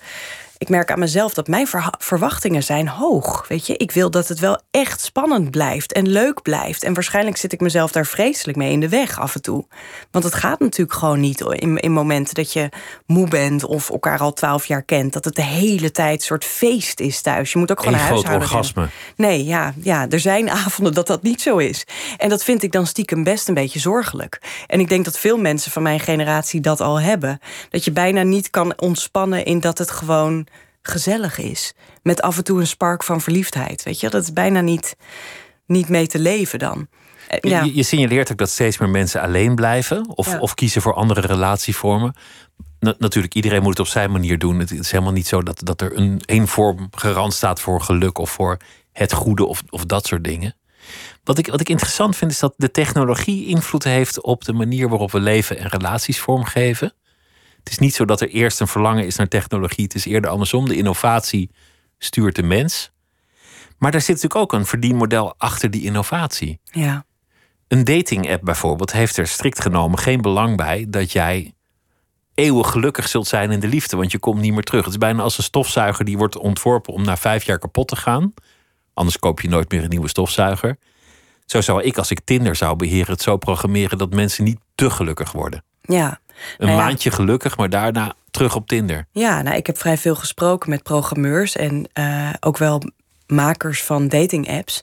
Ik 0.58 0.68
merk 0.68 0.90
aan 0.90 0.98
mezelf 0.98 1.34
dat 1.34 1.48
mijn 1.48 1.66
verwachtingen 1.98 2.62
zijn 2.62 2.88
hoog. 2.88 3.44
Weet 3.48 3.66
je, 3.66 3.76
ik 3.76 3.90
wil 3.90 4.10
dat 4.10 4.28
het 4.28 4.38
wel 4.38 4.60
echt 4.70 5.00
spannend 5.00 5.50
blijft 5.50 5.92
en 5.92 6.08
leuk 6.08 6.42
blijft. 6.42 6.82
En 6.82 6.94
waarschijnlijk 6.94 7.36
zit 7.36 7.52
ik 7.52 7.60
mezelf 7.60 7.92
daar 7.92 8.06
vreselijk 8.06 8.58
mee 8.58 8.72
in 8.72 8.80
de 8.80 8.88
weg 8.88 9.20
af 9.20 9.34
en 9.34 9.42
toe. 9.42 9.66
Want 10.10 10.24
het 10.24 10.34
gaat 10.34 10.60
natuurlijk 10.60 10.98
gewoon 10.98 11.20
niet 11.20 11.40
in, 11.40 11.76
in 11.76 11.92
momenten 11.92 12.34
dat 12.34 12.52
je 12.52 12.68
moe 13.06 13.28
bent 13.28 13.64
of 13.64 13.90
elkaar 13.90 14.18
al 14.18 14.32
twaalf 14.32 14.66
jaar 14.66 14.82
kent. 14.82 15.12
Dat 15.12 15.24
het 15.24 15.34
de 15.34 15.42
hele 15.42 15.90
tijd 15.90 16.20
een 16.20 16.26
soort 16.26 16.44
feest 16.44 17.00
is 17.00 17.20
thuis. 17.20 17.52
Je 17.52 17.58
moet 17.58 17.70
ook 17.70 17.78
gewoon 17.78 17.94
een 17.94 18.00
huishouden 18.00 18.48
orgasme. 18.48 18.80
hebben. 18.80 18.98
Nee, 19.16 19.44
ja, 19.44 19.74
ja, 19.82 20.08
er 20.08 20.20
zijn 20.20 20.50
avonden 20.66 20.94
dat 20.94 21.06
dat 21.06 21.22
niet 21.22 21.42
zo 21.42 21.56
is. 21.56 21.86
En 22.16 22.28
dat 22.28 22.44
vind 22.44 22.62
ik 22.62 22.72
dan 22.72 22.86
stiekem 22.86 23.22
best 23.22 23.48
een 23.48 23.54
beetje 23.54 23.78
zorgelijk. 23.78 24.40
En 24.66 24.80
ik 24.80 24.88
denk 24.88 25.04
dat 25.04 25.18
veel 25.18 25.38
mensen 25.38 25.70
van 25.70 25.82
mijn 25.82 26.00
generatie 26.00 26.60
dat 26.60 26.80
al 26.80 27.00
hebben. 27.00 27.40
Dat 27.70 27.84
je 27.84 27.92
bijna 27.92 28.22
niet 28.22 28.50
kan 28.50 28.72
ontspannen 28.76 29.44
in 29.44 29.60
dat 29.60 29.78
het 29.78 29.90
gewoon 29.90 30.46
gezellig 30.82 31.38
is. 31.38 31.72
Met 32.02 32.22
af 32.22 32.36
en 32.36 32.44
toe 32.44 32.60
een 32.60 32.66
spark 32.66 33.02
van 33.04 33.20
verliefdheid. 33.20 33.82
Weet 33.82 34.00
je, 34.00 34.08
dat 34.10 34.22
is 34.22 34.32
bijna 34.32 34.60
niet, 34.60 34.96
niet 35.66 35.88
mee 35.88 36.06
te 36.06 36.18
leven 36.18 36.58
dan. 36.58 36.88
Eh, 37.28 37.50
Ja. 37.50 37.62
Je, 37.62 37.74
je 37.74 37.82
signaleert 37.82 38.30
ook 38.32 38.38
dat 38.38 38.50
steeds 38.50 38.78
meer 38.78 38.88
mensen 38.88 39.20
alleen 39.20 39.54
blijven 39.54 40.08
of, 40.16 40.26
Ja. 40.30 40.38
of 40.38 40.54
kiezen 40.54 40.82
voor 40.82 40.94
andere 40.94 41.20
relatievormen. 41.20 42.14
Na- 42.80 42.94
natuurlijk, 42.98 43.34
iedereen 43.34 43.62
moet 43.62 43.70
het 43.78 43.80
op 43.86 43.92
zijn 43.92 44.10
manier 44.10 44.38
doen. 44.38 44.58
Het 44.58 44.70
is 44.70 44.90
helemaal 44.90 45.12
niet 45.12 45.26
zo 45.26 45.42
dat, 45.42 45.60
dat 45.64 45.80
er 45.80 45.96
een 45.96 46.20
één 46.24 46.48
vorm 46.48 46.88
garant 46.90 47.34
staat 47.34 47.60
voor 47.60 47.80
geluk 47.80 48.18
of 48.18 48.30
voor 48.30 48.56
het 48.92 49.12
goede 49.12 49.46
of, 49.46 49.62
of 49.70 49.84
dat 49.84 50.06
soort 50.06 50.24
dingen. 50.24 50.56
Wat 51.24 51.38
ik, 51.38 51.46
wat 51.46 51.60
ik 51.60 51.68
interessant 51.68 52.16
vind 52.16 52.30
is 52.30 52.38
dat 52.38 52.54
de 52.56 52.70
technologie 52.70 53.46
invloed 53.46 53.84
heeft 53.84 54.22
op 54.22 54.44
de 54.44 54.52
manier 54.52 54.88
waarop 54.88 55.10
we 55.12 55.20
leven 55.20 55.58
en 55.58 55.68
relaties 55.68 56.20
vormgeven. 56.20 56.92
Het 57.68 57.76
is 57.76 57.82
niet 57.86 57.94
zo 57.94 58.04
dat 58.04 58.20
er 58.20 58.28
eerst 58.28 58.60
een 58.60 58.68
verlangen 58.68 59.06
is 59.06 59.16
naar 59.16 59.28
technologie. 59.28 59.84
Het 59.84 59.94
is 59.94 60.04
eerder 60.04 60.30
andersom. 60.30 60.68
De 60.68 60.76
innovatie 60.76 61.50
stuurt 61.98 62.36
de 62.36 62.42
mens. 62.42 62.90
Maar 63.78 63.90
daar 63.90 64.00
zit 64.00 64.14
natuurlijk 64.14 64.40
ook 64.40 64.52
een 64.52 64.66
verdienmodel 64.66 65.34
achter 65.36 65.70
die 65.70 65.82
innovatie. 65.82 66.60
Ja. 66.64 67.04
Een 67.66 67.84
dating-app 67.84 68.44
bijvoorbeeld 68.44 68.92
heeft 68.92 69.16
er 69.16 69.26
strikt 69.26 69.60
genomen 69.60 69.98
geen 69.98 70.20
belang 70.20 70.56
bij 70.56 70.86
dat 70.88 71.12
jij 71.12 71.54
eeuwig 72.34 72.70
gelukkig 72.70 73.08
zult 73.08 73.26
zijn 73.26 73.50
in 73.50 73.60
de 73.60 73.68
liefde, 73.68 73.96
want 73.96 74.12
je 74.12 74.18
komt 74.18 74.40
niet 74.40 74.52
meer 74.52 74.62
terug. 74.62 74.84
Het 74.84 74.92
is 74.92 74.98
bijna 74.98 75.22
als 75.22 75.38
een 75.38 75.44
stofzuiger 75.44 76.04
die 76.04 76.18
wordt 76.18 76.36
ontworpen 76.36 76.92
om 76.92 77.04
na 77.04 77.16
vijf 77.16 77.42
jaar 77.44 77.58
kapot 77.58 77.88
te 77.88 77.96
gaan. 77.96 78.34
Anders 78.94 79.18
koop 79.18 79.40
je 79.40 79.48
nooit 79.48 79.70
meer 79.70 79.82
een 79.82 79.88
nieuwe 79.88 80.08
stofzuiger. 80.08 80.78
Zo 81.46 81.60
zou 81.60 81.82
ik, 81.82 81.98
als 81.98 82.10
ik 82.10 82.20
Tinder 82.24 82.56
zou 82.56 82.76
beheren, 82.76 83.12
het 83.12 83.22
zo 83.22 83.36
programmeren 83.36 83.98
dat 83.98 84.14
mensen 84.14 84.44
niet 84.44 84.58
te 84.74 84.90
gelukkig 84.90 85.32
worden. 85.32 85.64
Ja. 85.80 86.20
Een 86.58 86.66
Nou 86.66 86.78
ja. 86.78 86.84
maandje 86.84 87.10
gelukkig, 87.10 87.56
maar 87.56 87.70
daarna 87.70 88.14
terug 88.30 88.54
op 88.54 88.68
Tinder. 88.68 89.06
Ja, 89.12 89.42
nou, 89.42 89.56
ik 89.56 89.66
heb 89.66 89.78
vrij 89.78 89.96
veel 89.98 90.14
gesproken 90.14 90.70
met 90.70 90.82
programmeurs 90.82 91.56
en 91.56 91.88
eh, 91.92 92.30
ook 92.40 92.58
wel 92.58 92.82
makers 93.26 93.82
van 93.82 94.08
dating-apps. 94.08 94.82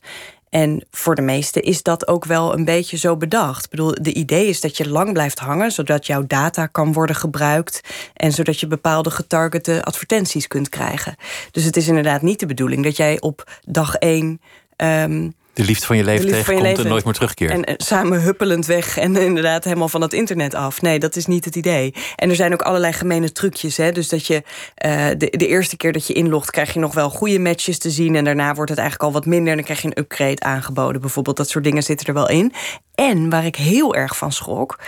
En 0.49 0.85
voor 0.91 1.15
de 1.15 1.21
meesten 1.21 1.61
is 1.61 1.83
dat 1.83 2.07
ook 2.07 2.25
wel 2.25 2.53
een 2.53 2.65
beetje 2.65 2.97
zo 2.97 3.17
bedacht. 3.17 3.63
Ik 3.63 3.69
bedoel, 3.69 3.95
de 4.01 4.13
idee 4.13 4.47
is 4.47 4.61
dat 4.61 4.77
je 4.77 4.89
lang 4.89 5.13
blijft 5.13 5.39
hangen, 5.39 5.71
zodat 5.71 6.05
jouw 6.05 6.23
data 6.27 6.65
kan 6.67 6.93
worden 6.93 7.15
gebruikt 7.15 7.81
en 8.13 8.31
zodat 8.31 8.59
je 8.59 8.67
bepaalde 8.67 9.09
getargete 9.11 9.83
advertenties 9.83 10.47
kunt 10.47 10.69
krijgen. 10.69 11.15
Dus 11.51 11.63
het 11.63 11.77
is 11.77 11.87
inderdaad 11.87 12.21
niet 12.21 12.39
de 12.39 12.45
bedoeling 12.45 12.83
dat 12.83 12.97
jij 12.97 13.21
op 13.21 13.51
dag 13.65 13.95
één. 13.95 14.41
ehm, 14.75 15.29
De 15.55 15.63
liefde 15.63 15.85
van 15.85 15.97
je 15.97 16.03
leven 16.03 16.25
je 16.25 16.31
tegenkomt 16.31 16.61
leven 16.61 16.83
en 16.83 16.89
nooit 16.89 17.03
meer 17.03 17.13
terugkeert. 17.13 17.51
En 17.51 17.63
eh, 17.63 17.73
samen 17.77 18.21
huppelend 18.21 18.65
weg 18.65 18.97
en 18.97 19.15
inderdaad 19.29 19.63
helemaal 19.63 19.89
van 19.89 20.01
het 20.01 20.13
internet 20.13 20.53
af. 20.53 20.81
Nee, 20.81 20.99
dat 20.99 21.15
is 21.15 21.25
niet 21.25 21.45
het 21.45 21.55
idee. 21.55 21.93
En 22.15 22.29
er 22.29 22.35
zijn 22.35 22.53
ook 22.53 22.61
allerlei 22.61 22.93
gemene 22.93 23.31
trucjes. 23.31 23.77
Hè? 23.77 23.91
Dus 23.91 24.09
dat 24.09 24.27
je 24.27 24.43
eh, 24.75 25.07
de, 25.17 25.33
de 25.37 25.47
eerste 25.47 25.77
keer 25.77 25.91
dat 25.91 26.07
je 26.07 26.13
inlogt, 26.13 26.51
krijg 26.51 26.73
je 26.73 26.79
nog 26.79 26.93
wel 26.93 27.09
goede 27.09 27.39
matches 27.39 27.77
te 27.77 27.89
zien. 27.89 28.15
En 28.15 28.23
daarna 28.23 28.53
wordt 28.53 28.69
het 28.69 28.79
eigenlijk 28.79 29.09
al 29.09 29.19
wat 29.19 29.25
minder. 29.25 29.49
En 29.49 29.55
dan 29.55 29.65
krijg 29.65 29.81
je 29.81 29.87
een 29.87 29.99
upgrade 29.99 30.41
aangeboden. 30.41 31.01
Bijvoorbeeld, 31.01 31.37
dat 31.37 31.49
soort 31.49 31.63
dingen 31.63 31.83
zitten 31.83 32.07
er 32.07 32.13
wel 32.13 32.29
in. 32.29 32.53
En 32.95 33.29
waar 33.29 33.45
ik 33.45 33.55
heel 33.55 33.95
erg 33.95 34.17
van 34.17 34.31
schrok, 34.31 34.79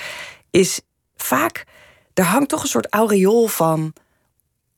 is 0.51 0.81
vaak. 1.15 1.63
Er 2.13 2.23
hangt 2.23 2.49
toch 2.49 2.61
een 2.61 2.67
soort 2.67 2.87
aureool 2.89 3.47
van 3.47 3.93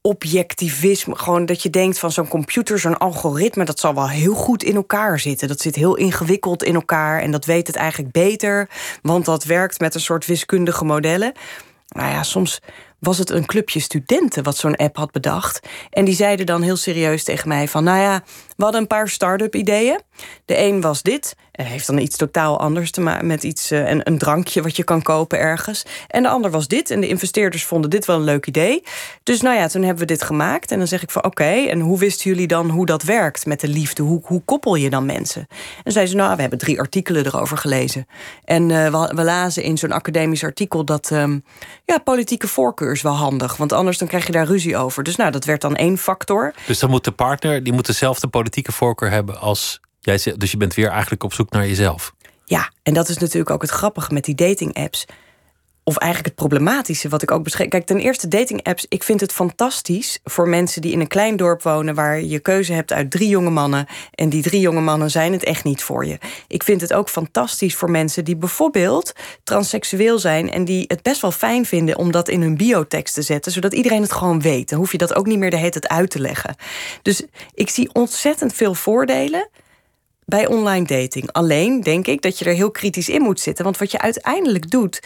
objectivisme. 0.09 1.15
Gewoon 1.15 1.45
dat 1.45 1.63
je 1.63 1.69
denkt 1.69 1.99
van 1.99 2.11
zo'n 2.11 2.27
computer, 2.27 2.79
zo'n 2.79 2.97
algoritme, 2.97 3.65
dat 3.65 3.79
zal 3.79 3.93
wel 3.93 4.09
heel 4.09 4.33
goed 4.33 4.63
in 4.63 4.75
elkaar 4.75 5.19
zitten. 5.19 5.47
Dat 5.47 5.61
zit 5.61 5.75
heel 5.75 5.95
ingewikkeld 5.95 6.63
in 6.63 6.75
elkaar 6.75 7.21
en 7.21 7.31
dat 7.31 7.45
weet 7.45 7.67
het 7.67 7.75
eigenlijk 7.75 8.11
beter, 8.11 8.69
want 9.01 9.25
dat 9.25 9.43
werkt 9.43 9.79
met 9.79 9.95
een 9.95 10.01
soort 10.01 10.25
wiskundige 10.25 10.85
modellen. 10.85 11.33
Nou 11.87 12.09
ja, 12.09 12.23
soms 12.23 12.61
was 12.99 13.17
het 13.17 13.29
een 13.29 13.45
clubje 13.45 13.79
studenten 13.79 14.43
wat 14.43 14.57
zo'n 14.57 14.75
app 14.75 14.95
had 14.95 15.11
bedacht. 15.11 15.59
En 15.89 16.05
die 16.05 16.15
zeiden 16.15 16.45
dan 16.45 16.61
heel 16.61 16.75
serieus 16.75 17.23
tegen 17.23 17.47
mij 17.47 17.67
van... 17.67 17.83
nou 17.83 17.99
ja, 17.99 18.23
we 18.59 18.65
hadden 18.65 18.81
een 18.81 18.87
paar 18.87 19.09
start-up 19.09 19.55
ideeën. 19.55 20.01
De 20.45 20.57
een 20.57 20.81
was 20.81 21.01
dit. 21.01 21.35
En 21.51 21.65
heeft 21.65 21.87
dan 21.87 21.97
iets 21.97 22.17
totaal 22.17 22.59
anders 22.59 22.91
te 22.91 23.01
maken 23.01 23.27
met 23.27 23.43
iets, 23.43 23.71
eh, 23.71 23.89
een, 23.89 24.01
een 24.03 24.17
drankje 24.17 24.61
wat 24.61 24.75
je 24.75 24.83
kan 24.83 25.01
kopen 25.01 25.39
ergens. 25.39 25.85
En 26.07 26.23
de 26.23 26.29
ander 26.29 26.51
was 26.51 26.67
dit. 26.67 26.91
En 26.91 26.99
de 26.99 27.07
investeerders 27.07 27.65
vonden 27.65 27.89
dit 27.89 28.05
wel 28.05 28.15
een 28.15 28.23
leuk 28.23 28.47
idee. 28.47 28.83
Dus 29.23 29.41
nou 29.41 29.55
ja, 29.55 29.67
toen 29.67 29.81
hebben 29.81 29.99
we 29.99 30.13
dit 30.13 30.23
gemaakt. 30.23 30.71
En 30.71 30.77
dan 30.77 30.87
zeg 30.87 31.03
ik 31.03 31.11
van 31.11 31.23
oké, 31.23 31.43
en 31.43 31.79
hoe 31.79 31.99
wisten 31.99 32.29
jullie 32.29 32.47
dan 32.47 32.69
hoe 32.69 32.85
dat 32.85 33.03
werkt 33.03 33.45
met 33.45 33.59
de 33.59 33.67
liefde? 33.67 34.03
Hoe, 34.03 34.21
hoe 34.23 34.41
koppel 34.45 34.75
je 34.75 34.89
dan 34.89 35.05
mensen? 35.05 35.47
En 35.83 35.91
zeiden 35.91 36.13
ze, 36.13 36.19
nou, 36.19 36.35
we 36.35 36.41
hebben 36.41 36.59
drie 36.59 36.79
artikelen 36.79 37.25
erover 37.25 37.57
gelezen. 37.57 38.07
En 38.43 38.71
eh, 38.71 38.91
we, 38.91 39.11
we 39.15 39.23
lazen 39.23 39.63
in 39.63 39.77
zo'n 39.77 39.91
academisch 39.91 40.43
artikel 40.43 40.85
dat 40.85 41.11
ehm, 41.11 41.39
ja, 41.85 41.97
politieke 41.97 42.47
voorkeur 42.47 42.91
is 42.91 43.01
wel 43.01 43.15
handig. 43.15 43.57
Want 43.57 43.73
anders 43.73 43.97
dan 43.97 44.07
krijg 44.07 44.25
je 44.25 44.31
daar 44.31 44.47
ruzie 44.47 44.77
over. 44.77 45.03
Dus 45.03 45.15
nou, 45.15 45.31
dat 45.31 45.45
werd 45.45 45.61
dan 45.61 45.75
één 45.75 45.97
factor. 45.97 46.53
Dus 46.67 46.79
dan 46.79 46.89
moet 46.89 47.03
de 47.03 47.11
partner, 47.11 47.63
die 47.63 47.73
moet 47.73 47.85
dezelfde 47.85 48.27
politieke 48.27 48.47
voorkeur 48.55 49.11
hebben 49.11 49.39
als 49.39 49.79
jij. 49.99 50.35
Dus 50.37 50.51
je 50.51 50.57
bent 50.57 50.73
weer 50.73 50.89
eigenlijk 50.89 51.23
op 51.23 51.33
zoek 51.33 51.49
naar 51.51 51.67
jezelf. 51.67 52.13
Ja, 52.45 52.71
en 52.83 52.93
dat 52.93 53.09
is 53.09 53.17
natuurlijk 53.17 53.49
ook 53.49 53.61
het 53.61 53.71
grappige 53.71 54.13
met 54.13 54.23
die 54.23 54.35
dating-apps. 54.35 55.05
Of 55.89 55.97
eigenlijk 55.97 56.35
het 56.35 56.47
problematische 56.47 57.09
wat 57.09 57.21
ik 57.21 57.31
ook 57.31 57.43
beschreef. 57.43 57.67
Kijk, 57.67 57.85
ten 57.85 57.99
eerste 57.99 58.27
dating-apps. 58.27 58.85
Ik 58.89 59.03
vind 59.03 59.21
het 59.21 59.31
fantastisch 59.31 60.19
voor 60.23 60.47
mensen 60.47 60.81
die 60.81 60.91
in 60.91 60.99
een 60.99 61.07
klein 61.07 61.35
dorp 61.35 61.61
wonen... 61.61 61.95
waar 61.95 62.21
je 62.21 62.39
keuze 62.39 62.73
hebt 62.73 62.93
uit 62.93 63.11
drie 63.11 63.29
jonge 63.29 63.49
mannen... 63.49 63.85
en 64.15 64.29
die 64.29 64.41
drie 64.41 64.59
jonge 64.59 64.81
mannen 64.81 65.11
zijn 65.11 65.31
het 65.31 65.43
echt 65.43 65.63
niet 65.63 65.83
voor 65.83 66.05
je. 66.05 66.17
Ik 66.47 66.63
vind 66.63 66.81
het 66.81 66.93
ook 66.93 67.09
fantastisch 67.09 67.75
voor 67.75 67.91
mensen 67.91 68.25
die 68.25 68.35
bijvoorbeeld 68.35 69.13
transseksueel 69.43 70.19
zijn... 70.19 70.51
en 70.51 70.65
die 70.65 70.83
het 70.87 71.01
best 71.01 71.21
wel 71.21 71.31
fijn 71.31 71.65
vinden 71.65 71.97
om 71.97 72.11
dat 72.11 72.27
in 72.27 72.41
hun 72.41 72.57
biotekst 72.57 73.13
te 73.13 73.21
zetten... 73.21 73.51
zodat 73.51 73.73
iedereen 73.73 74.01
het 74.01 74.11
gewoon 74.11 74.41
weet. 74.41 74.69
Dan 74.69 74.79
hoef 74.79 74.91
je 74.91 74.97
dat 74.97 75.15
ook 75.15 75.25
niet 75.25 75.39
meer 75.39 75.51
de 75.51 75.57
hele 75.57 75.69
tijd 75.69 75.87
uit 75.87 76.09
te 76.09 76.19
leggen. 76.19 76.55
Dus 77.01 77.23
ik 77.53 77.69
zie 77.69 77.93
ontzettend 77.93 78.53
veel 78.53 78.73
voordelen 78.73 79.49
bij 80.25 80.47
online 80.47 80.85
dating. 80.85 81.31
Alleen 81.31 81.81
denk 81.81 82.07
ik 82.07 82.21
dat 82.21 82.39
je 82.39 82.45
er 82.45 82.55
heel 82.55 82.71
kritisch 82.71 83.09
in 83.09 83.21
moet 83.21 83.39
zitten. 83.39 83.63
Want 83.63 83.77
wat 83.77 83.91
je 83.91 83.99
uiteindelijk 83.99 84.69
doet, 84.69 85.01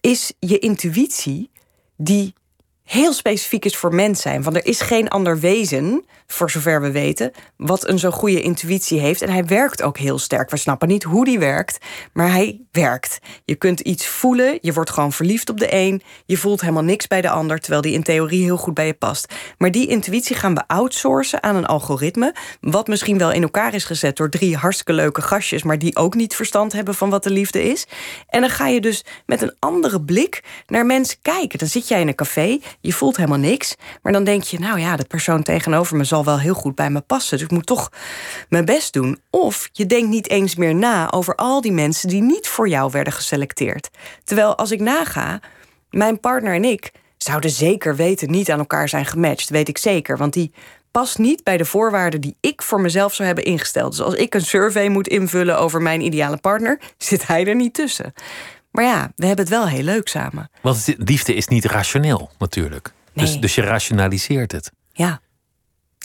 is 0.00 0.32
je 0.38 0.58
intuïtie 0.58 1.50
die 1.96 2.34
heel 2.82 3.12
specifiek 3.12 3.64
is 3.64 3.76
voor 3.76 3.94
mens 3.94 4.20
zijn. 4.20 4.42
Want 4.42 4.56
er 4.56 4.66
is 4.66 4.80
geen 4.80 5.08
ander 5.08 5.40
wezen, 5.40 6.04
voor 6.26 6.50
zover 6.50 6.80
we 6.80 6.90
weten, 6.90 7.30
wat 7.56 7.88
een 7.88 7.98
zo 7.98 8.10
goede 8.10 8.42
intuïtie 8.42 9.00
heeft. 9.00 9.22
En 9.22 9.30
hij 9.30 9.44
werkt 9.44 9.82
ook 9.82 9.98
heel 9.98 10.18
sterk. 10.18 10.50
We 10.50 10.56
snappen 10.56 10.88
niet 10.88 11.02
hoe 11.02 11.24
die 11.24 11.38
werkt, 11.38 11.78
maar 12.12 12.30
hij 12.30 12.60
werkt. 12.72 13.18
Je 13.44 13.54
kunt 13.54 13.80
iets 13.80 14.06
voelen, 14.06 14.58
je 14.60 14.72
wordt 14.72 14.90
gewoon 14.90 15.12
verliefd 15.12 15.50
op 15.50 15.58
de 15.58 15.74
een. 15.74 16.02
Je 16.26 16.36
voelt 16.36 16.60
helemaal 16.60 16.82
niks 16.82 17.06
bij 17.06 17.20
de 17.20 17.30
ander, 17.30 17.58
terwijl 17.58 17.82
die 17.82 17.92
in 17.92 18.02
theorie 18.02 18.44
heel 18.44 18.56
goed 18.56 18.74
bij 18.74 18.86
je 18.86 18.94
past. 18.94 19.34
Maar 19.58 19.70
die 19.70 19.86
intuïtie 19.86 20.36
gaan 20.36 20.54
we 20.54 20.66
outsourcen 20.66 21.42
aan 21.42 21.56
een 21.56 21.66
algoritme, 21.66 22.34
wat 22.60 22.88
misschien 22.88 23.18
wel 23.18 23.32
in 23.32 23.42
elkaar 23.42 23.74
is 23.74 23.84
gezet 23.84 24.16
door 24.16 24.30
drie 24.30 24.56
hartstikke 24.56 24.92
leuke 24.92 25.22
gastjes, 25.22 25.62
maar 25.62 25.78
die 25.78 25.96
ook 25.96 26.14
niet 26.14 26.34
verstand 26.34 26.72
hebben 26.72 26.94
van 26.94 27.10
wat 27.10 27.22
de 27.22 27.30
liefde 27.30 27.62
is. 27.62 27.86
En 28.28 28.40
dan 28.40 28.50
ga 28.50 28.66
je 28.66 28.80
dus 28.80 29.04
met 29.26 29.42
een 29.42 29.54
andere 29.58 30.02
blik 30.02 30.42
naar 30.66 30.86
mensen 30.86 31.18
kijken. 31.22 31.58
Dan 31.58 31.68
zit 31.68 31.88
jij 31.88 32.00
in 32.00 32.08
een 32.08 32.14
café, 32.14 32.58
je 32.80 32.92
voelt 32.92 33.16
helemaal 33.16 33.38
niks, 33.38 33.76
maar 34.02 34.12
dan 34.12 34.24
denk 34.24 34.42
je, 34.42 34.58
nou 34.58 34.80
ja, 34.80 34.96
de 34.96 35.04
persoon 35.04 35.42
tegenover 35.42 35.96
me 35.96 36.04
zal 36.04 36.15
wel 36.24 36.40
heel 36.40 36.54
goed 36.54 36.74
bij 36.74 36.90
me 36.90 37.00
passen, 37.00 37.36
dus 37.36 37.46
ik 37.46 37.52
moet 37.52 37.66
toch 37.66 37.90
mijn 38.48 38.64
best 38.64 38.92
doen. 38.92 39.20
Of 39.30 39.68
je 39.72 39.86
denkt 39.86 40.08
niet 40.08 40.30
eens 40.30 40.54
meer 40.54 40.74
na 40.74 41.12
over 41.12 41.34
al 41.34 41.60
die 41.60 41.72
mensen 41.72 42.08
die 42.08 42.22
niet 42.22 42.48
voor 42.48 42.68
jou 42.68 42.90
werden 42.90 43.12
geselecteerd. 43.12 43.90
Terwijl 44.24 44.56
als 44.56 44.70
ik 44.70 44.80
naga, 44.80 45.40
mijn 45.90 46.20
partner 46.20 46.54
en 46.54 46.64
ik 46.64 46.92
zouden 47.16 47.50
zeker 47.50 47.96
weten 47.96 48.30
niet 48.30 48.50
aan 48.50 48.58
elkaar 48.58 48.88
zijn 48.88 49.06
gematcht, 49.06 49.50
weet 49.50 49.68
ik 49.68 49.78
zeker, 49.78 50.16
want 50.16 50.32
die 50.32 50.52
past 50.90 51.18
niet 51.18 51.44
bij 51.44 51.56
de 51.56 51.64
voorwaarden 51.64 52.20
die 52.20 52.36
ik 52.40 52.62
voor 52.62 52.80
mezelf 52.80 53.14
zou 53.14 53.26
hebben 53.26 53.44
ingesteld. 53.44 53.90
Dus 53.90 54.00
als 54.00 54.14
ik 54.14 54.34
een 54.34 54.44
survey 54.44 54.88
moet 54.88 55.08
invullen 55.08 55.58
over 55.58 55.82
mijn 55.82 56.00
ideale 56.00 56.36
partner, 56.36 56.80
zit 56.98 57.26
hij 57.26 57.46
er 57.46 57.54
niet 57.54 57.74
tussen. 57.74 58.12
Maar 58.70 58.84
ja, 58.84 59.12
we 59.16 59.26
hebben 59.26 59.44
het 59.44 59.54
wel 59.54 59.68
heel 59.68 59.82
leuk 59.82 60.08
samen. 60.08 60.50
Want 60.60 60.94
liefde 60.98 61.34
is 61.34 61.46
niet 61.46 61.64
rationeel, 61.64 62.30
natuurlijk. 62.38 62.92
Dus, 63.12 63.40
dus 63.40 63.54
je 63.54 63.62
rationaliseert 63.62 64.52
het. 64.52 64.72
Ja. 64.92 65.20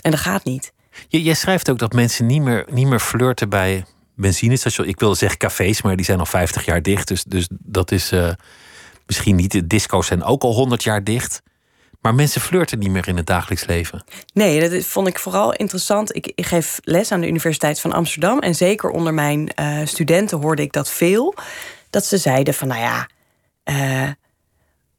En 0.01 0.11
dat 0.11 0.19
gaat 0.19 0.43
niet. 0.43 0.73
Je, 1.07 1.21
jij 1.21 1.33
schrijft 1.33 1.69
ook 1.69 1.79
dat 1.79 1.93
mensen 1.93 2.25
niet 2.25 2.41
meer, 2.41 2.65
niet 2.69 2.87
meer 2.87 2.99
flirten 2.99 3.49
bij 3.49 3.85
benzinestations. 4.15 4.87
Ik 4.89 4.99
wilde 4.99 5.15
zeggen 5.15 5.37
cafés, 5.37 5.81
maar 5.81 5.95
die 5.95 6.05
zijn 6.05 6.19
al 6.19 6.25
50 6.25 6.65
jaar 6.65 6.81
dicht. 6.81 7.07
Dus, 7.07 7.23
dus 7.23 7.47
dat 7.49 7.91
is 7.91 8.11
eh, 8.11 8.31
misschien 9.05 9.35
niet. 9.35 9.51
De 9.51 9.67
disco's 9.67 10.07
zijn 10.07 10.23
ook 10.23 10.43
al 10.43 10.53
100 10.53 10.83
jaar 10.83 11.03
dicht. 11.03 11.41
Maar 12.01 12.15
mensen 12.15 12.41
flirten 12.41 12.79
niet 12.79 12.89
meer 12.89 13.07
in 13.07 13.17
het 13.17 13.25
dagelijks 13.25 13.65
leven. 13.65 14.03
Nee, 14.33 14.69
dat 14.69 14.85
vond 14.85 15.07
ik 15.07 15.19
vooral 15.19 15.53
interessant. 15.53 16.15
Ik, 16.15 16.31
ik 16.35 16.45
geef 16.45 16.79
les 16.83 17.11
aan 17.11 17.21
de 17.21 17.27
Universiteit 17.27 17.79
van 17.79 17.93
Amsterdam. 17.93 18.39
En 18.39 18.55
zeker 18.55 18.89
onder 18.89 19.13
mijn 19.13 19.53
eh, 19.53 19.79
studenten 19.83 20.41
hoorde 20.41 20.61
ik 20.61 20.73
dat 20.73 20.89
veel. 20.89 21.35
Dat 21.89 22.05
ze 22.05 22.17
zeiden 22.17 22.53
van, 22.53 22.67
nou 22.67 22.81
ja... 22.81 23.07
eh, 23.63 24.09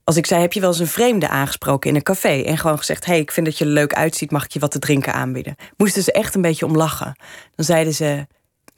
als 0.05 0.17
ik 0.17 0.27
zei, 0.27 0.41
heb 0.41 0.53
je 0.53 0.61
wel 0.61 0.69
eens 0.71 0.79
een 0.79 0.87
vreemde 0.87 1.29
aangesproken 1.29 1.91
in 1.91 1.97
een 1.97 2.03
café... 2.03 2.43
en 2.43 2.59
gewoon 2.59 2.79
gezegd, 2.79 3.05
hey, 3.05 3.19
ik 3.19 3.33
vind 3.33 3.47
dat 3.47 3.59
je 3.59 3.65
er 3.65 3.71
leuk 3.71 3.95
uitziet... 3.95 4.31
mag 4.31 4.45
ik 4.45 4.51
je 4.53 4.59
wat 4.59 4.71
te 4.71 4.79
drinken 4.79 5.15
aanbieden? 5.15 5.55
Moesten 5.77 6.03
ze 6.03 6.13
echt 6.13 6.35
een 6.35 6.43
beetje 6.43 6.67
om 6.67 6.77
lachen. 6.77 7.17
Dan 7.55 7.65
zeiden 7.65 7.95
ze, 7.95 8.27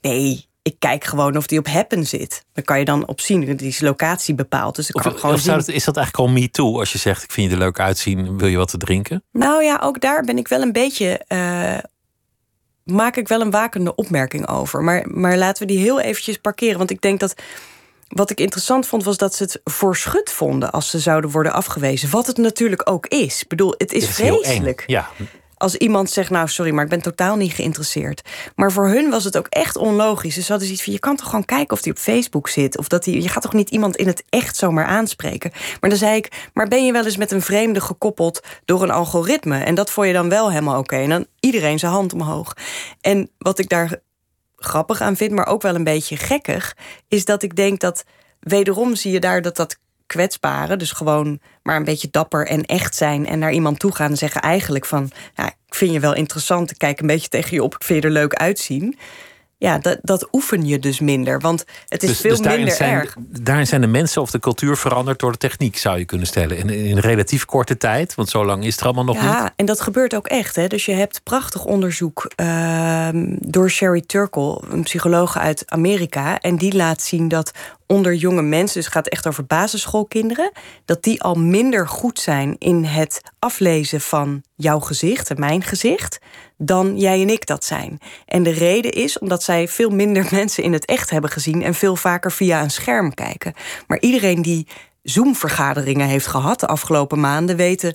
nee, 0.01 0.45
ik 0.61 0.75
kijk 0.79 1.03
gewoon 1.03 1.37
of 1.37 1.47
die 1.47 1.59
op 1.59 1.67
Happen 1.67 2.05
zit. 2.05 2.45
Dan 2.53 2.63
kan 2.63 2.79
je 2.79 2.85
dan 2.85 3.07
op 3.07 3.21
zien, 3.21 3.55
die 3.55 3.67
is 3.67 3.79
locatie 3.79 4.35
bepaald. 4.35 4.75
Dus 4.75 4.89
ik 4.89 4.95
Of, 4.95 5.01
kan 5.01 5.17
gewoon 5.17 5.35
of 5.35 5.41
zien... 5.41 5.53
dat- 5.53 5.67
is 5.67 5.83
dat 5.83 5.97
eigenlijk 5.97 6.27
al 6.27 6.33
me 6.33 6.49
too? 6.49 6.79
Als 6.79 6.91
je 6.91 6.97
zegt, 6.97 7.23
ik 7.23 7.31
vind 7.31 7.47
je 7.47 7.53
er 7.53 7.61
leuk 7.61 7.79
uitzien, 7.79 8.37
wil 8.37 8.47
je 8.47 8.57
wat 8.57 8.69
te 8.69 8.77
drinken? 8.77 9.23
Nou 9.31 9.63
ja, 9.63 9.79
ook 9.83 10.01
daar 10.01 10.23
ben 10.23 10.37
ik 10.37 10.47
wel 10.47 10.61
een 10.61 10.71
beetje. 10.71 11.17
eh, 11.27 11.77
maak 12.83 13.15
ik 13.15 13.27
wel 13.27 13.41
een 13.41 13.51
wakende 13.51 13.95
opmerking 13.95 14.47
over. 14.47 14.81
Maar, 14.83 15.05
maar 15.07 15.37
laten 15.37 15.67
we 15.67 15.73
die 15.73 15.81
heel 15.81 15.99
eventjes 15.99 16.37
parkeren. 16.37 16.77
Want 16.77 16.89
ik 16.91 17.01
denk 17.01 17.19
dat. 17.19 17.33
Wat 18.07 18.29
ik 18.29 18.39
interessant 18.39 18.87
vond, 18.87 19.03
was 19.03 19.17
dat 19.17 19.35
ze 19.35 19.43
het 19.43 19.61
voorschut 19.63 20.31
vonden 20.31 20.71
als 20.71 20.89
ze 20.89 20.99
zouden 20.99 21.29
worden 21.29 21.53
afgewezen. 21.53 22.09
Wat 22.09 22.27
het 22.27 22.37
natuurlijk 22.37 22.89
ook 22.89 23.07
is. 23.07 23.41
Ik 23.41 23.47
bedoel, 23.47 23.73
het 23.77 23.93
is, 23.93 24.09
vreselijk. 24.09 24.83
Ja, 24.87 25.09
Als 25.57 25.75
iemand 25.75 26.09
zegt, 26.09 26.29
nou 26.29 26.47
sorry, 26.47 26.71
maar 26.71 26.83
ik 26.83 26.89
ben 26.89 27.01
totaal 27.01 27.35
niet 27.35 27.53
geïnteresseerd. 27.53 28.21
Maar 28.55 28.71
voor 28.71 28.87
hun 28.87 29.09
was 29.09 29.23
het 29.23 29.37
ook 29.37 29.47
echt 29.49 29.75
onlogisch. 29.75 30.35
Dus 30.35 30.47
hadden 30.47 30.67
ze 30.67 30.73
iets 30.73 30.83
van, 30.83 30.93
je 30.93 30.99
kan 30.99 31.15
toch 31.15 31.29
gewoon 31.29 31.45
kijken 31.45 31.75
of 31.75 31.81
die 31.81 31.91
op 31.91 31.97
Facebook 31.97 32.49
zit. 32.49 32.77
Of 32.77 32.87
dat 32.87 33.05
hij, 33.05 33.13
je 33.13 33.29
gaat 33.29 33.43
toch 33.43 33.53
niet 33.53 33.69
iemand 33.69 33.95
in 33.95 34.07
het 34.07 34.23
echt 34.29 34.55
zomaar 34.55 34.85
aanspreken. 34.85 35.51
Maar 35.81 35.89
dan 35.89 35.99
zei 35.99 36.15
ik, 36.15 36.49
maar 36.53 36.67
ben 36.67 36.85
je 36.85 36.91
wel 36.91 37.05
eens 37.05 37.17
met 37.17 37.31
een 37.31 37.41
vreemde 37.41 37.81
gekoppeld 37.81 38.41
door 38.65 38.83
een 38.83 38.91
algoritme? 38.91 39.63
En 39.63 39.75
dat 39.75 39.91
vond 39.91 40.07
je 40.07 40.13
dan 40.13 40.29
wel 40.29 40.49
helemaal 40.49 40.79
oké. 40.79 40.95
En 40.95 41.09
dan 41.09 41.25
iedereen 41.39 41.79
zijn 41.79 41.91
hand 41.91 42.13
omhoog. 42.13 42.53
En 43.01 43.29
wat 43.37 43.59
ik 43.59 43.69
daar 43.69 43.99
grappig 44.65 45.01
aan 45.01 45.15
vind, 45.15 45.31
maar 45.31 45.47
ook 45.47 45.61
wel 45.61 45.75
een 45.75 45.83
beetje 45.83 46.17
gekkig, 46.17 46.75
is 47.07 47.25
dat 47.25 47.43
ik 47.43 47.55
denk 47.55 47.79
dat 47.79 48.03
wederom 48.39 48.95
zie 48.95 49.11
je 49.11 49.19
daar 49.19 49.41
dat 49.41 49.55
dat 49.55 49.77
kwetsbare, 50.05 50.75
dus 50.75 50.91
gewoon 50.91 51.39
maar 51.63 51.75
een 51.75 51.83
beetje 51.83 52.07
dapper 52.11 52.47
en 52.47 52.65
echt 52.65 52.95
zijn 52.95 53.27
en 53.27 53.39
naar 53.39 53.51
iemand 53.51 53.79
toe 53.79 53.95
gaan 53.95 54.11
en 54.11 54.17
zeggen 54.17 54.41
eigenlijk 54.41 54.85
van, 54.85 55.11
ja, 55.35 55.47
ik 55.47 55.75
vind 55.75 55.91
je 55.91 55.99
wel 55.99 56.15
interessant, 56.15 56.71
ik 56.71 56.77
kijk 56.77 56.99
een 56.99 57.07
beetje 57.07 57.29
tegen 57.29 57.53
je 57.53 57.63
op, 57.63 57.75
ik 57.75 57.83
vind 57.83 58.01
je 58.01 58.07
er 58.07 58.13
leuk 58.13 58.33
uitzien 58.33 58.97
ja, 59.57 59.77
dat, 59.77 59.99
dat 60.01 60.27
oefen 60.31 60.65
je 60.65 60.79
dus 60.79 60.99
minder. 60.99 61.39
Want 61.39 61.65
het 61.87 62.03
is 62.03 62.09
dus, 62.09 62.19
veel 62.19 62.37
dus 62.37 62.55
minder 62.55 62.75
zijn, 62.75 62.93
erg. 62.93 63.15
Daarin 63.41 63.67
zijn 63.67 63.81
de 63.81 63.87
mensen 63.87 64.21
of 64.21 64.31
de 64.31 64.39
cultuur 64.39 64.77
veranderd 64.77 65.19
door 65.19 65.31
de 65.31 65.37
techniek, 65.37 65.77
zou 65.77 65.97
je 65.97 66.05
kunnen 66.05 66.27
stellen. 66.27 66.57
In, 66.57 66.69
in 66.69 66.97
relatief 66.97 67.45
korte 67.45 67.77
tijd, 67.77 68.15
want 68.15 68.29
zo 68.29 68.45
lang 68.45 68.65
is 68.65 68.75
het 68.75 68.83
allemaal 68.83 69.03
nog 69.03 69.15
ja, 69.15 69.21
niet. 69.21 69.31
Ja, 69.31 69.53
en 69.55 69.65
dat 69.65 69.81
gebeurt 69.81 70.15
ook 70.15 70.27
echt. 70.27 70.55
Hè. 70.55 70.67
Dus 70.67 70.85
je 70.85 70.91
hebt 70.91 71.23
prachtig 71.23 71.65
onderzoek 71.65 72.31
uh, 72.41 73.09
door 73.39 73.69
Sherry 73.69 74.01
Turkle, 74.01 74.61
een 74.69 74.83
psycholoog 74.83 75.37
uit 75.37 75.63
Amerika. 75.65 76.39
En 76.39 76.55
die 76.55 76.75
laat 76.75 77.01
zien 77.01 77.27
dat 77.27 77.51
onder 77.87 78.13
jonge 78.13 78.41
mensen, 78.41 78.75
dus 78.75 78.85
het 78.85 78.93
gaat 78.93 79.07
echt 79.07 79.27
over 79.27 79.45
basisschoolkinderen, 79.45 80.51
dat 80.85 81.03
die 81.03 81.21
al 81.21 81.35
minder 81.35 81.87
goed 81.87 82.19
zijn 82.19 82.55
in 82.59 82.83
het 82.83 83.21
aflezen 83.39 84.01
van 84.01 84.43
jouw 84.55 84.79
gezicht 84.79 85.29
en 85.29 85.39
mijn 85.39 85.63
gezicht 85.63 86.19
dan 86.57 86.97
jij 86.97 87.21
en 87.21 87.29
ik 87.29 87.45
dat 87.45 87.63
zijn. 87.63 87.99
En 88.25 88.43
de 88.43 88.51
reden 88.51 88.91
is 88.91 89.19
omdat 89.19 89.43
zij 89.43 89.67
veel 89.67 89.89
minder 89.89 90.27
mensen 90.31 90.63
in 90.63 90.73
het 90.73 90.85
echt 90.85 91.09
hebben 91.09 91.29
gezien 91.29 91.63
en 91.63 91.73
veel 91.73 91.95
vaker 91.95 92.31
via 92.31 92.61
een 92.61 92.71
scherm 92.71 93.13
kijken. 93.13 93.53
Maar 93.87 93.99
iedereen 93.99 94.41
die 94.41 94.67
Zoom-vergaderingen 95.03 96.07
heeft 96.07 96.27
gehad 96.27 96.59
de 96.59 96.67
afgelopen 96.67 97.19
maanden 97.19 97.55
weten 97.55 97.93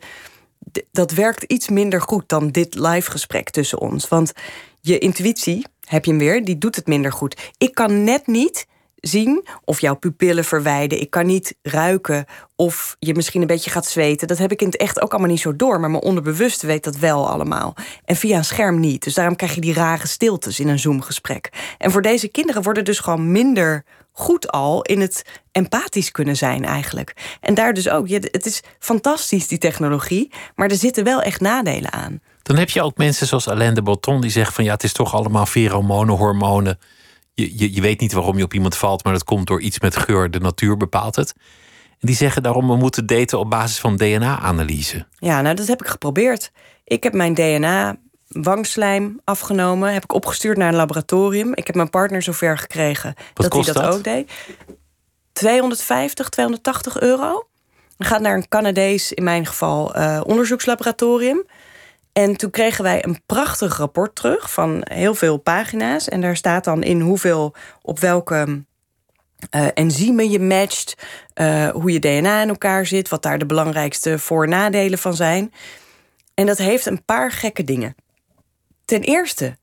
dat 0.92 1.12
werkt 1.12 1.42
iets 1.42 1.68
minder 1.68 2.00
goed 2.00 2.28
dan 2.28 2.48
dit 2.48 2.74
live 2.74 3.10
gesprek 3.10 3.50
tussen 3.50 3.80
ons. 3.80 4.08
Want 4.08 4.32
je 4.80 4.98
intuïtie, 4.98 5.66
heb 5.84 6.04
je 6.04 6.10
hem 6.10 6.20
weer, 6.20 6.44
die 6.44 6.58
doet 6.58 6.76
het 6.76 6.86
minder 6.86 7.12
goed. 7.12 7.52
Ik 7.58 7.74
kan 7.74 8.04
net 8.04 8.26
niet 8.26 8.66
zien 9.00 9.46
of 9.64 9.80
jouw 9.80 9.94
pupillen 9.94 10.44
verwijden. 10.44 11.00
Ik 11.00 11.10
kan 11.10 11.26
niet 11.26 11.54
ruiken 11.62 12.24
of 12.56 12.96
je 12.98 13.14
misschien 13.14 13.40
een 13.40 13.46
beetje 13.46 13.70
gaat 13.70 13.86
zweten. 13.86 14.28
Dat 14.28 14.38
heb 14.38 14.52
ik 14.52 14.60
in 14.60 14.66
het 14.66 14.76
echt 14.76 15.00
ook 15.00 15.10
allemaal 15.10 15.30
niet 15.30 15.40
zo 15.40 15.56
door. 15.56 15.80
Maar 15.80 15.90
mijn 15.90 16.02
onderbewuste 16.02 16.66
weet 16.66 16.84
dat 16.84 16.96
wel 16.96 17.28
allemaal. 17.28 17.74
En 18.04 18.16
via 18.16 18.36
een 18.36 18.44
scherm 18.44 18.80
niet. 18.80 19.04
Dus 19.04 19.14
daarom 19.14 19.36
krijg 19.36 19.54
je 19.54 19.60
die 19.60 19.74
rare 19.74 20.06
stiltes 20.06 20.60
in 20.60 20.68
een 20.68 20.78
Zoom-gesprek. 20.78 21.52
En 21.78 21.90
voor 21.90 22.02
deze 22.02 22.28
kinderen 22.28 22.62
worden 22.62 22.84
dus 22.84 22.98
gewoon 22.98 23.32
minder 23.32 23.84
goed 24.12 24.50
al 24.50 24.82
in 24.82 25.00
het 25.00 25.24
empathisch 25.52 26.10
kunnen 26.10 26.36
zijn 26.36 26.64
eigenlijk. 26.64 27.38
En 27.40 27.54
daar 27.54 27.72
dus 27.72 27.88
ook, 27.88 28.08
het 28.08 28.46
is 28.46 28.62
fantastisch 28.78 29.48
die 29.48 29.58
technologie, 29.58 30.32
maar 30.54 30.68
er 30.68 30.76
zitten 30.76 31.04
wel 31.04 31.22
echt 31.22 31.40
nadelen 31.40 31.92
aan. 31.92 32.20
Dan 32.42 32.56
heb 32.56 32.70
je 32.70 32.82
ook 32.82 32.96
mensen 32.96 33.26
zoals 33.26 33.48
Alain 33.48 33.74
de 33.74 33.82
Botton 33.82 34.20
die 34.20 34.30
zeggen 34.30 34.54
van 34.54 34.64
ja, 34.64 34.72
het 34.72 34.82
is 34.82 34.92
toch 34.92 35.14
allemaal 35.14 35.46
pheromonen, 35.46 36.16
hormonen 36.16 36.78
je, 37.40 37.58
je, 37.58 37.74
je 37.74 37.80
weet 37.80 38.00
niet 38.00 38.12
waarom 38.12 38.36
je 38.36 38.44
op 38.44 38.54
iemand 38.54 38.76
valt, 38.76 39.04
maar 39.04 39.12
dat 39.12 39.24
komt 39.24 39.46
door 39.46 39.60
iets 39.60 39.80
met 39.80 39.96
geur. 39.96 40.30
De 40.30 40.40
natuur 40.40 40.76
bepaalt 40.76 41.16
het. 41.16 41.34
En 41.90 42.06
die 42.06 42.16
zeggen 42.16 42.42
daarom, 42.42 42.68
we 42.68 42.76
moeten 42.76 43.06
daten 43.06 43.38
op 43.38 43.50
basis 43.50 43.78
van 43.78 43.96
DNA-analyse. 43.96 45.06
Ja, 45.18 45.40
nou 45.40 45.54
dat 45.54 45.66
heb 45.66 45.80
ik 45.80 45.88
geprobeerd. 45.88 46.52
Ik 46.84 47.02
heb 47.02 47.12
mijn 47.12 47.34
DNA 47.34 47.96
wangslijm 48.28 49.20
afgenomen, 49.24 49.92
heb 49.92 50.02
ik 50.02 50.12
opgestuurd 50.12 50.56
naar 50.56 50.68
een 50.68 50.74
laboratorium. 50.74 51.54
Ik 51.54 51.66
heb 51.66 51.76
mijn 51.76 51.90
partner 51.90 52.22
zover 52.22 52.58
gekregen 52.58 53.14
dat 53.34 53.52
hij 53.52 53.62
dat, 53.62 53.82
ook 53.82 54.04
deed. 54.04 54.30
250, 55.32 56.28
280 56.28 57.00
euro. 57.00 57.48
Dan 57.96 58.08
gaat 58.08 58.20
naar 58.20 58.34
een 58.34 58.48
Canadees, 58.48 59.12
in 59.12 59.24
mijn 59.24 59.46
geval, 59.46 59.96
uh, 59.96 60.20
onderzoekslaboratorium. 60.24 61.46
En 62.20 62.36
toen 62.36 62.50
kregen 62.50 62.84
wij 62.84 63.04
een 63.04 63.22
prachtig 63.26 63.76
rapport 63.76 64.14
terug 64.14 64.52
van 64.52 64.80
heel 64.84 65.14
veel 65.14 65.36
pagina's. 65.36 66.08
En 66.08 66.20
daar 66.20 66.36
staat 66.36 66.64
dan 66.64 66.82
in 66.82 67.00
hoeveel, 67.00 67.54
op 67.82 67.98
welke 67.98 68.64
uh, 69.54 69.66
enzymen 69.74 70.30
je 70.30 70.40
matcht, 70.40 70.94
uh, 71.34 71.68
hoe 71.68 71.92
je 71.92 71.98
DNA 71.98 72.42
in 72.42 72.48
elkaar 72.48 72.86
zit, 72.86 73.08
wat 73.08 73.22
daar 73.22 73.38
de 73.38 73.46
belangrijkste 73.46 74.18
voor- 74.18 74.42
en 74.44 74.50
nadelen 74.50 74.98
van 74.98 75.14
zijn. 75.14 75.52
En 76.34 76.46
dat 76.46 76.58
heeft 76.58 76.86
een 76.86 77.04
paar 77.04 77.32
gekke 77.32 77.64
dingen. 77.64 77.94
Ten 78.84 79.00
eerste 79.00 79.56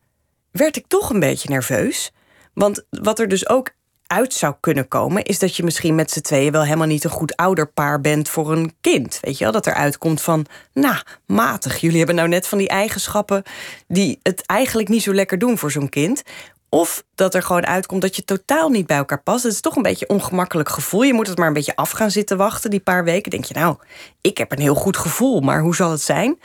werd 0.52 0.76
ik 0.76 0.88
toch 0.88 1.10
een 1.10 1.20
beetje 1.20 1.50
nerveus. 1.50 2.12
Want 2.54 2.86
wat 2.90 3.20
er 3.20 3.28
dus 3.28 3.50
ook 3.50 3.70
uit 4.08 4.34
zou 4.34 4.56
kunnen 4.60 4.88
komen, 4.88 5.24
is 5.24 5.40
dat 5.40 5.56
je 5.56 5.64
misschien 5.64 5.96
met 5.96 6.12
z'n 6.12 6.22
tweeën 6.22 6.52
wel 6.52 6.64
helemaal 6.64 6.88
niet 6.88 7.04
een 7.04 7.10
goed 7.10 7.36
ouderpaar 7.36 8.02
bent 8.02 8.30
voor 8.30 8.52
een 8.52 8.74
kind. 8.82 9.20
Weet 9.22 9.38
je 9.38 9.44
wel, 9.44 9.54
dat 9.54 9.66
er 9.66 9.74
uitkomt 9.74 10.22
van, 10.22 10.46
nou, 10.74 10.98
matig. 11.26 11.78
Jullie 11.78 11.98
hebben 11.98 12.16
nou 12.16 12.28
net 12.28 12.48
van 12.48 12.58
die 12.58 12.68
eigenschappen 12.68 13.44
die 13.88 14.20
het 14.24 14.46
eigenlijk 14.46 14.90
niet 14.90 15.04
zo 15.04 15.14
lekker 15.14 15.40
doen 15.40 15.58
voor 15.58 15.72
zo'n 15.72 15.90
kind. 15.90 16.24
Of 16.70 17.04
dat 17.16 17.36
er 17.36 17.44
gewoon 17.44 17.66
uitkomt 17.66 18.02
dat 18.02 18.16
je 18.16 18.26
totaal 18.26 18.70
niet 18.70 18.88
bij 18.88 18.98
elkaar 18.98 19.22
past. 19.24 19.44
Het 19.44 19.54
is 19.54 19.62
toch 19.62 19.76
een 19.76 19.82
beetje 19.82 20.06
een 20.10 20.16
ongemakkelijk 20.16 20.70
gevoel. 20.70 21.04
Je 21.04 21.14
moet 21.14 21.28
het 21.28 21.38
maar 21.38 21.48
een 21.48 21.54
beetje 21.54 21.76
af 21.76 21.92
gaan 21.92 22.12
zitten 22.12 22.38
wachten, 22.38 22.70
die 22.70 22.80
paar 22.80 23.04
weken. 23.04 23.32
Denk 23.32 23.46
je, 23.46 23.54
nou, 23.54 23.78
ik 24.22 24.38
heb 24.38 24.52
een 24.52 24.60
heel 24.60 24.76
goed 24.76 24.98
gevoel, 24.98 25.40
maar 25.40 25.62
hoe 25.62 25.76
zal 25.76 25.92
het 25.92 26.02
zijn? 26.02 26.40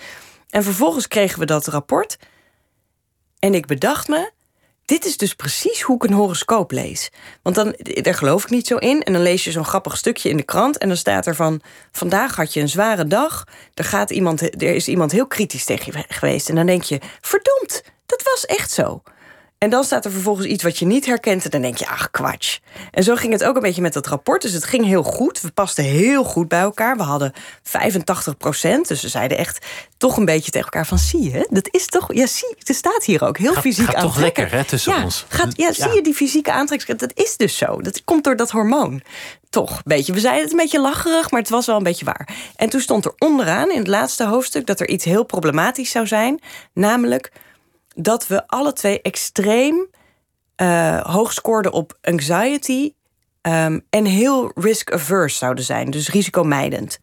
En 0.51 0.63
vervolgens 0.63 1.09
kregen 1.09 1.39
we 1.39 1.47
dat 1.47 1.67
rapport. 1.67 2.19
En 3.39 3.55
ik 3.55 3.67
bedacht 3.67 4.09
me, 4.09 4.31
dit 4.93 5.05
is 5.05 5.17
dus 5.17 5.35
precies 5.35 5.83
hoe 5.83 5.97
ik 5.97 6.03
een 6.05 6.13
horoscoop 6.13 6.71
lees. 6.71 7.11
Want 7.43 7.57
dan, 7.57 7.75
daar 7.79 8.15
geloof 8.15 8.43
ik 8.43 8.51
niet 8.51 8.67
zo 8.67 8.77
in. 8.77 9.03
En 9.03 9.13
dan 9.13 9.23
lees 9.23 9.45
je 9.45 9.51
zo'n 9.51 9.65
grappig 9.65 9.97
stukje 9.97 10.29
in 10.29 10.37
de 10.37 10.43
krant. 10.43 10.79
En 10.79 10.89
dan 10.89 10.97
staat 10.97 11.27
er 11.27 11.35
van: 11.35 11.61
Vandaag 11.93 12.37
had 12.37 12.53
je 12.53 12.61
een 12.61 12.69
zware 12.69 13.07
dag. 13.07 13.45
Er, 13.75 13.85
gaat 13.85 14.11
iemand, 14.11 14.43
er 14.43 14.75
is 14.75 14.89
iemand 14.89 15.13
heel 15.13 15.27
kritisch 15.27 15.65
tegen 15.65 15.93
je 15.93 16.05
geweest. 16.09 16.49
En 16.49 16.55
dan 16.55 16.67
denk 16.67 16.83
je: 16.83 17.01
Verdomd, 17.21 17.83
dat 18.07 18.23
was 18.23 18.47
echt 18.47 18.71
zo. 18.71 19.03
En 19.63 19.71
dan 19.71 19.85
staat 19.85 20.05
er 20.05 20.11
vervolgens 20.11 20.47
iets 20.47 20.63
wat 20.63 20.79
je 20.79 20.87
niet 20.87 21.07
herkent. 21.07 21.45
En 21.45 21.51
dan 21.51 21.61
denk 21.61 21.77
je, 21.77 21.87
ach, 21.87 22.11
kwatsch. 22.11 22.59
En 22.91 23.03
zo 23.03 23.15
ging 23.15 23.33
het 23.33 23.45
ook 23.45 23.57
een 23.57 23.63
beetje 23.63 23.83
met 23.83 23.93
dat 23.93 24.07
rapport. 24.07 24.43
Dus 24.43 24.53
het 24.53 24.65
ging 24.65 24.85
heel 24.85 25.03
goed. 25.03 25.41
We 25.41 25.51
pasten 25.51 25.85
heel 25.85 26.25
goed 26.25 26.49
bij 26.49 26.61
elkaar. 26.61 26.97
We 26.97 27.03
hadden 27.03 27.33
85 27.63 28.37
procent. 28.37 28.89
Dus 28.89 29.03
we 29.03 29.09
zeiden 29.09 29.39
echt 29.39 29.67
toch 29.97 30.17
een 30.17 30.25
beetje 30.25 30.51
tegen 30.51 30.67
elkaar 30.67 30.87
van... 30.87 30.99
zie 30.99 31.33
je, 31.33 31.47
dat 31.51 31.69
is 31.71 31.87
toch... 31.87 32.15
Ja, 32.15 32.27
zie, 32.27 32.57
er 32.65 32.75
staat 32.75 33.05
hier 33.05 33.25
ook 33.25 33.39
heel 33.39 33.55
fysiek 33.55 33.91
gaat 33.91 34.01
toch 34.01 34.17
lekker, 34.17 34.53
hè, 34.53 34.65
tussen 34.65 34.93
ja, 34.93 35.05
ons. 35.05 35.25
Gaat, 35.29 35.57
ja, 35.57 35.73
zie 35.73 35.95
je 35.95 36.03
die 36.03 36.15
fysieke 36.15 36.53
aantrekkingskracht? 36.53 37.17
Dat 37.17 37.27
is 37.27 37.37
dus 37.37 37.57
zo. 37.57 37.81
Dat 37.81 38.05
komt 38.05 38.25
door 38.25 38.37
dat 38.37 38.51
hormoon. 38.51 39.03
Toch, 39.51 39.71
een 39.71 39.83
beetje. 39.85 40.13
We 40.13 40.21
zeiden 40.21 40.43
het 40.43 40.53
een 40.53 40.59
beetje 40.59 40.81
lacherig, 40.81 41.31
maar 41.31 41.41
het 41.41 41.51
was 41.51 41.67
wel 41.67 41.77
een 41.77 41.83
beetje 41.83 42.05
waar. 42.05 42.29
En 42.57 42.69
toen 42.69 42.81
stond 42.81 43.05
er 43.05 43.15
onderaan 43.19 43.71
in 43.71 43.79
het 43.79 43.87
laatste 43.87 44.27
hoofdstuk... 44.27 44.67
dat 44.67 44.81
er 44.81 44.89
iets 44.89 45.05
heel 45.05 45.25
problematisch 45.25 45.91
zou 45.91 46.07
zijn. 46.07 46.41
Namelijk 46.73 47.33
dat 47.95 48.27
we 48.27 48.47
alle 48.47 48.73
twee 48.73 49.03
extreem 49.03 49.87
uh, 50.57 51.01
hoog 51.01 51.33
scoorden 51.33 51.73
op 51.73 51.99
anxiety. 52.01 52.93
Um, 53.49 53.87
en 53.91 54.05
heel 54.05 54.53
risk-averse 54.55 55.37
zouden 55.37 55.65
zijn, 55.65 55.91
dus 55.91 56.09
risicomijdend. 56.09 56.99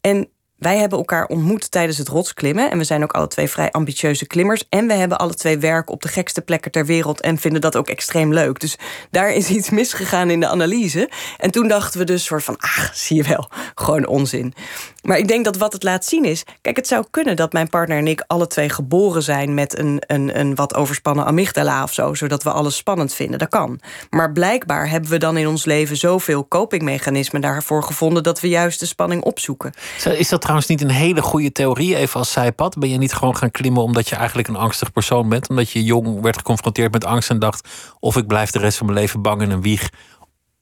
En 0.00 0.28
wij 0.64 0.78
hebben 0.78 0.98
elkaar 0.98 1.26
ontmoet 1.26 1.70
tijdens 1.70 1.98
het 1.98 2.08
rotsklimmen. 2.08 2.70
En 2.70 2.78
we 2.78 2.84
zijn 2.84 3.02
ook 3.02 3.12
alle 3.12 3.28
twee 3.28 3.48
vrij 3.48 3.70
ambitieuze 3.70 4.26
klimmers. 4.26 4.64
En 4.68 4.86
we 4.86 4.92
hebben 4.92 5.18
alle 5.18 5.34
twee 5.34 5.58
werk 5.58 5.90
op 5.90 6.02
de 6.02 6.08
gekste 6.08 6.40
plekken 6.40 6.70
ter 6.70 6.86
wereld. 6.86 7.20
En 7.20 7.38
vinden 7.38 7.60
dat 7.60 7.76
ook 7.76 7.88
extreem 7.88 8.32
leuk. 8.32 8.60
Dus 8.60 8.76
daar 9.10 9.32
is 9.32 9.48
iets 9.48 9.70
misgegaan 9.70 10.30
in 10.30 10.40
de 10.40 10.48
analyse. 10.48 11.10
En 11.38 11.50
toen 11.50 11.68
dachten 11.68 11.98
we 11.98 12.06
dus 12.06 12.24
soort 12.24 12.44
van, 12.44 12.56
ah, 12.58 12.78
zie 12.92 13.16
je 13.16 13.22
wel, 13.22 13.50
gewoon 13.74 14.06
onzin. 14.06 14.54
Maar 15.02 15.18
ik 15.18 15.28
denk 15.28 15.44
dat 15.44 15.56
wat 15.56 15.72
het 15.72 15.82
laat 15.82 16.04
zien 16.04 16.24
is... 16.24 16.42
Kijk, 16.60 16.76
het 16.76 16.86
zou 16.86 17.04
kunnen 17.10 17.36
dat 17.36 17.52
mijn 17.52 17.68
partner 17.68 17.98
en 17.98 18.06
ik 18.06 18.24
alle 18.26 18.46
twee 18.46 18.68
geboren 18.68 19.22
zijn... 19.22 19.54
met 19.54 19.78
een, 19.78 20.02
een, 20.06 20.38
een 20.38 20.54
wat 20.54 20.74
overspannen 20.74 21.24
amygdala 21.24 21.82
of 21.82 21.92
zo... 21.92 22.14
zodat 22.14 22.42
we 22.42 22.50
alles 22.50 22.76
spannend 22.76 23.14
vinden. 23.14 23.38
Dat 23.38 23.48
kan. 23.48 23.80
Maar 24.10 24.32
blijkbaar 24.32 24.88
hebben 24.88 25.10
we 25.10 25.18
dan 25.18 25.36
in 25.36 25.46
ons 25.46 25.64
leven... 25.64 25.96
zoveel 25.96 26.48
copingmechanismen 26.48 27.40
daarvoor 27.40 27.82
gevonden... 27.82 28.22
dat 28.22 28.40
we 28.40 28.48
juist 28.48 28.80
de 28.80 28.86
spanning 28.86 29.22
opzoeken. 29.22 29.72
Is 30.04 30.28
dat 30.28 30.40
trouwens 30.40 30.53
niet 30.66 30.82
een 30.82 30.90
hele 30.90 31.22
goede 31.22 31.52
theorie, 31.52 31.96
even 31.96 32.18
als 32.18 32.32
zijpad? 32.32 32.78
Ben 32.78 32.88
je 32.88 32.98
niet 32.98 33.12
gewoon 33.12 33.36
gaan 33.36 33.50
klimmen 33.50 33.82
omdat 33.82 34.08
je 34.08 34.16
eigenlijk 34.16 34.48
een 34.48 34.56
angstig 34.56 34.92
persoon 34.92 35.28
bent? 35.28 35.48
Omdat 35.48 35.70
je 35.70 35.84
jong 35.84 36.20
werd 36.20 36.36
geconfronteerd 36.36 36.92
met 36.92 37.04
angst 37.04 37.30
en 37.30 37.38
dacht... 37.38 37.68
of 38.00 38.16
ik 38.16 38.26
blijf 38.26 38.50
de 38.50 38.58
rest 38.58 38.78
van 38.78 38.86
mijn 38.86 38.98
leven 38.98 39.22
bang 39.22 39.42
in 39.42 39.50
een 39.50 39.62
wieg 39.62 39.90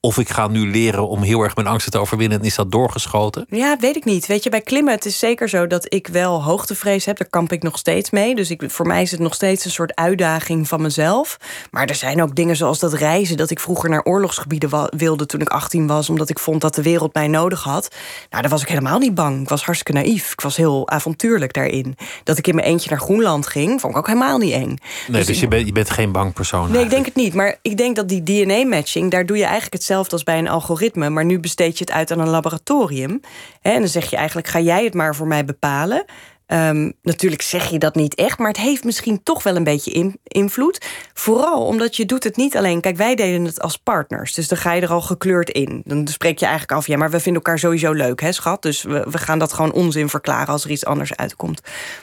Of 0.05 0.17
ik 0.17 0.29
ga 0.29 0.47
nu 0.47 0.71
leren 0.71 1.07
om 1.07 1.21
heel 1.21 1.41
erg 1.41 1.55
mijn 1.55 1.67
angsten 1.67 1.91
te 1.91 1.97
overwinnen 1.97 2.39
en 2.39 2.45
is 2.45 2.55
dat 2.55 2.71
doorgeschoten? 2.71 3.45
Ja, 3.49 3.77
weet 3.79 3.95
ik 3.95 4.05
niet. 4.05 4.25
Weet 4.25 4.43
je, 4.43 4.49
bij 4.49 4.61
klimmen, 4.61 4.93
het 4.93 5.05
is 5.05 5.19
zeker 5.19 5.49
zo 5.49 5.67
dat 5.67 5.93
ik 5.93 6.07
wel 6.07 6.43
hoogtevrees 6.43 7.05
heb. 7.05 7.17
Daar 7.17 7.27
kamp 7.27 7.51
ik 7.51 7.63
nog 7.63 7.77
steeds 7.77 8.09
mee. 8.09 8.35
Dus 8.35 8.49
ik, 8.49 8.63
voor 8.67 8.87
mij 8.87 9.01
is 9.01 9.11
het 9.11 9.19
nog 9.19 9.33
steeds 9.33 9.65
een 9.65 9.71
soort 9.71 9.95
uitdaging 9.95 10.67
van 10.67 10.81
mezelf. 10.81 11.37
Maar 11.71 11.87
er 11.87 11.95
zijn 11.95 12.21
ook 12.21 12.35
dingen 12.35 12.55
zoals 12.55 12.79
dat 12.79 12.93
reizen. 12.93 13.37
Dat 13.37 13.49
ik 13.49 13.59
vroeger 13.59 13.89
naar 13.89 14.03
oorlogsgebieden 14.03 14.89
wilde 14.97 15.25
toen 15.25 15.41
ik 15.41 15.49
18 15.49 15.87
was. 15.87 16.09
Omdat 16.09 16.29
ik 16.29 16.39
vond 16.39 16.61
dat 16.61 16.75
de 16.75 16.81
wereld 16.81 17.13
mij 17.13 17.27
nodig 17.27 17.63
had. 17.63 17.95
Nou, 18.29 18.41
daar 18.41 18.51
was 18.51 18.61
ik 18.61 18.67
helemaal 18.67 18.99
niet 18.99 19.15
bang. 19.15 19.41
Ik 19.41 19.49
was 19.49 19.65
hartstikke 19.65 20.01
naïef. 20.01 20.31
Ik 20.31 20.41
was 20.41 20.57
heel 20.57 20.89
avontuurlijk 20.89 21.53
daarin. 21.53 21.97
Dat 22.23 22.37
ik 22.37 22.47
in 22.47 22.55
mijn 22.55 22.67
eentje 22.67 22.89
naar 22.89 22.99
Groenland 22.99 23.47
ging, 23.47 23.81
vond 23.81 23.93
ik 23.93 23.99
ook 23.99 24.07
helemaal 24.07 24.37
niet 24.37 24.53
eng. 24.53 24.67
Nee, 24.67 24.77
dus, 25.07 25.25
dus 25.25 25.39
je, 25.39 25.47
bent, 25.47 25.65
je 25.65 25.71
bent 25.71 25.89
geen 25.89 26.11
bang 26.11 26.33
persoon. 26.33 26.71
Nee, 26.71 26.83
ik 26.83 26.89
denk 26.89 27.05
het 27.05 27.15
niet. 27.15 27.33
Maar 27.33 27.57
ik 27.61 27.77
denk 27.77 27.95
dat 27.95 28.09
die 28.09 28.23
DNA-matching, 28.23 29.11
daar 29.11 29.25
doe 29.25 29.37
je 29.37 29.43
eigenlijk 29.43 29.73
hetzelfde 29.73 29.91
als 29.93 30.23
bij 30.23 30.37
een 30.37 30.47
algoritme. 30.47 31.09
Maar 31.09 31.25
nu 31.25 31.39
besteed 31.39 31.77
je 31.77 31.83
het 31.83 31.93
uit 31.93 32.11
aan 32.11 32.19
een 32.19 32.29
laboratorium. 32.29 33.19
En 33.61 33.79
dan 33.79 33.87
zeg 33.87 34.09
je 34.09 34.15
eigenlijk: 34.15 34.47
ga 34.47 34.59
jij 34.59 34.83
het 34.83 34.93
maar 34.93 35.15
voor 35.15 35.27
mij 35.27 35.45
bepalen. 35.45 36.05
Ehm, 36.45 36.91
natuurlijk 37.01 37.41
zeg 37.41 37.69
je 37.69 37.79
dat 37.79 37.95
niet 37.95 38.15
echt, 38.15 38.39
maar 38.39 38.47
het 38.47 38.57
heeft 38.57 38.83
misschien 38.83 39.23
toch 39.23 39.43
wel 39.43 39.55
een 39.55 39.63
beetje 39.63 40.17
invloed. 40.23 40.85
Vooral 41.13 41.65
omdat 41.65 41.95
je 41.95 42.05
doet 42.05 42.23
het 42.23 42.35
niet 42.35 42.57
alleen. 42.57 42.81
Kijk, 42.81 42.97
wij 42.97 43.15
deden 43.15 43.45
het 43.45 43.61
als 43.61 43.77
partners, 43.77 44.33
dus 44.33 44.47
dan 44.47 44.57
ga 44.57 44.73
je 44.73 44.81
er 44.81 44.91
al 44.91 45.01
gekleurd 45.01 45.49
in. 45.49 45.81
Dan 45.85 46.07
spreek 46.07 46.39
je 46.39 46.45
eigenlijk 46.45 46.77
af, 46.77 46.87
ja, 46.87 46.97
maar 46.97 47.11
we 47.11 47.19
vinden 47.19 47.41
elkaar 47.41 47.59
sowieso 47.59 47.91
leuk, 47.91 48.21
hè, 48.21 48.31
schat? 48.31 48.61
Dus 48.61 48.83
we 48.83 49.17
gaan 49.17 49.39
dat 49.39 49.53
gewoon 49.53 49.71
onzin 49.71 50.09
verklaren 50.09 50.47
als 50.47 50.63
er 50.63 50.71
iets 50.71 50.85
anders 50.85 51.15
uitkomt. 51.15 51.61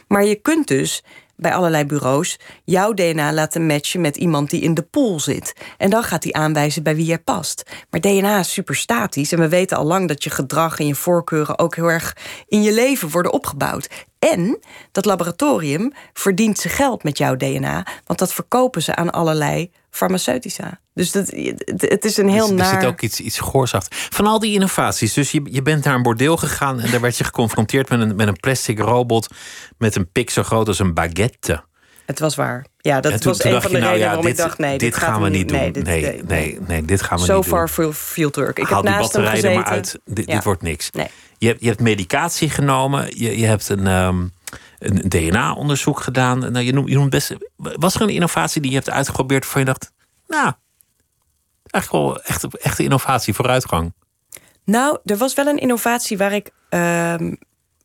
Maar 0.08 0.24
je 0.24 0.34
kunt 0.34 0.66
dus 0.66 1.02
bij 1.40 1.54
allerlei 1.54 1.84
bureaus 1.84 2.38
jouw 2.64 2.92
DNA 2.92 3.32
laten 3.32 3.66
matchen 3.66 4.00
met 4.00 4.16
iemand 4.16 4.50
die 4.50 4.60
in 4.60 4.74
de 4.74 4.82
pool 4.82 5.20
zit. 5.20 5.54
En 5.78 5.90
dan 5.90 6.02
gaat 6.02 6.24
hij 6.24 6.32
aanwijzen 6.32 6.82
bij 6.82 6.96
wie 6.96 7.04
jij 7.04 7.18
past. 7.18 7.62
Maar 7.90 8.00
DNA 8.00 8.38
is 8.38 8.52
super 8.52 8.76
statisch 8.76 9.32
en 9.32 9.38
we 9.38 9.48
weten 9.48 9.76
al 9.76 9.84
lang 9.84 10.08
dat 10.08 10.24
je 10.24 10.30
gedrag 10.30 10.78
en 10.78 10.86
je 10.86 10.94
voorkeuren 10.94 11.58
ook 11.58 11.76
heel 11.76 11.90
erg 11.90 12.16
in 12.46 12.62
je 12.62 12.72
leven 12.72 13.10
worden 13.10 13.32
opgebouwd. 13.32 13.88
En 14.18 14.58
dat 14.92 15.04
laboratorium 15.04 15.92
verdient 16.12 16.58
zijn 16.58 16.74
geld 16.74 17.02
met 17.02 17.18
jouw 17.18 17.36
DNA, 17.36 17.86
want 18.04 18.18
dat 18.18 18.32
verkopen 18.32 18.82
ze 18.82 18.94
aan 18.94 19.10
allerlei 19.10 19.70
farmaceutica. 19.90 20.80
Dus 21.00 21.12
dat, 21.12 21.30
het 21.76 22.04
is 22.04 22.16
een 22.16 22.28
heel 22.28 22.46
dus, 22.46 22.56
naar... 22.56 22.74
Er 22.74 22.80
zit 22.80 22.90
ook 22.90 23.00
iets, 23.00 23.20
iets 23.20 23.38
goors 23.38 23.74
achter. 23.74 23.92
Van 24.10 24.26
al 24.26 24.38
die 24.38 24.54
innovaties, 24.54 25.12
dus 25.12 25.30
je, 25.30 25.40
je 25.44 25.62
bent 25.62 25.84
naar 25.84 25.94
een 25.94 26.02
bordeel 26.02 26.36
gegaan... 26.36 26.80
en 26.80 26.90
daar 26.90 27.00
werd 27.00 27.16
je 27.16 27.24
geconfronteerd 27.24 27.88
met 27.88 28.00
een, 28.00 28.16
met 28.16 28.28
een 28.28 28.40
plastic 28.40 28.78
robot... 28.78 29.28
met 29.78 29.96
een 29.96 30.10
pik 30.12 30.30
zo 30.30 30.42
groot 30.42 30.68
als 30.68 30.78
een 30.78 30.94
baguette. 30.94 31.64
Het 32.06 32.18
was 32.18 32.34
waar. 32.34 32.66
Ja, 32.78 33.00
dat 33.00 33.24
was 33.24 33.44
een 33.44 33.62
van 33.62 33.70
de 33.72 33.78
nou, 33.78 33.90
redenen 33.90 34.06
waarom 34.06 34.26
ik 34.26 34.36
dacht... 34.36 34.58
nee, 34.58 34.78
dit, 34.78 34.96
gaan 34.96 35.22
we 35.22 35.28
niet 35.28 35.48
doen. 35.48 35.58
Nee, 35.58 35.72
dit, 35.72 35.84
nee, 35.84 36.22
nee, 36.26 36.58
nee, 36.66 36.84
dit 36.84 37.02
gaan 37.02 37.18
we 37.18 37.24
so 37.24 37.36
niet 37.36 37.44
doen. 37.44 37.58
So 37.58 37.66
far 37.66 37.92
field 37.92 38.36
work. 38.36 38.58
Ik 38.58 38.66
Haal 38.66 38.82
heb 38.82 38.92
naast 38.92 39.12
die 39.12 39.22
batterijen 39.22 39.54
maar 39.54 39.70
uit. 39.70 39.98
Dit, 40.04 40.26
dit 40.26 40.44
wordt 40.44 40.62
niks. 40.62 40.90
Nee. 40.90 41.06
Je, 41.38 41.46
hebt, 41.46 41.60
je 41.60 41.66
hebt 41.66 41.80
medicatie 41.80 42.50
genomen. 42.50 43.18
Je, 43.18 43.38
je 43.38 43.46
hebt 43.46 43.68
een... 43.68 43.86
Um, 43.86 44.32
een 44.78 45.08
DNA-onderzoek 45.08 46.00
gedaan. 46.00 46.38
Nou, 46.38 46.60
je, 46.60 46.72
noemt, 46.72 46.88
je 46.88 46.94
noemt 46.94 47.10
best. 47.10 47.36
Was 47.56 47.94
er 47.94 48.00
een 48.00 48.08
innovatie 48.08 48.60
die 48.60 48.70
je 48.70 48.76
hebt 48.76 48.90
uitgeprobeerd 48.90 49.42
waarvan 49.42 49.60
je 49.60 49.66
dacht. 49.66 49.92
Nou, 50.26 50.52
eigenlijk 51.70 52.04
wel 52.04 52.22
echt, 52.22 52.58
echte 52.58 52.82
innovatie, 52.82 53.34
vooruitgang. 53.34 53.92
Nou, 54.64 54.98
er 55.04 55.16
was 55.16 55.34
wel 55.34 55.46
een 55.46 55.58
innovatie 55.58 56.18
waar 56.18 56.32
ik 56.32 56.50
uh, 56.70 57.14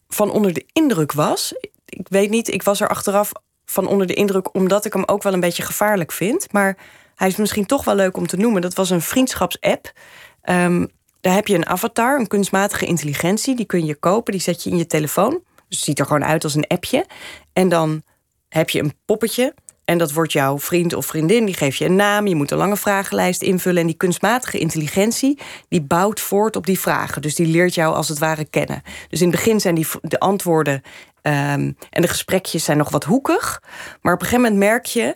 van 0.08 0.32
onder 0.32 0.54
de 0.54 0.66
indruk 0.74 1.12
was. 1.12 1.54
Ik 1.86 2.08
weet 2.10 2.30
niet, 2.30 2.54
ik 2.54 2.64
was 2.64 2.82
er 2.82 2.88
achteraf 2.88 3.32
van 3.66 3.88
onder 3.88 4.08
de 4.08 4.14
indruk 4.14 4.54
omdat 4.54 4.86
ik 4.86 4.94
hem 4.94 5.04
ook 5.06 5.24
wel 5.24 5.34
een 5.34 5.40
beetje 5.40 5.64
gevaarlijk 5.64 6.12
vind. 6.12 6.52
Maar 6.52 6.78
hij 7.16 7.28
is 7.28 7.36
misschien 7.36 7.66
toch 7.66 7.84
wel 7.84 7.96
leuk 7.96 8.18
om 8.18 8.28
te 8.28 8.38
noemen. 8.38 8.62
Dat 8.62 8.74
was 8.74 8.90
een 8.90 9.02
vriendschapsapp. 9.02 9.92
Um, 10.44 10.88
daar 11.22 11.34
heb 11.34 11.48
je 11.48 11.56
een 11.56 11.68
avatar, 11.68 12.20
een 12.20 12.28
kunstmatige 12.28 12.86
intelligentie. 12.86 13.56
Die 13.56 13.66
kun 13.66 13.86
je 13.86 13.96
kopen, 13.96 14.32
die 14.32 14.42
zet 14.42 14.64
je 14.64 14.70
in 14.70 14.78
je 14.78 14.88
telefoon. 14.88 15.30
Dus 15.68 15.78
het 15.78 15.80
ziet 15.80 16.00
er 16.00 16.06
gewoon 16.06 16.26
uit 16.26 16.44
als 16.44 16.56
een 16.56 16.68
appje. 16.68 17.06
En 17.54 17.70
dan 17.70 18.04
heb 18.50 18.70
je 18.70 18.80
een 18.80 18.94
poppetje 19.06 19.54
en 19.86 19.98
dat 19.98 20.12
wordt 20.12 20.32
jouw 20.32 20.60
vriend 20.60 20.94
of 20.94 21.06
vriendin, 21.06 21.46
die 21.46 21.56
geeft 21.56 21.78
je 21.78 21.86
een 21.86 21.96
naam. 21.96 22.28
Je 22.28 22.36
moet 22.36 22.52
een 22.52 22.58
lange 22.58 22.78
vragenlijst 22.78 23.42
invullen. 23.42 23.82
En 23.82 23.88
die 23.88 23.98
kunstmatige 23.98 24.58
intelligentie, 24.58 25.40
die 25.70 25.82
bouwt 25.82 26.20
voort 26.20 26.56
op 26.56 26.66
die 26.66 26.80
vragen. 26.80 27.22
Dus 27.22 27.36
die 27.36 27.48
leert 27.48 27.74
jou 27.74 27.96
als 27.96 28.10
het 28.10 28.20
ware 28.20 28.46
kennen. 28.46 28.82
Dus 29.10 29.22
in 29.22 29.28
het 29.28 29.36
begin 29.36 29.60
zijn 29.60 29.76
die, 29.76 29.88
de 30.02 30.20
antwoorden 30.20 30.74
um, 30.74 31.78
en 31.90 32.02
de 32.02 32.08
gesprekjes 32.08 32.64
zijn 32.64 32.78
nog 32.78 32.90
wat 32.90 33.04
hoekig. 33.04 33.62
Maar 34.02 34.14
op 34.14 34.22
een 34.22 34.28
gegeven 34.28 34.52
moment 34.52 34.70
merk 34.70 34.86
je... 34.86 35.16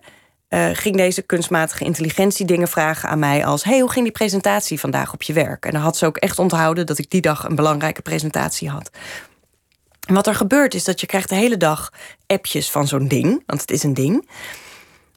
Uh, 0.50 0.70
ging 0.74 0.96
deze 0.96 1.22
kunstmatige 1.22 1.84
intelligentie 1.84 2.46
dingen 2.46 2.68
vragen 2.68 3.10
aan 3.10 3.20
mij 3.20 3.46
als... 3.46 3.64
hey, 3.64 3.80
hoe 3.80 3.92
ging 3.92 4.04
die 4.04 4.14
presentatie 4.14 4.80
vandaag 4.80 5.14
op 5.14 5.22
je 5.22 5.34
werk? 5.34 5.66
En 5.66 5.72
dan 5.72 5.82
had 5.82 5.98
ze 5.98 6.06
ook 6.06 6.18
echt 6.18 6.40
onthouden 6.40 6.86
dat 6.86 6.98
ik 6.98 7.10
die 7.10 7.22
dag 7.22 7.44
een 7.44 7.56
belangrijke 7.56 8.02
presentatie 8.02 8.70
had. 8.70 8.90
En 10.08 10.16
wat 10.16 10.28
er 10.28 10.36
gebeurt 10.36 10.74
is 10.74 10.84
dat 10.84 11.00
je 11.00 11.08
krijgt 11.08 11.30
de 11.30 11.36
hele 11.36 11.58
dag 11.58 11.94
appjes 12.28 12.72
van 12.72 12.88
zo'n 12.88 13.08
ding, 13.08 13.44
want 13.46 13.62
het 13.62 13.72
is 13.72 13.84
een 13.84 13.94
ding. 13.94 14.30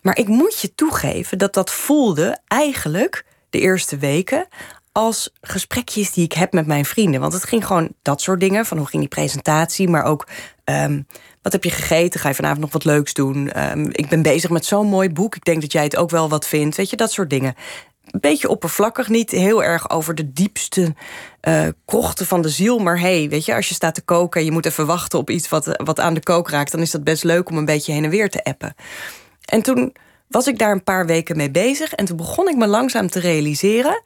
Maar 0.03 0.19
ik 0.19 0.29
moet 0.29 0.61
je 0.61 0.75
toegeven 0.75 1.39
dat 1.39 1.55
dat 1.55 1.71
voelde 1.71 2.39
eigenlijk 2.47 3.25
de 3.51 3.61
eerste 3.61 3.97
weken 3.97 4.47
als 4.93 5.33
gesprekjes 5.41 6.13
die 6.13 6.25
ik 6.25 6.33
heb 6.33 6.53
met 6.53 6.67
mijn 6.67 6.85
vrienden. 6.85 7.21
Want 7.21 7.33
het 7.33 7.45
ging 7.45 7.67
gewoon 7.67 7.89
dat 8.03 8.21
soort 8.21 8.41
dingen. 8.41 8.67
Van 8.67 8.79
hoe 8.79 8.87
ging 8.87 9.03
die 9.03 9.11
presentatie, 9.11 9.89
maar 9.89 10.05
ook 10.05 10.29
um, 10.65 11.07
wat 11.43 11.53
heb 11.53 11.65
je 11.65 11.71
gegeten? 11.71 12.21
Ga 12.21 12.29
je 12.29 12.35
vanavond 12.35 12.61
nog 12.61 12.73
wat 12.73 12.85
leuks 12.85 13.13
doen? 13.13 13.71
Um, 13.71 13.89
ik 13.93 14.09
ben 14.09 14.23
bezig 14.23 14.51
met 14.51 14.65
zo'n 14.65 14.87
mooi 14.87 15.11
boek. 15.11 15.37
Ik 15.37 15.45
denk 15.45 15.61
dat 15.61 15.73
jij 15.73 15.83
het 15.83 15.97
ook 15.97 16.11
wel 16.11 16.29
wat 16.29 16.47
vindt. 16.47 16.77
Weet 16.77 16.91
je, 16.91 16.97
dat 16.97 17.13
soort 17.13 17.31
dingen 17.31 17.55
een 18.11 18.21
beetje 18.21 18.49
oppervlakkig, 18.49 19.09
niet 19.09 19.31
heel 19.31 19.65
erg 19.65 19.91
over 19.91 20.15
de 20.15 20.33
diepste 20.33 20.95
uh, 21.49 21.69
krochten 21.85 22.27
van 22.27 22.43
de 22.43 22.49
ziel. 22.49 22.79
Maar 22.79 23.01
hey, 23.01 23.29
weet 23.29 23.45
je, 23.45 23.55
als 23.55 23.69
je 23.69 23.75
staat 23.75 23.95
te 23.95 24.03
koken 24.03 24.41
en 24.41 24.47
je 24.47 24.53
moet 24.53 24.67
even 24.67 24.87
wachten 24.87 25.19
op 25.19 25.31
iets 25.31 25.49
wat, 25.49 25.83
wat 25.85 26.01
aan 26.01 26.15
de 26.15 26.23
kook 26.23 26.51
raakt, 26.51 26.71
dan 26.73 26.81
is 26.81 26.91
dat 26.91 27.05
best 27.05 27.25
leuk 27.25 27.51
om 27.51 27.57
een 27.57 27.65
beetje 27.65 27.93
heen 27.93 28.05
en 28.05 28.11
weer 28.11 28.31
te 28.31 28.45
appen. 28.45 28.75
En 29.45 29.63
toen 29.63 29.97
was 30.29 30.47
ik 30.47 30.59
daar 30.59 30.73
een 30.73 30.85
paar 30.85 31.07
weken 31.07 31.37
mee 31.37 31.51
bezig 31.51 31.93
en 31.93 32.05
toen 32.05 32.17
begon 32.17 32.49
ik 32.49 32.57
me 32.57 32.67
langzaam 32.67 33.09
te 33.09 33.21
realiseren 33.21 34.03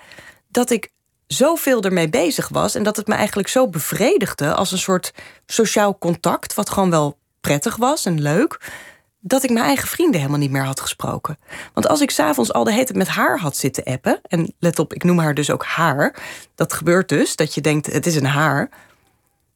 dat 0.49 0.71
ik 0.71 0.91
zoveel 1.27 1.83
ermee 1.83 2.09
bezig 2.09 2.49
was 2.49 2.75
en 2.75 2.83
dat 2.83 2.97
het 2.97 3.07
me 3.07 3.15
eigenlijk 3.15 3.49
zo 3.49 3.69
bevredigde 3.69 4.55
als 4.55 4.73
een 4.73 4.79
soort 4.79 5.13
sociaal 5.47 5.99
contact, 5.99 6.55
wat 6.55 6.71
gewoon 6.71 6.91
wel 6.91 7.19
prettig 7.41 7.77
was 7.77 8.05
en 8.05 8.23
leuk 8.23 8.61
dat 9.21 9.43
ik 9.43 9.51
mijn 9.51 9.65
eigen 9.65 9.89
vrienden 9.89 10.21
helemaal 10.21 10.41
niet 10.41 10.51
meer 10.51 10.65
had 10.65 10.81
gesproken. 10.81 11.39
Want 11.75 11.89
als 11.89 12.01
ik 12.01 12.11
s'avonds 12.11 12.53
al 12.53 12.65
de 12.65 12.73
hele 12.73 12.85
tijd 12.85 12.99
met 12.99 13.09
haar 13.09 13.39
had 13.39 13.57
zitten 13.57 13.85
appen... 13.85 14.21
en 14.23 14.55
let 14.59 14.79
op, 14.79 14.95
ik 14.95 15.05
noem 15.05 15.19
haar 15.19 15.35
dus 15.35 15.51
ook 15.51 15.65
haar... 15.65 16.23
dat 16.55 16.73
gebeurt 16.73 17.09
dus, 17.09 17.37
dat 17.37 17.55
je 17.55 17.61
denkt 17.61 17.93
het 17.93 18.07
is 18.07 18.17
een 18.17 18.27
haar... 18.27 18.69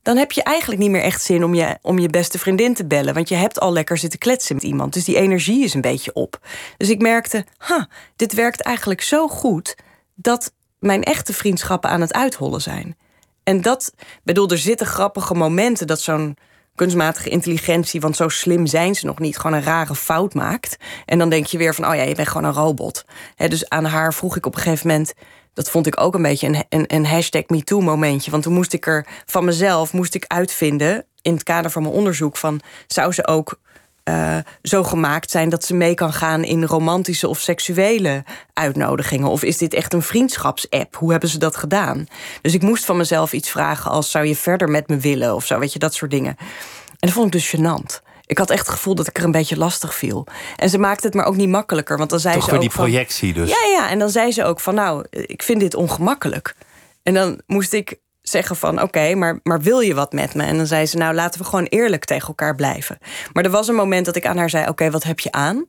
dan 0.03 0.17
heb 0.17 0.33
je 0.33 0.43
eigenlijk 0.43 0.81
niet 0.81 0.91
meer 0.91 1.03
echt 1.03 1.23
zin 1.23 1.45
om 1.45 1.55
je, 1.55 1.79
om 1.83 1.99
je 1.99 2.09
beste 2.09 2.39
vriendin 2.39 2.75
te 2.75 2.87
bellen... 2.87 3.15
want 3.15 3.29
je 3.29 3.35
hebt 3.35 3.61
al 3.61 3.73
lekker 3.73 3.99
zitten 3.99 4.19
kletsen 4.19 4.55
met 4.55 4.65
iemand. 4.65 4.93
Dus 4.93 5.05
die 5.05 5.17
energie 5.17 5.65
is 5.65 5.75
een 5.75 5.81
beetje 5.81 6.13
op. 6.13 6.41
Dus 6.77 6.89
ik 6.89 7.01
merkte, 7.01 7.45
ha, 7.57 7.89
dit 8.17 8.33
werkt 8.33 8.61
eigenlijk 8.61 9.01
zo 9.01 9.29
goed... 9.29 9.77
dat 10.15 10.53
mijn 10.79 11.03
echte 11.03 11.33
vriendschappen 11.33 11.91
aan 11.91 12.01
het 12.01 12.13
uithollen 12.13 12.63
zijn. 12.63 12.97
En 13.43 13.61
dat, 13.61 13.95
bedoel, 14.23 14.49
er 14.49 14.59
zitten 14.59 14.87
grappige 14.87 15.35
momenten 15.35 15.87
dat 15.87 16.01
zo'n 16.01 16.37
kunstmatige 16.75 17.29
intelligentie, 17.29 18.01
want 18.01 18.17
zo 18.17 18.29
slim 18.29 18.67
zijn 18.67 18.95
ze 18.95 19.07
nog 19.07 19.19
niet, 19.19 19.37
gewoon 19.39 19.57
een 19.57 19.63
rare 19.63 19.95
fout 19.95 20.35
maakt. 20.35 20.77
En 21.05 21.19
dan 21.19 21.29
denk 21.29 21.47
je 21.47 21.59
weer 21.59 21.75
van, 21.75 21.87
oh 21.87 21.95
ja, 21.95 22.03
je 22.03 22.15
bent 22.15 22.29
gewoon 22.29 22.45
een 22.45 22.53
robot. 22.53 23.05
dus 23.37 23.69
aan 23.69 23.85
haar 23.85 24.15
vroeg 24.15 24.37
ik 24.37 24.47
op 24.47 24.55
een 24.55 24.61
gegeven 24.61 24.89
moment, 24.89 25.13
dat 25.61 25.71
vond 25.71 25.87
ik 25.87 26.01
ook 26.01 26.15
een 26.15 26.23
beetje 26.23 26.47
een, 26.47 26.65
een, 26.69 26.85
een 26.87 27.07
hashtag 27.07 27.43
MeToo 27.47 27.81
momentje. 27.81 28.31
Want 28.31 28.43
toen 28.43 28.53
moest 28.53 28.73
ik 28.73 28.87
er 28.87 29.07
van 29.27 29.45
mezelf 29.45 29.93
moest 29.93 30.15
ik 30.15 30.25
uitvinden, 30.27 31.05
in 31.23 31.33
het 31.33 31.43
kader 31.43 31.71
van 31.71 31.83
mijn 31.83 31.95
onderzoek, 31.95 32.37
van 32.37 32.61
zou 32.87 33.13
ze 33.13 33.27
ook 33.27 33.59
uh, 34.05 34.37
zo 34.63 34.83
gemaakt 34.83 35.31
zijn 35.31 35.49
dat 35.49 35.65
ze 35.65 35.75
mee 35.75 35.95
kan 35.95 36.13
gaan 36.13 36.45
in 36.45 36.65
romantische 36.65 37.29
of 37.29 37.39
seksuele 37.39 38.25
uitnodigingen? 38.53 39.29
Of 39.29 39.43
is 39.43 39.59
dit 39.59 39.75
echt 39.75 39.93
een 39.93 40.03
vriendschapsapp? 40.03 40.97
Hoe 40.97 41.11
hebben 41.11 41.29
ze 41.29 41.39
dat 41.39 41.57
gedaan? 41.57 42.07
Dus 42.43 42.55
ik 42.55 42.63
moest 42.63 42.85
van 42.85 42.97
mezelf 42.97 43.33
iets 43.33 43.51
vragen 43.51 43.91
als: 43.91 44.11
zou 44.11 44.27
je 44.27 44.37
verder 44.37 44.69
met 44.69 44.89
me 44.89 44.97
willen? 44.97 45.35
Of 45.35 45.47
zo, 45.47 45.59
weet 45.59 45.73
je, 45.73 45.79
dat 45.79 45.95
soort 45.95 46.11
dingen. 46.11 46.37
En 46.39 47.09
dat 47.09 47.13
vond 47.13 47.27
ik 47.27 47.33
dus 47.33 47.55
gênant. 47.57 48.10
Ik 48.31 48.39
had 48.39 48.51
echt 48.51 48.67
het 48.67 48.75
gevoel 48.75 48.95
dat 48.95 49.07
ik 49.07 49.19
er 49.19 49.25
een 49.25 49.31
beetje 49.31 49.57
lastig 49.57 49.95
viel. 49.95 50.27
En 50.57 50.71
ze 50.71 50.79
maakte 50.79 51.07
het 51.07 51.15
maar 51.15 51.25
ook 51.25 51.37
niet 51.37 51.49
makkelijker. 51.49 51.99
Want 51.99 52.11
dan 52.11 52.21
zei 52.21 52.35
Toch 52.35 52.45
ze 52.45 52.55
ook 52.55 52.61
die 52.61 52.71
projectie 52.71 53.33
dus. 53.33 53.49
Ja, 53.49 53.69
ja. 53.73 53.91
En 53.91 53.99
dan 53.99 54.11
zei 54.11 54.33
ze 54.33 54.45
ook 54.45 54.61
van... 54.61 54.75
nou, 54.75 55.05
ik 55.11 55.43
vind 55.43 55.61
dit 55.61 55.75
ongemakkelijk. 55.75 56.55
En 57.03 57.15
dan 57.15 57.41
moest 57.47 57.73
ik 57.73 57.99
zeggen 58.23 58.57
van 58.57 58.83
oké, 58.83 59.15
maar, 59.15 59.41
maar 59.43 59.61
wil 59.61 59.81
je 59.81 59.95
wat 59.95 60.13
met 60.13 60.35
me? 60.35 60.43
En 60.43 60.57
dan 60.57 60.67
zei 60.67 60.87
ze 60.87 60.97
nou 60.97 61.15
laten 61.15 61.41
we 61.41 61.47
gewoon 61.47 61.65
eerlijk 61.65 62.05
tegen 62.05 62.29
elkaar 62.29 62.55
blijven. 62.55 62.99
Maar 63.33 63.45
er 63.45 63.51
was 63.51 63.69
een 63.69 63.75
moment 63.75 64.07
dat 64.07 64.17
ik 64.17 64.27
aan 64.27 64.37
haar 64.37 64.51
zei 64.51 64.69
oké, 64.69 64.91
wat 64.91 65.03
heb 65.03 65.21
je 65.21 65.33
aan? 65.33 65.67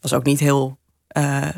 Was 0.00 0.12
ook 0.12 0.24
niet 0.24 0.40
heel 0.40 0.78
uh, 1.18 1.48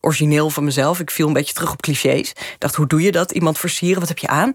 origineel 0.00 0.50
van 0.50 0.64
mezelf. 0.64 1.00
Ik 1.00 1.10
viel 1.10 1.26
een 1.26 1.32
beetje 1.32 1.54
terug 1.54 1.72
op 1.72 1.82
clichés. 1.82 2.30
Ik 2.30 2.56
dacht 2.58 2.74
hoe 2.74 2.86
doe 2.86 3.02
je 3.02 3.12
dat? 3.12 3.30
Iemand 3.30 3.58
versieren, 3.58 4.00
wat 4.00 4.08
heb 4.08 4.18
je 4.18 4.28
aan? 4.28 4.52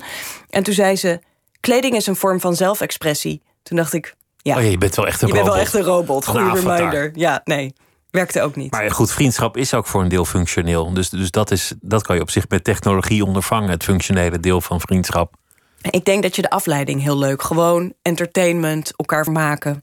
En 0.49 0.63
toen 0.63 0.73
zei 0.73 0.95
ze 0.95 1.19
kleding 1.59 1.95
is 1.95 2.07
een 2.07 2.15
vorm 2.15 2.39
van 2.39 2.55
zelfexpressie. 2.55 3.41
Toen 3.63 3.77
dacht 3.77 3.93
ik 3.93 4.15
ja, 4.41 4.57
oh, 4.57 4.69
je 4.69 4.77
bent 4.77 4.95
wel 4.95 5.07
echt 5.07 5.21
een 5.21 5.27
je 5.27 5.33
robot. 5.33 5.53
bent 5.53 5.55
wel 5.55 5.65
echt 5.65 5.87
een 5.87 5.93
robot. 5.93 6.25
Goede 6.25 6.51
reminder. 6.53 7.11
Ja, 7.13 7.41
nee. 7.43 7.73
werkte 8.11 8.41
ook 8.41 8.55
niet. 8.55 8.71
Maar 8.71 8.91
goed, 8.91 9.11
vriendschap 9.11 9.57
is 9.57 9.73
ook 9.73 9.87
voor 9.87 10.01
een 10.01 10.09
deel 10.09 10.25
functioneel. 10.25 10.93
Dus, 10.93 11.09
dus 11.09 11.31
dat, 11.31 11.51
is, 11.51 11.73
dat 11.79 12.03
kan 12.03 12.15
je 12.15 12.21
op 12.21 12.29
zich 12.29 12.47
met 12.49 12.63
technologie 12.63 13.25
ondervangen, 13.25 13.69
het 13.69 13.83
functionele 13.83 14.39
deel 14.39 14.61
van 14.61 14.79
vriendschap. 14.79 15.33
Ik 15.81 16.05
denk 16.05 16.23
dat 16.23 16.35
je 16.35 16.41
de 16.41 16.49
afleiding 16.49 17.01
heel 17.01 17.17
leuk, 17.17 17.41
gewoon 17.41 17.93
entertainment, 18.01 18.93
elkaar 18.95 19.31
maken. 19.31 19.81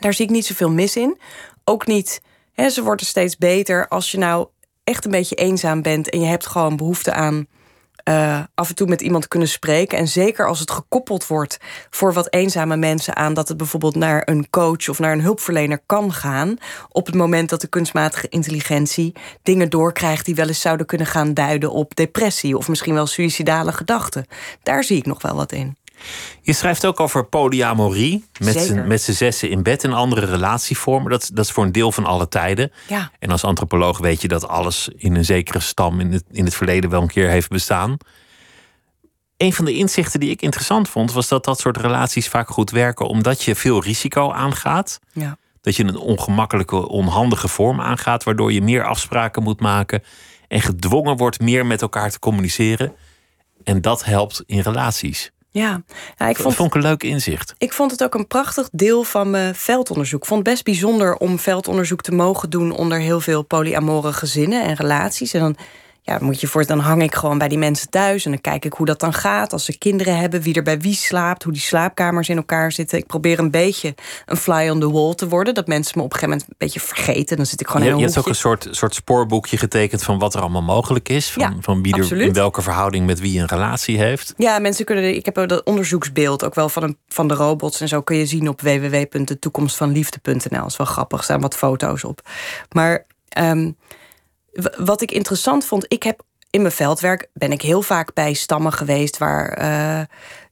Daar 0.00 0.14
zie 0.14 0.24
ik 0.24 0.30
niet 0.30 0.46
zoveel 0.46 0.70
mis 0.70 0.96
in. 0.96 1.18
Ook 1.64 1.86
niet, 1.86 2.22
hè, 2.52 2.70
ze 2.70 2.82
worden 2.82 3.06
steeds 3.06 3.36
beter 3.36 3.88
als 3.88 4.10
je 4.10 4.18
nou 4.18 4.46
echt 4.84 5.04
een 5.04 5.10
beetje 5.10 5.34
eenzaam 5.34 5.82
bent 5.82 6.10
en 6.10 6.20
je 6.20 6.26
hebt 6.26 6.46
gewoon 6.46 6.76
behoefte 6.76 7.12
aan 7.12 7.46
uh, 8.08 8.40
af 8.54 8.68
en 8.68 8.74
toe 8.74 8.88
met 8.88 9.00
iemand 9.00 9.28
kunnen 9.28 9.48
spreken. 9.48 9.98
En 9.98 10.08
zeker 10.08 10.46
als 10.46 10.60
het 10.60 10.70
gekoppeld 10.70 11.26
wordt 11.26 11.58
voor 11.90 12.12
wat 12.12 12.32
eenzame 12.32 12.76
mensen 12.76 13.16
aan 13.16 13.34
dat 13.34 13.48
het 13.48 13.56
bijvoorbeeld 13.56 13.94
naar 13.94 14.22
een 14.24 14.50
coach 14.50 14.88
of 14.88 14.98
naar 14.98 15.12
een 15.12 15.20
hulpverlener 15.20 15.80
kan 15.86 16.12
gaan. 16.12 16.56
Op 16.88 17.06
het 17.06 17.14
moment 17.14 17.48
dat 17.48 17.60
de 17.60 17.66
kunstmatige 17.66 18.28
intelligentie 18.28 19.12
dingen 19.42 19.70
doorkrijgt 19.70 20.24
die 20.24 20.34
wel 20.34 20.48
eens 20.48 20.60
zouden 20.60 20.86
kunnen 20.86 21.06
gaan 21.06 21.34
duiden 21.34 21.72
op 21.72 21.96
depressie 21.96 22.56
of 22.56 22.68
misschien 22.68 22.94
wel 22.94 23.06
suïcidale 23.06 23.72
gedachten. 23.72 24.26
Daar 24.62 24.84
zie 24.84 24.96
ik 24.96 25.06
nog 25.06 25.22
wel 25.22 25.36
wat 25.36 25.52
in. 25.52 25.76
Je 26.40 26.52
schrijft 26.52 26.86
ook 26.86 27.00
over 27.00 27.24
polyamorie. 27.24 28.24
Met 28.86 29.02
z'n 29.02 29.12
zessen 29.12 29.50
in 29.50 29.62
bed 29.62 29.84
en 29.84 29.92
andere 29.92 30.26
relatievormen. 30.26 31.10
Dat, 31.10 31.30
dat 31.32 31.44
is 31.44 31.50
voor 31.50 31.64
een 31.64 31.72
deel 31.72 31.92
van 31.92 32.04
alle 32.04 32.28
tijden. 32.28 32.72
Ja. 32.88 33.10
En 33.18 33.30
als 33.30 33.44
antropoloog 33.44 33.98
weet 33.98 34.22
je 34.22 34.28
dat 34.28 34.48
alles 34.48 34.88
in 34.96 35.14
een 35.14 35.24
zekere 35.24 35.60
stam 35.60 36.00
in 36.00 36.12
het, 36.12 36.24
in 36.30 36.44
het 36.44 36.54
verleden 36.54 36.90
wel 36.90 37.02
een 37.02 37.08
keer 37.08 37.28
heeft 37.28 37.48
bestaan. 37.48 37.96
Een 39.36 39.52
van 39.52 39.64
de 39.64 39.74
inzichten 39.74 40.20
die 40.20 40.30
ik 40.30 40.42
interessant 40.42 40.88
vond, 40.88 41.12
was 41.12 41.28
dat 41.28 41.44
dat 41.44 41.60
soort 41.60 41.76
relaties 41.76 42.28
vaak 42.28 42.48
goed 42.48 42.70
werken 42.70 43.08
omdat 43.08 43.42
je 43.42 43.54
veel 43.54 43.82
risico 43.82 44.32
aangaat. 44.32 45.00
Ja. 45.12 45.36
Dat 45.60 45.76
je 45.76 45.84
een 45.84 45.96
ongemakkelijke, 45.96 46.88
onhandige 46.88 47.48
vorm 47.48 47.80
aangaat, 47.80 48.24
waardoor 48.24 48.52
je 48.52 48.62
meer 48.62 48.84
afspraken 48.84 49.42
moet 49.42 49.60
maken 49.60 50.02
en 50.48 50.60
gedwongen 50.60 51.16
wordt 51.16 51.40
meer 51.40 51.66
met 51.66 51.82
elkaar 51.82 52.10
te 52.10 52.18
communiceren. 52.18 52.94
En 53.64 53.80
dat 53.80 54.04
helpt 54.04 54.42
in 54.46 54.60
relaties. 54.60 55.30
Ja, 55.60 55.82
ja 56.18 56.28
ik 56.28 56.36
vond, 56.36 56.48
dat 56.48 56.54
vond 56.54 56.68
ik 56.68 56.74
een 56.74 56.88
leuk 56.88 57.02
inzicht. 57.02 57.54
Ik 57.58 57.72
vond 57.72 57.90
het 57.90 58.04
ook 58.04 58.14
een 58.14 58.26
prachtig 58.26 58.68
deel 58.72 59.02
van 59.04 59.30
mijn 59.30 59.54
veldonderzoek. 59.54 60.20
Ik 60.20 60.26
vond 60.26 60.40
het 60.40 60.48
best 60.48 60.64
bijzonder 60.64 61.16
om 61.16 61.38
veldonderzoek 61.38 62.02
te 62.02 62.12
mogen 62.12 62.50
doen 62.50 62.72
onder 62.72 62.98
heel 62.98 63.20
veel 63.20 63.42
polyamore 63.42 64.12
gezinnen 64.12 64.62
en 64.62 64.74
relaties. 64.74 65.34
En 65.34 65.40
dan 65.40 65.56
ja, 66.06 66.18
moet 66.20 66.40
je 66.40 66.46
voor, 66.46 66.66
dan 66.66 66.78
hang 66.78 67.02
ik 67.02 67.14
gewoon 67.14 67.38
bij 67.38 67.48
die 67.48 67.58
mensen 67.58 67.90
thuis 67.90 68.24
en 68.24 68.30
dan 68.30 68.40
kijk 68.40 68.64
ik 68.64 68.72
hoe 68.72 68.86
dat 68.86 69.00
dan 69.00 69.12
gaat. 69.12 69.52
Als 69.52 69.64
ze 69.64 69.78
kinderen 69.78 70.18
hebben, 70.18 70.42
wie 70.42 70.54
er 70.54 70.62
bij 70.62 70.80
wie 70.80 70.94
slaapt, 70.94 71.42
hoe 71.42 71.52
die 71.52 71.60
slaapkamers 71.60 72.28
in 72.28 72.36
elkaar 72.36 72.72
zitten. 72.72 72.98
Ik 72.98 73.06
probeer 73.06 73.38
een 73.38 73.50
beetje 73.50 73.94
een 74.26 74.36
fly 74.36 74.68
on 74.68 74.80
the 74.80 74.90
wall 74.90 75.14
te 75.14 75.28
worden. 75.28 75.54
Dat 75.54 75.66
mensen 75.66 75.98
me 75.98 76.04
op 76.04 76.12
een 76.12 76.18
gegeven 76.18 76.38
moment 76.38 76.50
een 76.50 76.66
beetje 76.66 76.80
vergeten. 76.80 77.36
Dan 77.36 77.46
zit 77.46 77.60
ik 77.60 77.66
gewoon 77.66 77.82
je, 77.82 77.88
in 77.88 77.94
een 77.94 78.00
Je 78.00 78.06
hebt 78.06 78.18
ook 78.18 78.26
een 78.26 78.34
soort, 78.34 78.68
soort 78.70 78.94
spoorboekje 78.94 79.56
getekend 79.56 80.02
van 80.02 80.18
wat 80.18 80.34
er 80.34 80.40
allemaal 80.40 80.62
mogelijk 80.62 81.08
is. 81.08 81.30
Van, 81.30 81.42
ja, 81.42 81.54
van 81.60 81.82
wie 81.82 81.96
er 81.96 82.20
in 82.20 82.32
welke 82.32 82.62
verhouding 82.62 83.06
met 83.06 83.20
wie 83.20 83.40
een 83.40 83.46
relatie 83.46 83.98
heeft. 83.98 84.34
Ja, 84.36 84.58
mensen 84.58 84.84
kunnen. 84.84 85.16
Ik 85.16 85.24
heb 85.24 85.34
dat 85.34 85.62
onderzoeksbeeld 85.62 86.44
ook 86.44 86.54
wel 86.54 86.68
van, 86.68 86.82
een, 86.82 86.98
van 87.08 87.28
de 87.28 87.34
robots 87.34 87.80
en 87.80 87.88
zo 87.88 88.02
kun 88.02 88.16
je 88.16 88.26
zien 88.26 88.48
op 88.48 88.60
www.detoekomstvanliefde.nl. 88.60 90.60
Dat 90.60 90.70
is 90.70 90.76
wel 90.76 90.86
grappig, 90.86 91.18
er 91.18 91.24
staan 91.24 91.40
wat 91.40 91.56
foto's 91.56 92.04
op. 92.04 92.20
Maar. 92.68 93.06
Um, 93.38 93.76
wat 94.76 95.00
ik 95.00 95.10
interessant 95.10 95.64
vond, 95.64 95.84
ik 95.88 96.02
heb 96.02 96.22
in 96.50 96.60
mijn 96.62 96.72
veldwerk 96.72 97.30
ben 97.32 97.52
ik 97.52 97.62
heel 97.62 97.82
vaak 97.82 98.14
bij 98.14 98.32
stammen 98.32 98.72
geweest 98.72 99.18
waar 99.18 99.62
uh, 99.62 100.00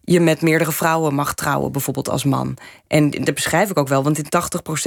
je 0.04 0.20
met 0.20 0.42
meerdere 0.42 0.72
vrouwen 0.72 1.14
mag 1.14 1.34
trouwen, 1.34 1.72
bijvoorbeeld 1.72 2.08
als 2.08 2.24
man. 2.24 2.56
En 2.86 3.10
dat 3.10 3.34
beschrijf 3.34 3.70
ik 3.70 3.78
ook 3.78 3.88
wel, 3.88 4.02
want 4.02 4.18
in 4.18 4.24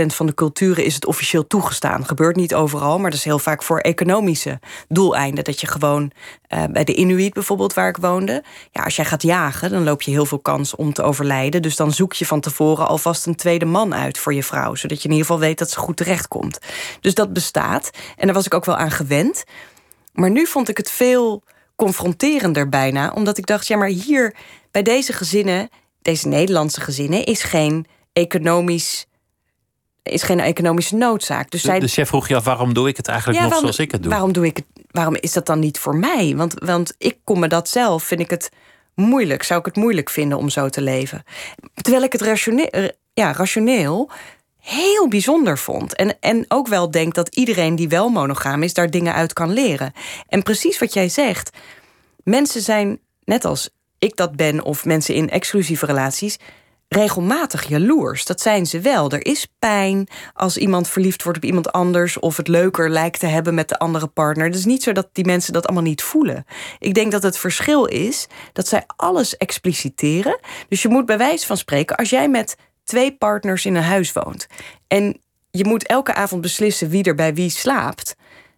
80% 0.03 0.05
van 0.15 0.25
de 0.25 0.33
culturen 0.33 0.83
is 0.83 0.95
het 0.95 1.05
officieel 1.05 1.47
toegestaan. 1.47 2.05
Gebeurt 2.05 2.35
niet 2.35 2.55
overal, 2.55 2.99
maar 2.99 3.09
dat 3.09 3.19
is 3.19 3.25
heel 3.25 3.39
vaak 3.39 3.63
voor 3.63 3.79
economische 3.79 4.59
doeleinden. 4.87 5.43
Dat 5.43 5.61
je 5.61 5.67
gewoon 5.67 6.11
uh, 6.49 6.63
bij 6.71 6.83
de 6.83 6.95
Inuit 6.95 7.33
bijvoorbeeld, 7.33 7.73
waar 7.73 7.89
ik 7.89 7.97
woonde, 7.97 8.43
ja, 8.71 8.83
als 8.83 8.95
jij 8.95 9.05
gaat 9.05 9.21
jagen, 9.21 9.69
dan 9.69 9.83
loop 9.83 10.01
je 10.01 10.11
heel 10.11 10.25
veel 10.25 10.39
kans 10.39 10.75
om 10.75 10.93
te 10.93 11.01
overlijden. 11.01 11.61
Dus 11.61 11.75
dan 11.75 11.91
zoek 11.91 12.13
je 12.13 12.25
van 12.25 12.39
tevoren 12.39 12.87
alvast 12.87 13.25
een 13.25 13.35
tweede 13.35 13.65
man 13.65 13.93
uit 13.93 14.17
voor 14.17 14.33
je 14.33 14.43
vrouw, 14.43 14.75
zodat 14.75 14.97
je 14.97 15.07
in 15.07 15.13
ieder 15.13 15.27
geval 15.27 15.41
weet 15.41 15.57
dat 15.57 15.71
ze 15.71 15.79
goed 15.79 15.97
terechtkomt. 15.97 16.59
Dus 17.01 17.13
dat 17.13 17.33
bestaat. 17.33 17.89
En 18.15 18.25
daar 18.25 18.35
was 18.35 18.45
ik 18.45 18.53
ook 18.53 18.65
wel 18.65 18.77
aan 18.77 18.91
gewend. 18.91 19.43
Maar 20.13 20.31
nu 20.31 20.45
vond 20.45 20.69
ik 20.69 20.77
het 20.77 20.91
veel 20.91 21.43
confronterender 21.75 22.69
bijna, 22.69 23.11
omdat 23.15 23.37
ik 23.37 23.45
dacht, 23.45 23.67
ja, 23.67 23.77
maar 23.77 23.87
hier 23.87 24.35
bij 24.75 24.83
deze 24.83 25.13
gezinnen, 25.13 25.69
deze 26.01 26.27
Nederlandse 26.27 26.81
gezinnen, 26.81 27.25
is 27.25 27.43
geen 27.43 27.85
economisch. 28.13 29.05
Is 30.03 30.23
geen 30.23 30.39
economische 30.39 30.95
noodzaak. 30.95 31.51
Dus, 31.51 31.61
zij... 31.61 31.79
de 31.79 31.87
chef 31.87 32.07
vroeg 32.07 32.27
je 32.27 32.35
af 32.35 32.43
waarom 32.43 32.73
doe 32.73 32.87
ik 32.87 32.97
het 32.97 33.07
eigenlijk 33.07 33.39
nog 33.39 33.57
zoals 33.57 33.79
ik 33.79 33.91
het 33.91 34.01
doe? 34.01 34.11
Waarom 34.11 34.33
doe 34.33 34.45
ik 34.45 34.57
het? 34.57 34.65
Waarom 34.91 35.15
is 35.19 35.33
dat 35.33 35.45
dan 35.45 35.59
niet 35.59 35.79
voor 35.79 35.95
mij? 35.95 36.33
Want, 36.35 36.53
want 36.53 36.95
ik 36.97 37.17
kom 37.23 37.39
me 37.39 37.47
dat 37.47 37.69
zelf, 37.69 38.03
vind 38.03 38.19
ik 38.19 38.29
het 38.29 38.51
moeilijk. 38.95 39.43
Zou 39.43 39.59
ik 39.59 39.65
het 39.65 39.75
moeilijk 39.75 40.09
vinden 40.09 40.37
om 40.37 40.49
zo 40.49 40.69
te 40.69 40.81
leven? 40.81 41.23
Terwijl 41.73 42.03
ik 42.03 42.11
het 42.11 42.21
rationeel, 42.21 42.91
ja, 43.13 43.33
rationeel 43.33 44.09
heel 44.59 45.07
bijzonder 45.07 45.57
vond. 45.57 45.95
En, 45.95 46.19
en 46.19 46.45
ook 46.47 46.67
wel 46.67 46.91
denk 46.91 47.13
dat 47.13 47.35
iedereen 47.35 47.75
die 47.75 47.89
wel 47.89 48.09
monogaam 48.09 48.63
is, 48.63 48.73
daar 48.73 48.89
dingen 48.89 49.13
uit 49.13 49.33
kan 49.33 49.53
leren. 49.53 49.93
En 50.27 50.43
precies 50.43 50.79
wat 50.79 50.93
jij 50.93 51.09
zegt. 51.09 51.57
Mensen 52.23 52.61
zijn, 52.61 52.99
net 53.23 53.45
als 53.45 53.69
ik 54.05 54.15
dat 54.15 54.35
ben, 54.35 54.63
of 54.63 54.85
mensen 54.85 55.15
in 55.15 55.29
exclusieve 55.29 55.85
relaties, 55.85 56.37
regelmatig 56.87 57.67
jaloers. 57.67 58.25
Dat 58.25 58.41
zijn 58.41 58.65
ze 58.65 58.79
wel. 58.79 59.11
Er 59.11 59.25
is 59.25 59.47
pijn 59.59 60.07
als 60.33 60.57
iemand 60.57 60.87
verliefd 60.87 61.23
wordt 61.23 61.37
op 61.37 61.45
iemand 61.45 61.71
anders 61.71 62.19
of 62.19 62.37
het 62.37 62.47
leuker 62.47 62.89
lijkt 62.89 63.19
te 63.19 63.25
hebben 63.25 63.53
met 63.53 63.69
de 63.69 63.79
andere 63.79 64.07
partner. 64.07 64.45
Het 64.45 64.55
is 64.55 64.65
niet 64.65 64.83
zo 64.83 64.91
dat 64.91 65.09
die 65.11 65.25
mensen 65.25 65.53
dat 65.53 65.65
allemaal 65.65 65.83
niet 65.83 66.03
voelen. 66.03 66.45
Ik 66.79 66.93
denk 66.93 67.11
dat 67.11 67.23
het 67.23 67.37
verschil 67.37 67.85
is 67.85 68.27
dat 68.53 68.67
zij 68.67 68.83
alles 68.95 69.37
expliciteren. 69.37 70.39
Dus 70.69 70.81
je 70.81 70.89
moet 70.89 71.05
bij 71.05 71.17
wijze 71.17 71.45
van 71.45 71.57
spreken, 71.57 71.95
als 71.95 72.09
jij 72.09 72.29
met 72.29 72.55
twee 72.83 73.15
partners 73.15 73.65
in 73.65 73.75
een 73.75 73.83
huis 73.83 74.13
woont 74.13 74.47
en 74.87 75.19
je 75.51 75.65
moet 75.65 75.87
elke 75.87 76.13
avond 76.13 76.41
beslissen 76.41 76.89
wie 76.89 77.03
er 77.03 77.15
bij 77.15 77.33
wie 77.33 77.49
slaapt, 77.49 78.15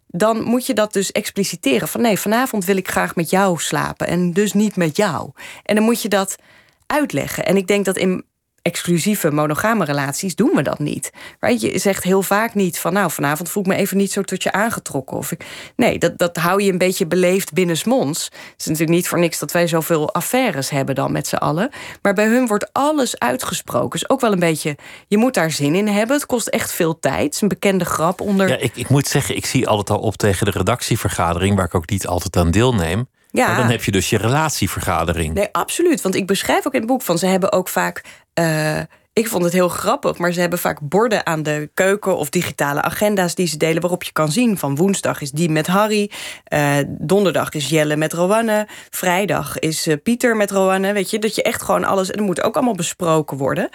dan 0.08 0.44
moet 0.44 0.66
je 0.66 0.74
dat 0.74 0.94
dus 0.94 1.12
expliciteren. 1.12 1.88
Van 1.88 2.02
nee, 2.02 2.20
vanavond 2.20 2.66
wil 2.66 2.78
ik 2.78 2.90
graag 2.90 3.16
met 3.16 3.30
jou 3.30 3.60
slapen 3.60 4.08
en 4.08 4.34
dus 4.34 4.54
niet 4.54 4.76
met 4.76 4.98
jou. 4.98 5.32
En 5.64 5.76
dan 5.76 5.84
moet 5.84 6.02
je 6.02 6.10
dat 6.10 6.36
uitleggen. 6.86 7.46
En 7.46 7.58
ik 7.58 7.68
denk 7.68 7.86
dat 7.86 7.98
in 7.98 8.24
exclusieve 8.68 9.32
monogame 9.32 9.86
relaties 9.86 10.36
doen 10.36 10.52
we 10.56 10.62
dat 10.62 10.80
niet. 10.80 11.12
Je 11.58 11.80
zegt 11.80 12.04
heel 12.04 12.22
vaak 12.22 12.54
niet 12.54 12.80
van 12.80 12.94
nou 12.94 13.12
vanavond 13.12 13.50
voel 13.50 13.64
ik 13.64 13.70
me 13.70 13.76
even 13.76 13.98
niet 13.98 14.12
zo 14.12 14.22
tot 14.22 14.44
je 14.44 14.52
aangetrokken. 14.52 15.18
Of 15.18 15.32
ik, 15.32 15.46
nee, 15.76 15.98
dat, 15.98 16.18
dat 16.18 16.38
hou 16.38 16.64
je 16.64 16.72
een 16.72 16.78
beetje 16.78 17.08
beleefd 17.08 17.54
binnensmonds. 17.54 18.24
Het 18.24 18.34
is 18.58 18.66
natuurlijk 18.66 18.98
niet 18.98 19.08
voor 19.08 19.20
niks 19.20 19.40
dat 19.40 19.52
wij 19.52 19.68
zoveel 19.68 20.14
affaires 20.14 20.70
hebben 20.70 20.96
dan 20.96 21.12
met 21.12 21.28
z'n 21.28 21.36
allen. 21.36 21.70
Maar 22.02 22.14
bij 22.14 22.28
hun 22.28 22.48
wordt 22.48 22.70
alles 22.74 23.20
uitgesproken. 23.20 24.00
Dus 24.00 24.10
ook 24.10 24.22
wel 24.22 24.32
een 24.32 24.40
beetje, 24.40 24.78
je 25.08 25.18
moet 25.18 25.34
daar 25.34 25.52
zin 25.52 25.76
in 25.76 25.88
hebben. 25.88 26.16
Het 26.16 26.26
kost 26.26 26.48
echt 26.48 26.74
veel 26.74 27.00
tijd. 27.00 27.24
Het 27.24 27.34
is 27.34 27.42
een 27.42 27.48
bekende 27.48 27.86
grap 27.86 28.22
onder. 28.22 28.48
Ja, 28.48 28.58
ik, 28.58 28.76
ik 28.76 28.90
moet 28.90 29.08
zeggen, 29.08 29.36
ik 29.36 29.46
zie 29.46 29.68
altijd 29.68 30.00
al 30.00 30.06
op 30.06 30.16
tegen 30.16 30.46
de 30.46 30.52
redactievergadering, 30.52 31.56
waar 31.56 31.66
ik 31.66 31.76
ook 31.76 31.90
niet 31.90 32.08
altijd 32.08 32.38
aan 32.38 32.52
deelneem. 32.52 33.08
Ja. 33.32 33.48
Maar 33.48 33.58
dan 33.58 33.70
heb 33.70 33.84
je 33.84 33.92
dus 33.92 34.10
je 34.10 34.18
relatievergadering. 34.18 35.34
Nee, 35.34 35.50
absoluut. 35.52 36.02
Want 36.02 36.16
ik 36.16 36.28
beschrijf 36.28 36.68
ook 36.68 36.74
in 36.74 36.80
het 36.80 36.90
boek 36.90 37.02
van 37.02 37.18
ze 37.18 37.26
hebben 37.26 37.52
ook 37.52 37.70
vaak. 37.70 38.04
Uh, 38.40 38.80
ik 39.18 39.28
vond 39.28 39.44
het 39.44 39.54
heel 39.54 39.70
grappig, 39.70 40.18
maar 40.18 40.32
ze 40.32 40.40
hebben 40.40 40.60
vaak 40.60 40.80
borden 40.82 41.26
aan 41.26 41.44
de 41.44 41.70
keuken 41.74 42.18
of 42.18 42.30
digitale 42.30 42.82
agenda's 42.82 43.36
die 43.36 43.48
ze 43.48 43.58
delen, 43.58 43.82
waarop 43.82 44.04
je 44.04 44.12
kan 44.12 44.32
zien 44.32 44.58
van 44.58 44.76
woensdag 44.76 45.22
is 45.22 45.32
die 45.32 45.50
met 45.50 45.68
Harry, 45.68 46.12
uh, 46.54 46.78
donderdag 46.88 47.54
is 47.54 47.70
Jelle 47.70 47.96
met 47.96 48.14
Rowanne, 48.14 48.68
vrijdag 48.90 49.60
is 49.60 49.88
uh, 49.88 49.96
Pieter 50.04 50.36
met 50.36 50.52
Rowanne. 50.52 50.94
Weet 50.94 51.10
je, 51.10 51.20
dat 51.20 51.36
je 51.36 51.44
echt 51.44 51.62
gewoon 51.62 51.84
alles. 51.84 52.12
En 52.12 52.18
dat 52.18 52.26
moet 52.26 52.44
ook 52.44 52.56
allemaal 52.56 52.76
besproken 52.76 53.38
worden. 53.38 53.70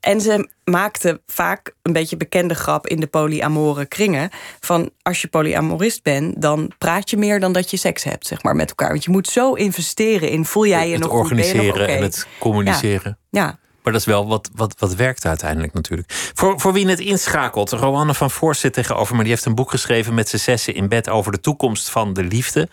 En 0.00 0.20
ze 0.20 0.48
maakte 0.64 1.20
vaak 1.26 1.74
een 1.82 1.92
beetje 1.92 2.16
bekende 2.16 2.54
grap 2.54 2.86
in 2.86 3.00
de 3.00 3.06
polyamore 3.06 3.86
kringen. 3.86 4.30
Van 4.60 4.90
als 5.02 5.20
je 5.20 5.28
polyamorist 5.28 6.02
bent, 6.02 6.42
dan 6.42 6.72
praat 6.78 7.10
je 7.10 7.16
meer 7.16 7.40
dan 7.40 7.52
dat 7.52 7.70
je 7.70 7.76
seks 7.76 8.04
hebt, 8.04 8.26
zeg 8.26 8.42
maar, 8.42 8.56
met 8.56 8.68
elkaar. 8.68 8.88
Want 8.88 9.04
je 9.04 9.10
moet 9.10 9.28
zo 9.28 9.52
investeren 9.52 10.28
in 10.28 10.44
voel 10.44 10.66
jij 10.66 10.86
je 10.86 10.92
het 10.92 11.02
nog 11.02 11.12
organiseren 11.12 11.72
goed, 11.72 11.96
en 11.96 12.02
het 12.02 12.26
communiceren. 12.38 13.18
Ja. 13.30 13.40
ja. 13.40 13.58
Maar 13.88 13.96
dat 13.96 14.06
is 14.06 14.14
wel 14.14 14.26
wat, 14.26 14.50
wat, 14.54 14.74
wat 14.78 14.94
werkt 14.94 15.24
uiteindelijk 15.24 15.72
natuurlijk. 15.72 16.12
Voor, 16.34 16.60
voor 16.60 16.72
wie 16.72 16.88
het 16.88 17.00
inschakelt, 17.00 17.70
Roanne 17.70 18.14
van 18.14 18.30
Voorst 18.30 18.60
zit 18.60 18.72
tegenover 18.72 19.14
maar 19.14 19.24
Die 19.24 19.32
heeft 19.32 19.44
een 19.44 19.54
boek 19.54 19.70
geschreven 19.70 20.14
met 20.14 20.28
z'n 20.28 20.36
zessen 20.36 20.74
in 20.74 20.88
bed 20.88 21.08
over 21.08 21.32
de 21.32 21.40
toekomst 21.40 21.90
van 21.90 22.12
de 22.12 22.22
liefde. 22.22 22.68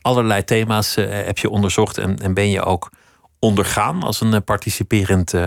Allerlei 0.00 0.44
thema's 0.44 0.96
uh, 0.96 1.06
heb 1.08 1.38
je 1.38 1.50
onderzocht 1.50 1.98
en, 1.98 2.18
en 2.18 2.34
ben 2.34 2.50
je 2.50 2.62
ook 2.62 2.90
ondergaan 3.38 4.02
als 4.02 4.20
een 4.20 4.32
uh, 4.32 4.38
participerend 4.44 5.32
uh, 5.32 5.46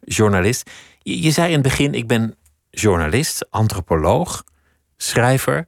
journalist. 0.00 0.70
Je, 1.02 1.22
je, 1.22 1.30
zei 1.30 1.46
in 1.46 1.54
het 1.54 1.62
begin, 1.62 1.94
ik 1.94 2.06
ben 2.06 2.36
journalist, 2.70 3.46
antropoloog, 3.50 4.44
schrijver, 4.96 5.66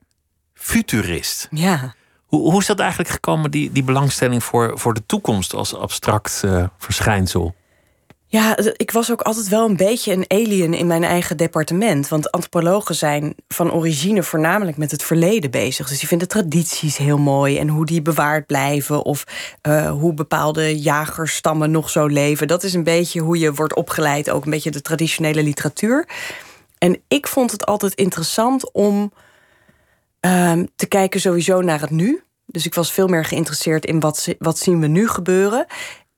futurist. 0.55 1.49
Ja. 1.51 1.95
Hoe, 2.27 2.51
hoe 2.51 2.61
is 2.61 2.67
dat 2.67 2.79
eigenlijk 2.79 3.11
gekomen, 3.11 3.51
die, 3.51 3.73
die 3.73 3.85
belangstelling 3.85 4.45
voor, 4.45 4.79
voor 4.79 4.95
de 4.95 5.07
toekomst 5.07 5.55
als 5.55 5.75
abstract 5.75 6.45
verschijnsel? 6.79 7.55
Ja, 8.37 8.57
ik 8.77 8.91
was 8.91 9.13
ook 9.13 9.21
altijd 9.21 9.49
wel 9.49 9.69
een 9.69 9.77
beetje 9.77 10.13
een 10.13 10.25
alien 10.29 10.75
in 10.75 10.87
mijn 10.87 11.05
eigen 11.05 11.37
departement. 11.37 12.09
Want 12.09 12.31
antropologen 12.31 12.95
zijn 12.95 13.35
van 13.49 13.73
origine 13.73 14.23
voornamelijk 14.23 14.77
met 14.77 14.91
het 14.91 15.03
verleden 15.03 15.51
bezig. 15.51 15.89
Dus 15.89 15.99
die 15.99 16.09
vinden 16.09 16.29
tradities 16.29 16.97
heel 16.97 17.19
mooi 17.19 17.59
en 17.59 17.69
hoe 17.69 17.87
die 17.87 18.03
bewaard 18.03 18.47
blijven. 18.47 19.05
Of 19.05 19.25
uh, 19.69 19.91
hoe 19.91 20.15
bepaalde 20.15 20.81
jagerstammen 20.81 21.71
nog 21.71 21.91
zo 21.91 22.07
leven. 22.07 22.49
Dat 22.49 22.63
is 22.63 22.75
een 22.75 22.85
beetje 22.85 23.21
hoe 23.21 23.39
je 23.39 23.55
wordt 23.55 23.75
opgeleid, 23.75 24.31
ook 24.31 24.45
een 24.45 24.51
beetje 24.51 24.71
de 24.71 24.83
traditionele 24.83 25.43
literatuur. 25.43 26.09
En 26.79 27.03
ik 27.09 27.27
vond 27.27 27.51
het 27.51 27.67
altijd 27.67 27.95
interessant 27.95 28.73
om 28.73 29.13
uh, 30.21 30.53
te 30.77 30.87
kijken 30.87 31.21
sowieso 31.21 31.61
naar 31.61 31.81
het 31.81 31.91
nu. 31.91 32.23
Dus 32.47 32.67
ik 32.67 32.75
was 32.75 32.93
veel 32.93 33.09
meer 33.09 33.25
geïnteresseerd 33.25 33.85
in 33.85 34.01
wat, 34.01 34.35
wat 34.39 34.59
zien 34.59 34.81
we 34.81 34.87
nu 34.87 35.09
gebeuren. 35.09 35.67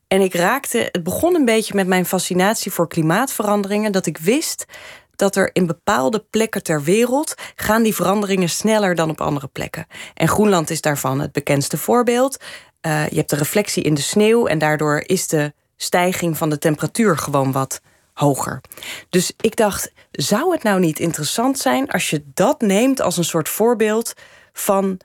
En 0.09 0.21
ik 0.21 0.35
raakte, 0.35 0.89
het 0.93 1.03
begon 1.03 1.35
een 1.35 1.45
beetje 1.45 1.75
met 1.75 1.87
mijn 1.87 2.07
fascinatie 2.07 2.73
voor 2.73 2.89
klimaatveranderingen, 2.89 3.93
dat 3.93 4.07
ik 4.07 4.19
wist 4.19 4.65
dat 5.17 5.37
er 5.37 5.51
in 5.53 5.67
bepaalde 5.67 6.25
plekken 6.31 6.63
ter 6.63 6.83
wereld 6.83 7.35
gaan 7.55 7.83
die 7.83 7.95
veranderingen 7.95 8.49
sneller 8.49 8.95
dan 8.95 9.11
op 9.11 9.21
andere 9.21 9.47
plekken. 9.47 9.87
En 10.15 10.29
Groenland 10.29 10.71
is 10.71 10.81
daarvan 10.81 11.21
het 11.21 11.33
bekendste 11.33 11.77
voorbeeld. 11.77 12.37
Uh, 12.87 13.09
je 13.09 13.17
hebt 13.17 13.31
de 13.31 13.37
reflectie 13.37 13.83
in 13.83 13.95
de 13.95 14.01
sneeuw 14.01 14.47
en 14.47 14.59
daardoor 14.59 15.03
is 15.07 15.27
de 15.27 15.53
stijging 15.77 16.37
van 16.37 16.51
de 16.51 16.59
temperatuur 16.59 17.19
gewoon 17.19 17.53
wat 17.53 17.81
hoger. 18.13 18.61
Dus 19.09 19.33
ik 19.41 19.57
dacht, 19.57 19.93
zou 20.11 20.53
het 20.53 20.63
nou 20.63 20.81
niet 20.81 20.99
interessant 20.99 21.59
zijn 21.59 21.91
als 21.91 22.11
je 22.11 22.25
dat 22.35 22.61
neemt 22.61 23.01
als 23.01 23.17
een 23.17 23.25
soort 23.25 23.49
voorbeeld 23.49 24.13
van 24.53 25.01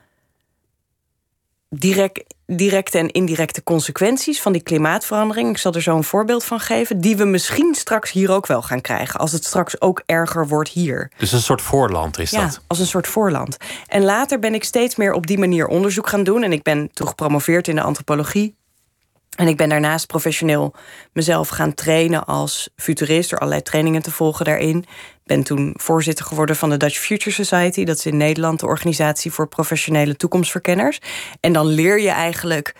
direct, 1.69 2.33
directe 2.45 2.97
en 2.97 3.11
indirecte 3.11 3.63
consequenties 3.63 4.41
van 4.41 4.51
die 4.51 4.63
klimaatverandering. 4.63 5.49
Ik 5.49 5.57
zal 5.57 5.73
er 5.73 5.81
zo 5.81 5.95
een 5.95 6.03
voorbeeld 6.03 6.43
van 6.43 6.59
geven, 6.59 7.01
die 7.01 7.17
we 7.17 7.25
misschien 7.25 7.75
straks 7.75 8.11
hier 8.11 8.31
ook 8.31 8.47
wel 8.47 8.61
gaan 8.61 8.81
krijgen, 8.81 9.19
als 9.19 9.31
het 9.31 9.45
straks 9.45 9.81
ook 9.81 10.01
erger 10.05 10.47
wordt 10.47 10.69
hier. 10.69 11.11
Dus 11.17 11.31
een 11.31 11.41
soort 11.41 11.61
voorland 11.61 12.19
is 12.19 12.31
ja, 12.31 12.41
dat? 12.41 12.61
Als 12.67 12.79
een 12.79 12.85
soort 12.85 13.07
voorland. 13.07 13.57
En 13.87 14.03
later 14.03 14.39
ben 14.39 14.53
ik 14.53 14.63
steeds 14.63 14.95
meer 14.95 15.13
op 15.13 15.27
die 15.27 15.37
manier 15.37 15.67
onderzoek 15.67 16.09
gaan 16.09 16.23
doen. 16.23 16.43
En 16.43 16.51
ik 16.51 16.63
ben 16.63 16.89
toen 16.93 17.07
gepromoveerd 17.07 17.67
in 17.67 17.75
de 17.75 17.81
antropologie. 17.81 18.55
En 19.35 19.47
ik 19.47 19.57
ben 19.57 19.69
daarnaast 19.69 20.07
professioneel 20.07 20.73
mezelf 21.13 21.49
gaan 21.49 21.73
trainen 21.73 22.25
als 22.25 22.69
futurist, 22.75 23.29
door 23.29 23.39
allerlei 23.39 23.61
trainingen 23.63 24.01
te 24.01 24.11
volgen 24.11 24.45
daarin. 24.45 24.85
Ben 25.25 25.43
toen 25.43 25.73
voorzitter 25.77 26.25
geworden 26.25 26.55
van 26.55 26.69
de 26.69 26.77
Dutch 26.77 26.97
Future 26.97 27.31
Society. 27.31 27.83
Dat 27.83 27.97
is 27.97 28.05
in 28.05 28.17
Nederland 28.17 28.59
de 28.59 28.65
organisatie 28.65 29.31
voor 29.31 29.47
professionele 29.47 30.15
toekomstverkenners. 30.15 30.99
En 31.39 31.53
dan 31.53 31.65
leer 31.65 31.99
je 31.99 32.09
eigenlijk 32.09 32.75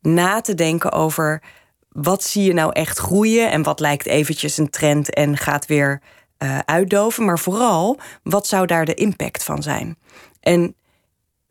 na 0.00 0.40
te 0.40 0.54
denken 0.54 0.92
over 0.92 1.42
wat 1.88 2.24
zie 2.24 2.44
je 2.44 2.52
nou 2.52 2.72
echt 2.72 2.98
groeien 2.98 3.50
en 3.50 3.62
wat 3.62 3.80
lijkt 3.80 4.06
eventjes 4.06 4.58
een 4.58 4.70
trend 4.70 5.14
en 5.14 5.36
gaat 5.36 5.66
weer 5.66 6.00
uh, 6.38 6.58
uitdoven. 6.58 7.24
Maar 7.24 7.38
vooral, 7.38 7.98
wat 8.22 8.46
zou 8.46 8.66
daar 8.66 8.84
de 8.84 8.94
impact 8.94 9.44
van 9.44 9.62
zijn? 9.62 9.96
En 10.40 10.74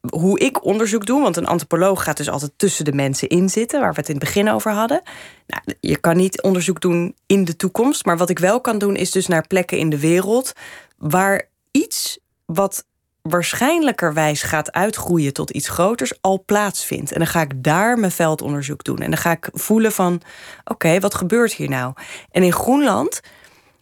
hoe 0.09 0.39
ik 0.39 0.65
onderzoek 0.65 1.05
doe, 1.05 1.21
want 1.21 1.37
een 1.37 1.47
antropoloog 1.47 2.03
gaat 2.03 2.17
dus 2.17 2.29
altijd 2.29 2.51
tussen 2.55 2.85
de 2.85 2.93
mensen 2.93 3.27
in 3.27 3.49
zitten, 3.49 3.79
waar 3.79 3.93
we 3.93 3.99
het 3.99 4.09
in 4.09 4.15
het 4.15 4.23
begin 4.23 4.49
over 4.49 4.71
hadden. 4.71 5.01
Nou, 5.47 5.77
je 5.79 5.97
kan 5.97 6.17
niet 6.17 6.41
onderzoek 6.41 6.81
doen 6.81 7.15
in 7.25 7.45
de 7.45 7.55
toekomst, 7.55 8.05
maar 8.05 8.17
wat 8.17 8.29
ik 8.29 8.39
wel 8.39 8.61
kan 8.61 8.77
doen 8.77 8.95
is 8.95 9.11
dus 9.11 9.27
naar 9.27 9.47
plekken 9.47 9.77
in 9.77 9.89
de 9.89 9.99
wereld 9.99 10.53
waar 10.97 11.49
iets 11.71 12.19
wat 12.45 12.85
waarschijnlijkerwijs 13.21 14.41
gaat 14.41 14.71
uitgroeien 14.71 15.33
tot 15.33 15.49
iets 15.49 15.69
groters 15.69 16.21
al 16.21 16.43
plaatsvindt. 16.45 17.11
En 17.11 17.17
dan 17.17 17.27
ga 17.27 17.41
ik 17.41 17.63
daar 17.63 17.99
mijn 17.99 18.11
veldonderzoek 18.11 18.83
doen. 18.83 18.97
En 18.97 19.09
dan 19.09 19.19
ga 19.19 19.31
ik 19.31 19.49
voelen 19.51 19.91
van, 19.91 20.21
oké, 20.63 20.99
wat 20.99 21.15
gebeurt 21.15 21.53
hier 21.53 21.69
nou? 21.69 21.93
En 22.31 22.43
in 22.43 22.53
Groenland 22.53 23.19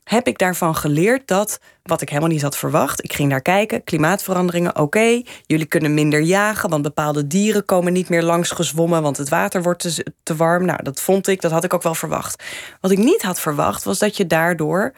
heb 0.06 0.28
ik 0.28 0.38
daarvan 0.38 0.76
geleerd 0.76 1.28
dat, 1.28 1.60
wat 1.84 2.01
ik 2.01 2.10
helemaal 2.10 2.30
niet 2.30 2.41
had 2.41 2.58
verwacht, 2.58 3.03
ik 3.03 3.14
ging 3.14 3.30
daar 3.30 3.41
kijken, 3.41 3.84
klimaatveranderingen, 3.84 4.80
oké, 4.80 5.22
jullie 5.45 5.66
kunnen 5.66 5.93
minder 5.93 6.22
jagen, 6.22 6.70
want 6.70 6.84
bepaalde 6.84 7.28
dieren 7.28 7.66
komen 7.66 7.93
niet 7.93 8.10
meer 8.10 8.24
langs 8.24 8.51
gezwommen, 8.51 9.01
want 9.01 9.18
het 9.18 9.30
water 9.30 9.62
wordt 9.62 9.80
te, 9.80 10.06
te 10.24 10.36
warm. 10.36 10.66
Nou, 10.66 10.84
dat 10.84 11.01
vond 11.01 11.28
ik, 11.28 11.41
dat 11.41 11.51
had 11.51 11.64
ik 11.64 11.74
ook 11.74 11.84
wel 11.84 11.95
verwacht. 11.95 12.43
Wat 12.82 12.91
ik 12.91 12.97
niet 12.97 13.22
had 13.22 13.39
verwacht, 13.39 13.84
was 13.84 13.99
dat 13.99 14.18
je 14.18 14.28
daardoor 14.28 14.93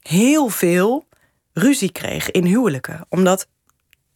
heel 0.00 0.48
veel 0.48 1.06
ruzie 1.52 1.92
kreeg 1.92 2.30
in 2.30 2.44
huwelijken. 2.44 3.06
Omdat 3.08 3.46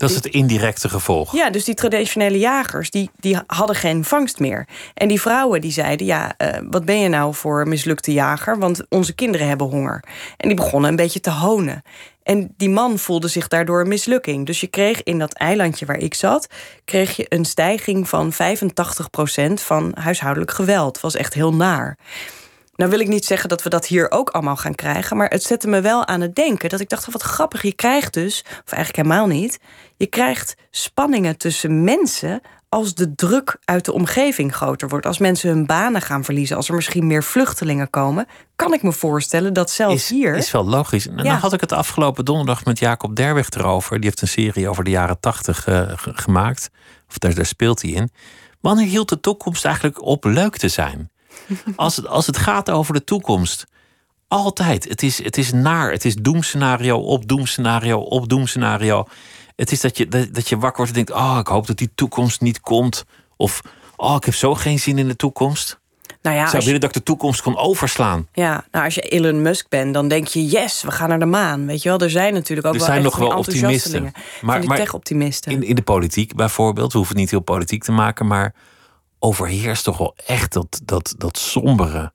dat 0.02 0.10
is 0.10 0.16
het 0.16 0.26
indirecte 0.26 0.88
gevolg. 0.88 1.32
Ja, 1.32 1.50
dus 1.50 1.64
die 1.64 1.74
traditionele 1.74 2.38
jagers, 2.38 2.90
die, 2.90 3.10
die 3.16 3.38
hadden 3.46 3.76
geen 3.76 4.04
vangst 4.04 4.38
meer. 4.38 4.66
En 4.94 5.08
die 5.08 5.20
vrouwen 5.20 5.60
die 5.60 5.72
zeiden, 5.72 6.06
ja, 6.06 6.34
uh, 6.38 6.48
wat 6.70 6.84
ben 6.84 7.00
je 7.00 7.08
nou 7.08 7.34
voor 7.34 7.68
mislukte 7.68 8.12
jager? 8.12 8.58
Want 8.58 8.82
onze 8.88 9.14
kinderen 9.14 9.48
hebben 9.48 9.66
honger. 9.66 10.04
En 10.36 10.48
die 10.48 10.56
begonnen 10.56 10.90
een 10.90 10.96
beetje 10.96 11.20
te 11.20 11.30
honen. 11.30 11.82
En 12.22 12.54
die 12.56 12.70
man 12.70 12.98
voelde 12.98 13.28
zich 13.28 13.48
daardoor 13.48 13.80
een 13.80 13.88
mislukking. 13.88 14.46
Dus 14.46 14.60
je 14.60 14.66
kreeg 14.66 15.02
in 15.02 15.18
dat 15.18 15.32
eilandje 15.32 15.86
waar 15.86 15.98
ik 15.98 16.14
zat... 16.14 16.46
kreeg 16.84 17.16
je 17.16 17.26
een 17.28 17.44
stijging 17.44 18.08
van 18.08 18.32
85% 18.32 18.36
van 19.54 19.92
huishoudelijk 19.94 20.50
geweld. 20.50 21.00
was 21.00 21.14
echt 21.14 21.34
heel 21.34 21.54
naar. 21.54 21.98
Nou 22.74 22.90
wil 22.90 23.00
ik 23.00 23.08
niet 23.08 23.24
zeggen 23.24 23.48
dat 23.48 23.62
we 23.62 23.68
dat 23.68 23.86
hier 23.86 24.10
ook 24.10 24.30
allemaal 24.30 24.56
gaan 24.56 24.74
krijgen... 24.74 25.16
maar 25.16 25.28
het 25.28 25.42
zette 25.42 25.68
me 25.68 25.80
wel 25.80 26.06
aan 26.06 26.20
het 26.20 26.34
denken. 26.34 26.68
Dat 26.68 26.80
ik 26.80 26.88
dacht, 26.88 27.12
wat 27.12 27.22
grappig, 27.22 27.62
je 27.62 27.72
krijgt 27.72 28.14
dus... 28.14 28.44
of 28.64 28.72
eigenlijk 28.72 28.96
helemaal 28.96 29.26
niet... 29.26 29.58
je 29.96 30.06
krijgt 30.06 30.54
spanningen 30.70 31.36
tussen 31.36 31.84
mensen... 31.84 32.40
als 32.68 32.94
de 32.94 33.14
druk 33.14 33.56
uit 33.64 33.84
de 33.84 33.92
omgeving 33.92 34.54
groter 34.54 34.88
wordt. 34.88 35.06
Als 35.06 35.18
mensen 35.18 35.48
hun 35.48 35.66
banen 35.66 36.02
gaan 36.02 36.24
verliezen... 36.24 36.56
als 36.56 36.68
er 36.68 36.74
misschien 36.74 37.06
meer 37.06 37.24
vluchtelingen 37.24 37.90
komen... 37.90 38.26
kan 38.56 38.72
ik 38.72 38.82
me 38.82 38.92
voorstellen 38.92 39.52
dat 39.52 39.70
zelfs 39.70 39.94
is, 39.94 40.08
hier... 40.08 40.34
Is 40.34 40.50
wel 40.50 40.64
logisch. 40.64 41.08
En 41.08 41.16
dan 41.16 41.26
had 41.26 41.52
ik 41.52 41.60
het 41.60 41.72
afgelopen 41.72 42.24
donderdag 42.24 42.64
met 42.64 42.78
Jacob 42.78 43.16
Derwig 43.16 43.50
erover. 43.50 43.96
Die 43.96 44.04
heeft 44.04 44.20
een 44.22 44.28
serie 44.28 44.68
over 44.68 44.84
de 44.84 44.90
jaren 44.90 45.20
tachtig 45.20 45.66
uh, 45.66 45.92
gemaakt. 45.96 46.70
Of 47.08 47.18
daar, 47.18 47.34
daar 47.34 47.46
speelt 47.46 47.82
hij 47.82 47.90
in. 47.90 48.10
Wanneer 48.60 48.86
hield 48.86 49.08
de 49.08 49.20
toekomst 49.20 49.64
eigenlijk 49.64 50.02
op 50.02 50.24
leuk 50.24 50.56
te 50.56 50.68
zijn? 50.68 51.10
Als 51.76 51.96
het, 51.96 52.06
als 52.06 52.26
het 52.26 52.36
gaat 52.36 52.70
over 52.70 52.94
de 52.94 53.04
toekomst. 53.04 53.66
Altijd. 54.28 54.88
Het 54.88 55.02
is, 55.02 55.22
het 55.22 55.36
is 55.36 55.52
naar. 55.52 55.90
Het 55.90 56.04
is 56.04 56.14
doemscenario 56.14 56.98
op 56.98 57.28
doemscenario 57.28 57.98
op 57.98 58.28
doemscenario. 58.28 59.04
Het 59.56 59.72
is 59.72 59.80
dat 59.80 59.96
je, 59.96 60.08
dat, 60.08 60.34
dat 60.34 60.48
je 60.48 60.58
wakker 60.58 60.76
wordt 60.76 60.98
en 60.98 61.04
denkt: 61.04 61.22
Oh, 61.22 61.36
ik 61.40 61.46
hoop 61.46 61.66
dat 61.66 61.76
die 61.76 61.90
toekomst 61.94 62.40
niet 62.40 62.60
komt. 62.60 63.04
Of 63.36 63.62
Oh, 64.02 64.16
ik 64.16 64.24
heb 64.24 64.34
zo 64.34 64.54
geen 64.54 64.78
zin 64.78 64.98
in 64.98 65.08
de 65.08 65.16
toekomst. 65.16 65.80
Nou 66.22 66.36
ja, 66.36 66.42
ik 66.42 66.48
zou 66.48 66.64
willen 66.64 66.80
dat 66.80 66.88
ik 66.88 66.96
de 66.96 67.02
toekomst 67.02 67.42
kon 67.42 67.56
overslaan. 67.56 68.28
Ja, 68.32 68.64
nou 68.70 68.84
als 68.84 68.94
je 68.94 69.00
Elon 69.00 69.42
Musk 69.42 69.68
bent, 69.68 69.94
dan 69.94 70.08
denk 70.08 70.26
je: 70.26 70.46
yes, 70.46 70.82
we 70.82 70.90
gaan 70.90 71.08
naar 71.08 71.18
de 71.18 71.26
maan. 71.26 71.66
Weet 71.66 71.82
je 71.82 71.88
wel, 71.88 71.98
er 71.98 72.10
zijn 72.10 72.32
natuurlijk 72.32 72.66
ook 72.66 72.72
er 72.72 72.78
wel, 72.78 72.88
zijn 72.88 73.02
nog 73.02 73.16
wel 73.16 73.36
optimisten. 73.36 74.12
Maar, 74.40 74.60
die 74.60 74.74
tech-optimisten. 74.74 75.52
In, 75.52 75.62
in 75.62 75.74
de 75.74 75.82
politiek 75.82 76.34
bijvoorbeeld, 76.34 76.92
we 76.92 76.98
hoeven 76.98 77.14
het 77.14 77.24
niet 77.24 77.32
heel 77.32 77.40
politiek 77.40 77.84
te 77.84 77.92
maken, 77.92 78.26
maar 78.26 78.54
overheerst 79.22 79.84
toch 79.84 79.98
wel 79.98 80.14
echt 80.26 80.52
dat, 80.52 80.80
dat, 80.84 81.14
dat 81.18 81.38
sombere. 81.38 82.12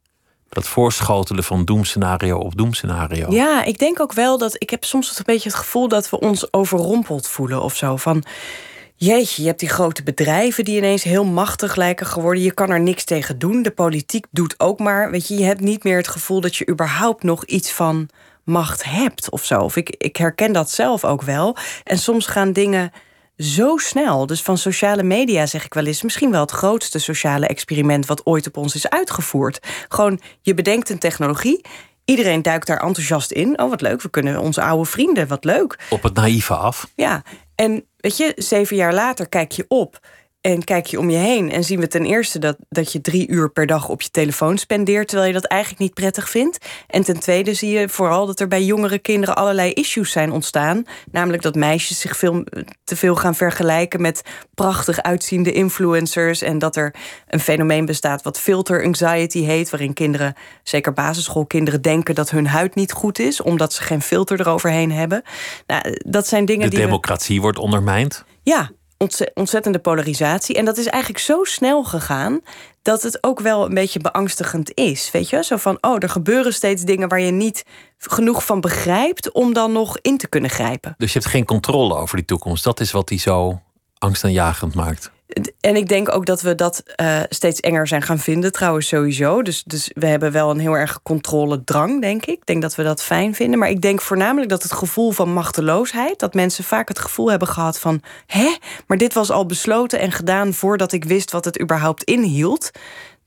Dat 0.50 0.68
voorschotelen 0.68 1.44
van 1.44 1.66
doemscenario 1.66 2.38
op 2.38 2.58
doemscenario. 2.58 3.32
Ja, 3.32 3.64
ik 3.64 3.80
denk 3.80 4.00
ook 4.00 4.14
wel 4.14 4.38
dat. 4.38 4.56
Ik 4.58 4.70
heb 4.70 4.84
soms 4.84 5.18
een 5.18 5.24
beetje 5.26 5.50
het 5.50 5.58
gevoel 5.58 5.88
dat 5.88 6.10
we 6.10 6.20
ons 6.20 6.54
overrompeld 6.54 7.28
voelen 7.28 7.62
of 7.62 7.76
zo. 7.76 7.98
Van. 7.98 8.24
Jeetje, 9.00 9.42
je 9.42 9.48
hebt 9.48 9.60
die 9.60 9.70
grote 9.70 10.04
bedrijven 10.04 10.66
die 10.66 10.78
ineens 10.78 11.04
heel 11.04 11.26
machtig 11.26 11.76
lijken 11.76 12.06
geworden. 12.06 12.44
Je 12.44 12.52
kan 12.52 12.70
er 12.70 12.80
niks 12.80 13.04
tegen 13.04 13.40
doen. 13.40 13.62
De 13.62 13.72
politiek 13.72 14.26
doet 14.32 14.60
ook 14.60 14.80
maar. 14.80 15.12
Weet 15.12 15.28
je, 15.28 15.38
je 15.38 15.44
hebt 15.44 15.62
niet 15.62 15.84
meer 15.84 15.98
het 15.98 16.08
gevoel 16.08 16.42
dat 16.42 16.56
je 16.56 16.70
überhaupt 16.70 17.24
nog 17.24 17.46
iets 17.46 17.72
van 17.72 18.10
macht 18.44 18.84
hebt 18.84 19.30
of 19.30 19.44
zo. 19.44 19.60
Of 19.60 19.76
ik, 19.76 19.96
ik 19.98 20.18
herken 20.18 20.54
dat 20.54 20.72
zelf 20.72 21.06
ook 21.06 21.22
wel. 21.22 21.56
En 21.84 21.98
soms 21.98 22.26
gaan 22.26 22.52
dingen 22.52 22.92
zo 23.38 23.78
snel. 23.78 24.26
Dus 24.26 24.42
van 24.42 24.58
sociale 24.58 25.04
media 25.04 25.46
zeg 25.46 25.66
ik 25.66 25.74
wel 25.74 25.86
eens, 25.86 26.04
misschien 26.04 26.32
wel 26.32 26.42
het 26.42 26.52
grootste 26.52 27.00
sociale 27.00 27.48
experiment 27.48 28.06
wat 28.06 28.26
ooit 28.26 28.48
op 28.48 28.58
ons 28.58 28.76
is 28.76 28.90
uitgevoerd. 28.90 29.60
Gewoon, 29.88 30.20
je 30.42 30.54
bedenkt 30.54 30.90
een 30.90 31.00
technologie. 31.00 31.66
Iedereen 32.06 32.42
duikt 32.42 32.68
daar 32.68 32.84
enthousiast 32.84 33.32
in. 33.32 33.60
Oh, 33.60 33.70
wat 33.70 33.82
leuk, 33.82 34.02
we 34.02 34.10
kunnen 34.10 34.40
onze 34.40 34.62
oude 34.62 34.90
vrienden, 34.90 35.28
wat 35.28 35.44
leuk. 35.44 35.80
Op 35.90 36.04
het 36.04 36.14
naïeve 36.14 36.56
af. 36.56 36.88
Ja, 36.96 37.24
en 37.56 37.86
weet 37.98 38.18
je, 38.18 38.34
zeven 38.36 38.76
jaar 38.76 38.94
later 38.94 39.30
kijk 39.30 39.52
je 39.52 39.66
op 39.68 40.00
en 40.42 40.64
kijk 40.64 40.86
je 40.86 41.00
om 41.00 41.10
je 41.10 41.18
heen 41.18 41.52
en 41.52 41.64
zien 41.64 41.80
we 41.80 41.88
ten 41.88 42.06
eerste 42.06 42.40
dat, 42.40 42.58
dat 42.70 42.92
je 42.92 43.02
drie 43.02 43.28
uur 43.28 43.50
per 43.50 43.66
dag 43.66 43.90
op 43.90 44.02
je 44.02 44.10
telefoon 44.10 44.58
spendeert, 44.58 45.08
terwijl 45.08 45.28
je 45.28 45.40
dat 45.40 45.46
eigenlijk 45.46 45.82
niet 45.82 45.94
prettig 45.94 46.30
vindt. 46.30 46.66
En 46.88 47.04
ten 47.04 47.20
tweede 47.20 47.54
zie 47.54 47.80
je 47.80 47.90
vooral 47.90 48.26
dat 48.26 48.40
er 48.40 48.48
bij 48.48 48.64
jongere 48.64 49.00
kinderen 49.00 49.36
allerlei 49.36 49.72
issues 49.72 50.12
zijn 50.12 50.32
ontstaan. 50.32 50.84
Namelijk 51.12 51.44
dat 51.44 51.56
meisjes 51.56 52.00
zich 52.00 52.18
veel, 52.18 52.44
te 52.84 52.96
veel 52.96 53.16
gaan 53.16 53.36
vergelijken 53.36 54.02
met 54.02 54.22
prachtig 54.54 55.02
uitziende 55.02 55.52
influencers. 55.52 56.42
En 56.42 56.60
dat 56.60 56.76
er 56.76 56.96
een 57.28 57.40
fenomeen 57.40 57.86
bestaat 57.86 58.22
wat 58.22 58.40
filter 58.40 58.84
anxiety 58.84 59.44
heet, 59.44 59.70
waarin 59.70 59.94
kinderen, 59.94 60.36
zeker 60.64 60.94
basisschoolkinderen, 60.94 61.82
denken 61.82 62.16
dat 62.16 62.30
hun 62.30 62.48
huid 62.48 62.76
niet 62.76 62.92
goed 62.92 63.20
is, 63.20 63.42
omdat 63.42 63.74
ze 63.74 63.82
geen 63.82 64.02
filter 64.02 64.40
eroverheen 64.40 64.92
hebben. 64.92 65.24
Nou, 65.68 65.82
dat 66.06 66.28
zijn 66.28 66.46
dingen 66.46 66.70
De 66.70 66.76
die. 66.76 66.86
democratie 66.86 67.42
wordt 67.42 67.58
ondermijnd. 67.58 68.26
Ja, 68.44 68.72
ontzettende 69.34 69.80
polarisatie. 69.80 70.56
En 70.56 70.66
dat 70.66 70.78
is 70.78 70.86
eigenlijk 70.86 71.24
zo 71.24 71.44
snel 71.44 71.84
gegaan 71.84 72.42
dat 72.82 73.04
het 73.04 73.24
ook 73.24 73.40
wel 73.40 73.66
een 73.66 73.74
beetje 73.74 74.00
beangstigend 74.00 74.72
is. 74.74 75.12
Weet 75.12 75.30
je, 75.30 75.44
zo 75.44 75.58
van, 75.58 75.78
oh, 75.82 75.96
er 76.00 76.10
gebeuren 76.10 76.54
steeds 76.54 76.84
dingen 76.84 77.10
waar 77.10 77.22
je 77.22 77.32
niet 77.32 77.66
genoeg 77.98 78.46
van 78.46 78.62
begrijpt 78.62 79.32
om 79.32 79.54
dan 79.54 79.72
nog 79.72 79.98
in 80.02 80.18
te 80.18 80.28
kunnen 80.28 80.50
grijpen. 80.50 80.96
Dus 80.98 81.14
je 81.14 81.20
hebt 81.20 81.32
geen 81.32 81.46
controle 81.46 81.96
over 81.96 82.16
die 82.16 82.26
toekomst. 82.26 82.64
Dat 82.64 82.80
is 82.80 82.92
wat 82.92 83.08
die 83.08 83.20
zo 83.20 83.62
angstaanjagend 83.98 84.76
maakt. 84.76 85.12
En 85.60 85.76
ik 85.76 85.88
denk 85.88 86.14
ook 86.14 86.26
dat 86.26 86.42
we 86.42 86.56
dat 86.56 86.84
uh, 87.02 87.20
steeds 87.30 87.60
enger 87.60 87.88
zijn 87.88 88.02
gaan 88.02 88.20
vinden, 88.20 88.52
trouwens 88.52 88.88
sowieso. 88.88 89.42
Dus, 89.42 89.64
dus 89.64 89.92
we 89.94 90.06
hebben 90.06 90.32
wel 90.32 90.50
een 90.50 90.60
heel 90.60 90.78
erg 90.78 91.00
controledrang, 91.04 92.02
denk 92.02 92.26
ik. 92.26 92.38
Ik 92.38 92.46
denk 92.46 92.62
dat 92.62 92.76
we 92.76 92.84
dat 92.84 93.04
fijn 93.04 93.36
vinden. 93.36 93.60
Maar 93.60 93.70
ik 93.70 93.82
denk 93.82 94.02
voornamelijk 94.02 94.50
dat 94.50 94.64
het 94.64 94.74
gevoel 94.74 95.12
van 95.12 95.34
machteloosheid... 95.34 96.20
dat 96.20 96.34
mensen 96.34 96.64
vaak 96.64 96.88
het 96.88 97.00
gevoel 97.00 97.30
hebben 97.30 97.48
gehad 97.48 97.80
van... 97.80 98.02
hè, 98.26 98.56
maar 98.88 98.98
dit 98.98 99.14
was 99.14 99.32
al 99.32 99.46
besloten 99.46 100.00
en 100.00 100.12
gedaan 100.12 100.54
voordat 100.54 100.92
ik 100.92 101.04
wist 101.04 101.32
wat 101.32 101.46
het 101.46 101.62
überhaupt 101.62 102.04
inhield 102.04 102.72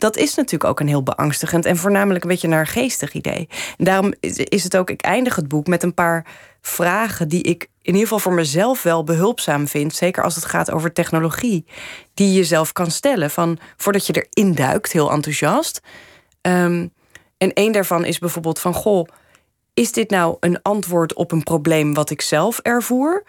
dat 0.00 0.16
is 0.16 0.34
natuurlijk 0.34 0.70
ook 0.70 0.80
een 0.80 0.88
heel 0.88 1.02
beangstigend 1.02 1.64
en 1.64 1.76
voornamelijk 1.76 2.24
een 2.24 2.30
beetje 2.30 2.48
naar 2.48 2.66
geestig 2.66 3.12
idee. 3.12 3.48
En 3.78 3.84
daarom 3.84 4.12
is 4.20 4.64
het 4.64 4.76
ook, 4.76 4.90
ik 4.90 5.00
eindig 5.00 5.36
het 5.36 5.48
boek 5.48 5.66
met 5.66 5.82
een 5.82 5.94
paar 5.94 6.26
vragen 6.60 7.28
die 7.28 7.42
ik 7.42 7.62
in 7.62 7.92
ieder 7.92 8.00
geval 8.00 8.18
voor 8.18 8.32
mezelf 8.32 8.82
wel 8.82 9.04
behulpzaam 9.04 9.68
vind. 9.68 9.94
Zeker 9.94 10.22
als 10.22 10.34
het 10.34 10.44
gaat 10.44 10.70
over 10.70 10.92
technologie. 10.92 11.64
Die 12.14 12.26
je 12.28 12.34
jezelf 12.34 12.72
kan 12.72 12.90
stellen. 12.90 13.30
Van 13.30 13.58
voordat 13.76 14.06
je 14.06 14.26
erin 14.28 14.54
duikt, 14.54 14.92
heel 14.92 15.10
enthousiast. 15.10 15.80
Ehm, 16.40 16.86
en 17.38 17.52
één 17.52 17.72
daarvan 17.72 18.04
is 18.04 18.18
bijvoorbeeld 18.18 18.58
van: 18.58 18.74
Goh, 18.74 19.08
is 19.74 19.92
dit 19.92 20.10
nou 20.10 20.36
een 20.40 20.62
antwoord 20.62 21.14
op 21.14 21.32
een 21.32 21.42
probleem 21.42 21.94
wat 21.94 22.10
ik 22.10 22.20
zelf 22.20 22.58
ervoer? 22.58 23.24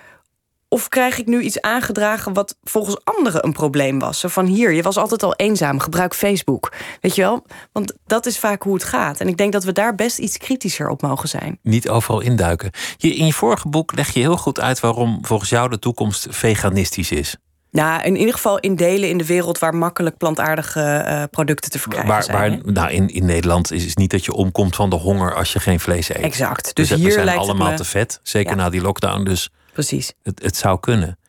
Of 0.74 0.88
krijg 0.88 1.19
ik 1.19 1.26
nu 1.26 1.41
iets 1.41 1.61
aangedragen 1.61 2.34
wat 2.34 2.57
volgens 2.63 2.97
anderen 3.03 3.45
een 3.45 3.53
probleem 3.53 3.99
was? 3.99 4.19
Zo 4.19 4.28
van 4.28 4.45
hier, 4.45 4.72
je 4.72 4.82
was 4.82 4.97
altijd 4.97 5.24
al 5.24 5.36
eenzaam, 5.36 5.80
gebruik 5.80 6.15
Facebook. 6.15 6.74
Weet 7.01 7.15
je 7.15 7.22
wel? 7.22 7.45
Want 7.72 7.93
dat 8.05 8.26
is 8.26 8.39
vaak 8.39 8.63
hoe 8.63 8.74
het 8.74 8.84
gaat. 8.84 9.19
En 9.19 9.28
ik 9.28 9.38
denk 9.38 9.51
dat 9.51 9.63
we 9.63 9.72
daar 9.72 9.95
best 9.95 10.17
iets 10.19 10.38
kritischer 10.38 10.89
op 10.89 11.01
mogen 11.01 11.30
zijn. 11.30 11.59
Niet 11.61 11.89
overal 11.89 12.22
induiken. 12.22 12.72
Je, 12.97 13.15
in 13.15 13.26
je 13.26 13.34
vorige 13.34 13.67
boek 13.69 13.95
leg 13.95 14.13
je 14.13 14.19
heel 14.19 14.38
goed 14.38 14.59
uit 14.59 14.80
waarom 14.80 15.17
volgens 15.22 15.49
jou 15.49 15.69
de 15.69 15.80
toekomst 15.80 16.28
veganistisch 16.30 17.11
is. 17.11 17.36
Nou, 17.72 18.03
in 18.03 18.15
ieder 18.15 18.34
geval 18.34 18.59
in 18.59 18.76
delen 18.76 19.09
in 19.09 19.17
de 19.17 19.26
wereld 19.26 19.59
waar 19.59 19.76
makkelijk 19.76 20.17
plantaardige 20.17 21.05
uh, 21.07 21.24
producten 21.32 21.72
te 21.72 21.80
verkrijgen 21.80 22.11
waar, 22.11 22.24
zijn. 22.24 22.61
Waar, 22.63 22.74
nou, 22.74 22.91
in, 22.91 23.07
in 23.07 23.26
Nederland 23.26 23.72
is 23.72 23.84
het 23.84 23.97
niet 23.97 24.11
dat 24.11 24.26
je 24.26 24.34
omkomt 24.34 24.76
van 24.76 24.89
de 24.89 24.95
honger 24.95 25.36
als 25.36 25.53
je 25.53 25.59
geen 25.59 25.80
vlees 25.80 26.09
eet. 26.09 26.17
Exact. 26.17 26.76
Dus, 26.76 26.89
dus 26.89 26.97
hier 26.97 27.07
we 27.07 27.11
zijn 27.11 27.38
allemaal 27.38 27.76
te 27.76 27.84
vet, 27.84 28.19
zeker 28.24 28.55
na 28.55 28.69
die 28.69 28.82
lockdown. 28.82 29.24
Dus 29.24 29.49
Precies. 29.88 30.13
Het, 30.23 30.41
het 30.43 30.57
zou 30.57 30.79
kunnen. 30.79 31.19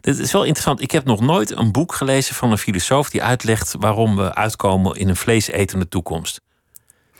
Dit 0.00 0.18
is 0.18 0.32
wel 0.32 0.44
interessant. 0.44 0.80
Ik 0.80 0.90
heb 0.90 1.04
nog 1.04 1.20
nooit 1.20 1.50
een 1.50 1.72
boek 1.72 1.94
gelezen 1.94 2.34
van 2.34 2.50
een 2.50 2.58
filosoof 2.58 3.10
die 3.10 3.22
uitlegt 3.22 3.74
waarom 3.78 4.16
we 4.16 4.34
uitkomen 4.34 4.96
in 4.96 5.08
een 5.08 5.16
vleesetende 5.16 5.88
toekomst. 5.88 6.40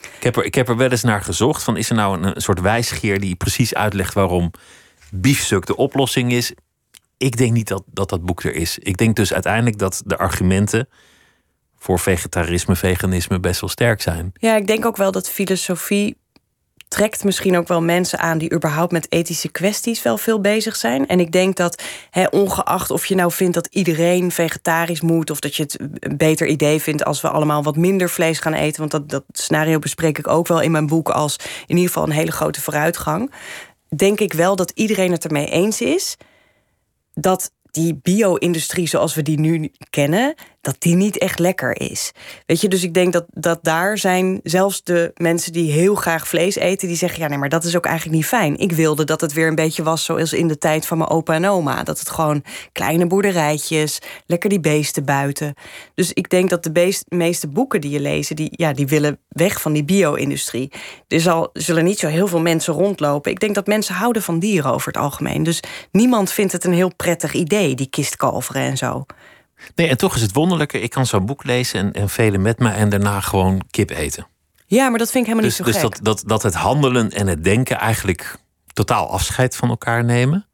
Ik 0.00 0.22
heb, 0.22 0.36
er, 0.36 0.44
ik 0.44 0.54
heb 0.54 0.68
er 0.68 0.76
wel 0.76 0.90
eens 0.90 1.02
naar 1.02 1.22
gezocht. 1.22 1.62
Van 1.62 1.76
is 1.76 1.88
er 1.88 1.96
nou 1.96 2.16
een, 2.16 2.36
een 2.36 2.42
soort 2.42 2.60
wijsgeer 2.60 3.20
die 3.20 3.34
precies 3.34 3.74
uitlegt 3.74 4.14
waarom 4.14 4.50
biefstuk 5.10 5.66
de 5.66 5.76
oplossing 5.76 6.32
is? 6.32 6.52
Ik 7.16 7.36
denk 7.36 7.52
niet 7.52 7.68
dat, 7.68 7.82
dat 7.86 8.08
dat 8.08 8.24
boek 8.24 8.42
er 8.42 8.54
is. 8.54 8.78
Ik 8.78 8.96
denk 8.96 9.16
dus 9.16 9.32
uiteindelijk 9.32 9.78
dat 9.78 10.02
de 10.04 10.18
argumenten 10.18 10.88
voor 11.78 11.98
vegetarisme, 11.98 12.76
veganisme 12.76 13.40
best 13.40 13.60
wel 13.60 13.70
sterk 13.70 14.02
zijn. 14.02 14.32
Ja, 14.34 14.56
ik 14.56 14.66
denk 14.66 14.86
ook 14.86 14.96
wel 14.96 15.12
dat 15.12 15.30
filosofie 15.30 16.16
trekt 16.90 17.24
misschien 17.24 17.56
ook 17.56 17.68
wel 17.68 17.82
mensen 17.82 18.18
aan 18.18 18.38
die 18.38 18.52
überhaupt 18.52 18.92
met 18.92 19.12
ethische 19.12 19.48
kwesties 19.50 20.02
wel 20.02 20.18
veel 20.18 20.40
bezig 20.40 20.76
zijn. 20.76 21.06
En 21.06 21.20
ik 21.20 21.32
denk 21.32 21.56
dat, 21.56 21.82
ongeacht 22.30 22.90
of 22.90 23.06
je 23.06 23.14
nou 23.14 23.32
vindt 23.32 23.54
dat 23.54 23.68
iedereen 23.70 24.30
vegetarisch 24.30 25.00
moet, 25.00 25.30
of 25.30 25.40
dat 25.40 25.56
je 25.56 25.62
het 25.62 25.80
een 25.80 26.16
beter 26.16 26.46
idee 26.46 26.80
vindt 26.80 27.04
als 27.04 27.20
we 27.20 27.28
allemaal 27.28 27.62
wat 27.62 27.76
minder 27.76 28.10
vlees 28.10 28.38
gaan 28.38 28.52
eten, 28.52 28.78
want 28.78 28.90
dat, 28.90 29.08
dat 29.08 29.24
scenario 29.32 29.78
bespreek 29.78 30.18
ik 30.18 30.28
ook 30.28 30.46
wel 30.46 30.60
in 30.60 30.70
mijn 30.70 30.86
boek 30.86 31.08
als 31.08 31.36
in 31.66 31.76
ieder 31.76 31.86
geval 31.86 32.04
een 32.04 32.14
hele 32.14 32.32
grote 32.32 32.60
vooruitgang. 32.60 33.32
Denk 33.96 34.20
ik 34.20 34.32
wel 34.32 34.56
dat 34.56 34.72
iedereen 34.74 35.12
het 35.12 35.24
ermee 35.24 35.46
eens 35.46 35.80
is 35.80 36.16
dat 37.14 37.52
die 37.70 37.98
bio-industrie 38.02 38.88
zoals 38.88 39.14
we 39.14 39.22
die 39.22 39.40
nu 39.40 39.72
kennen, 39.90 40.34
dat 40.60 40.76
die 40.78 40.94
niet 40.94 41.18
echt 41.18 41.38
lekker 41.38 41.80
is. 41.80 42.12
Weet 42.46 42.60
je, 42.60 42.68
dus 42.68 42.82
ik 42.82 42.94
denk 42.94 43.12
dat, 43.12 43.24
dat 43.30 43.58
daar 43.62 43.98
zijn 43.98 44.40
zelfs 44.42 44.82
de 44.82 45.10
mensen 45.14 45.52
die 45.52 45.72
heel 45.72 45.94
graag 45.94 46.28
vlees 46.28 46.56
eten, 46.56 46.88
die 46.88 46.96
zeggen: 46.96 47.20
ja, 47.20 47.28
nee, 47.28 47.38
maar 47.38 47.48
dat 47.48 47.64
is 47.64 47.76
ook 47.76 47.86
eigenlijk 47.86 48.16
niet 48.16 48.26
fijn. 48.26 48.58
Ik 48.58 48.72
wilde 48.72 49.04
dat 49.04 49.20
het 49.20 49.32
weer 49.32 49.48
een 49.48 49.54
beetje 49.54 49.82
was 49.82 50.04
zoals 50.04 50.32
in 50.32 50.48
de 50.48 50.58
tijd 50.58 50.86
van 50.86 50.98
mijn 50.98 51.10
opa 51.10 51.34
en 51.34 51.46
oma. 51.46 51.82
Dat 51.82 51.98
het 51.98 52.10
gewoon 52.10 52.44
kleine 52.72 53.06
boerderijtjes, 53.06 53.98
lekker 54.26 54.50
die 54.50 54.60
beesten 54.60 55.04
buiten. 55.04 55.54
Dus 55.94 56.12
ik 56.12 56.30
denk 56.30 56.50
dat 56.50 56.64
de 56.64 57.02
meeste 57.08 57.48
boeken 57.48 57.80
die 57.80 57.90
je 57.90 58.00
lezen, 58.00 58.36
die, 58.36 58.48
ja, 58.50 58.72
die 58.72 58.86
willen 58.86 59.18
weg 59.28 59.60
van 59.60 59.72
die 59.72 59.84
bio-industrie. 59.84 60.72
Er 61.08 61.20
zal, 61.20 61.50
zullen 61.52 61.84
niet 61.84 61.98
zo 61.98 62.08
heel 62.08 62.26
veel 62.26 62.40
mensen 62.40 62.74
rondlopen. 62.74 63.30
Ik 63.30 63.40
denk 63.40 63.54
dat 63.54 63.66
mensen 63.66 63.94
houden 63.94 64.22
van 64.22 64.38
dieren 64.38 64.72
over 64.72 64.86
het 64.86 65.02
algemeen. 65.02 65.42
Dus 65.42 65.62
niemand 65.92 66.32
vindt 66.32 66.52
het 66.52 66.64
een 66.64 66.72
heel 66.72 66.94
prettig 66.96 67.32
idee, 67.32 67.74
die 67.74 67.90
kistkalveren 67.90 68.62
en 68.62 68.76
zo. 68.76 69.04
Nee, 69.74 69.88
en 69.88 69.96
toch 69.96 70.14
is 70.14 70.22
het 70.22 70.32
wonderlijke. 70.32 70.80
Ik 70.80 70.90
kan 70.90 71.06
zo'n 71.06 71.26
boek 71.26 71.44
lezen 71.44 71.80
en, 71.80 71.92
en 71.92 72.08
velen 72.08 72.42
met 72.42 72.58
me 72.58 72.70
en 72.70 72.88
daarna 72.88 73.20
gewoon 73.20 73.60
kip 73.70 73.90
eten. 73.90 74.26
Ja, 74.66 74.88
maar 74.88 74.98
dat 74.98 75.10
vind 75.10 75.26
ik 75.26 75.30
helemaal 75.32 75.50
dus, 75.50 75.58
niet 75.58 75.66
zo 75.66 75.72
dus 75.72 75.82
gek. 75.82 75.90
Dus 75.90 76.00
dat, 76.02 76.18
dat, 76.18 76.28
dat 76.28 76.42
het 76.42 76.54
handelen 76.54 77.10
en 77.10 77.26
het 77.26 77.44
denken 77.44 77.78
eigenlijk 77.78 78.36
totaal 78.72 79.10
afscheid 79.10 79.56
van 79.56 79.68
elkaar 79.68 80.04
nemen. 80.04 80.46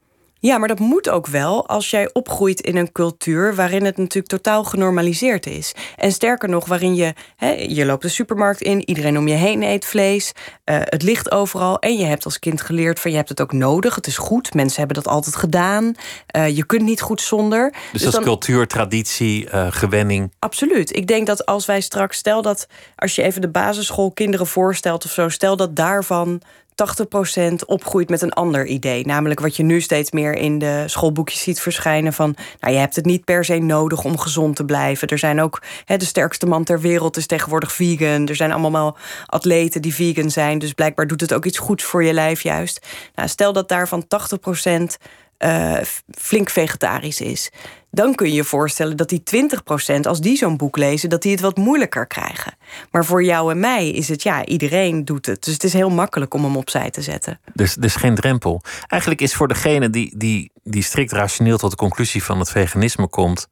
Ja, 0.47 0.59
maar 0.59 0.69
dat 0.69 0.79
moet 0.79 1.09
ook 1.09 1.27
wel 1.27 1.69
als 1.69 1.91
jij 1.91 2.11
opgroeit 2.13 2.61
in 2.61 2.77
een 2.77 2.93
cultuur 2.93 3.55
waarin 3.55 3.85
het 3.85 3.97
natuurlijk 3.97 4.27
totaal 4.27 4.65
genormaliseerd 4.65 5.47
is. 5.47 5.75
En 5.97 6.13
sterker 6.13 6.49
nog, 6.49 6.67
waarin 6.67 6.95
je, 6.95 7.13
hè, 7.37 7.51
je 7.51 7.85
loopt 7.85 8.03
de 8.03 8.09
supermarkt 8.09 8.61
in, 8.61 8.89
iedereen 8.89 9.19
om 9.19 9.29
je 9.29 9.35
heen 9.35 9.63
eet 9.63 9.85
vlees, 9.85 10.33
uh, 10.65 10.77
het 10.81 11.03
ligt 11.03 11.31
overal. 11.31 11.79
En 11.79 11.97
je 11.97 12.05
hebt 12.05 12.25
als 12.25 12.39
kind 12.39 12.61
geleerd 12.61 13.01
van 13.01 13.11
je 13.11 13.17
hebt 13.17 13.29
het 13.29 13.41
ook 13.41 13.53
nodig, 13.53 13.95
het 13.95 14.07
is 14.07 14.17
goed. 14.17 14.55
Mensen 14.55 14.79
hebben 14.79 15.03
dat 15.03 15.13
altijd 15.13 15.37
gedaan. 15.37 15.95
Uh, 16.37 16.57
je 16.57 16.67
kunt 16.67 16.83
niet 16.83 17.01
goed 17.01 17.21
zonder. 17.21 17.71
Dus, 17.71 17.93
dus 17.93 18.03
dat 18.03 18.21
is 18.21 18.27
cultuur, 18.27 18.67
traditie, 18.67 19.45
uh, 19.45 19.67
gewenning. 19.71 20.33
Absoluut. 20.39 20.97
Ik 20.97 21.07
denk 21.07 21.27
dat 21.27 21.47
als 21.47 21.67
wij 21.67 21.81
straks, 21.81 22.17
stel 22.17 22.43
dat 22.43 22.67
als 22.97 23.15
je 23.15 23.23
even 23.23 23.41
de 23.41 23.51
basisschoolkinderen 23.51 24.47
voorstelt 24.47 25.05
of 25.05 25.11
zo, 25.11 25.29
stel 25.29 25.57
dat 25.57 25.77
daarvan 25.77 26.43
80% 26.77 27.67
opgroeit 27.67 28.09
met 28.09 28.23
een 28.23 28.33
ander 28.33 28.67
idee. 28.67 29.07
Namelijk 29.07 29.41
wat 29.41 29.57
je 29.57 29.63
nu 29.63 29.81
steeds 29.81 30.11
meer 30.11 30.35
in 30.35 30.59
de 30.59 30.85
schoolboekjes 30.87 31.43
ziet 31.43 31.61
verschijnen 31.61 32.13
van... 32.13 32.37
nou, 32.61 32.73
je 32.73 32.79
hebt 32.79 32.97
het 32.97 33.05
niet 33.05 33.25
per 33.25 33.45
se 33.45 33.59
nodig 33.59 34.05
om 34.05 34.19
gezond 34.19 34.57
te 34.57 34.65
blijven. 34.65 35.09
Er 35.09 35.19
zijn 35.19 35.41
ook, 35.41 35.63
hè, 35.85 35.97
de 35.97 36.05
sterkste 36.05 36.47
man 36.47 36.65
ter 36.65 36.81
wereld 36.81 37.17
is 37.17 37.27
tegenwoordig 37.27 37.73
vegan. 37.73 38.29
Er 38.29 38.37
zijn 38.37 38.53
allemaal 38.53 38.97
atleten 39.27 39.83
die 39.83 39.95
vegan 39.95 40.31
zijn. 40.31 40.59
Dus 40.59 40.73
blijkbaar 40.73 41.07
doet 41.07 41.21
het 41.21 41.35
ook 41.35 41.45
iets 41.45 41.59
goeds 41.59 41.85
voor 41.85 42.05
je 42.05 42.13
lijf 42.13 42.43
juist. 42.43 42.87
Nou, 43.15 43.29
stel 43.29 43.53
dat 43.53 43.69
daarvan 43.69 44.05
80% 44.05 44.83
uh, 45.39 45.77
flink 46.19 46.51
vegetarisch 46.51 47.21
is. 47.21 47.51
Dan 47.91 48.15
kun 48.15 48.27
je 48.27 48.35
je 48.35 48.45
voorstellen 48.45 48.97
dat 48.97 49.09
die 49.09 49.23
20%, 49.97 50.01
als 50.03 50.21
die 50.21 50.37
zo'n 50.37 50.57
boek 50.57 50.77
lezen, 50.77 51.09
dat 51.09 51.23
die 51.23 51.33
het 51.33 51.41
wat 51.41 51.57
moeilijker 51.57 52.07
krijgen. 52.07 52.57
Maar 52.91 53.05
voor 53.05 53.25
jou 53.25 53.51
en 53.51 53.61
mij 53.61 53.91
is 53.91 54.09
het, 54.09 54.23
ja, 54.23 54.45
iedereen 54.45 55.05
doet 55.05 55.27
het. 55.27 55.45
Dus 55.45 55.53
het 55.55 55.65
is 55.65 55.73
heel 55.73 55.91
makkelijk 55.91 56.35
om 56.35 56.45
hem 56.45 56.57
opzij 56.57 56.91
te 56.91 57.03
zetten. 57.03 57.41
Dus, 57.55 57.75
dus 57.75 57.97
geen 57.97 58.15
drempel. 58.15 58.63
Eigenlijk 58.87 59.21
is 59.23 59.35
voor 59.35 59.49
degene 59.49 59.91
die, 59.91 60.15
die, 60.17 60.51
die 60.63 60.83
strikt 60.83 61.13
rationeel 61.13 61.59
tot 61.59 61.71
de 61.71 61.77
conclusie 61.77 62.25
van 62.25 62.39
het 62.39 62.51
veganisme 62.51 63.09
komt, 63.09 63.49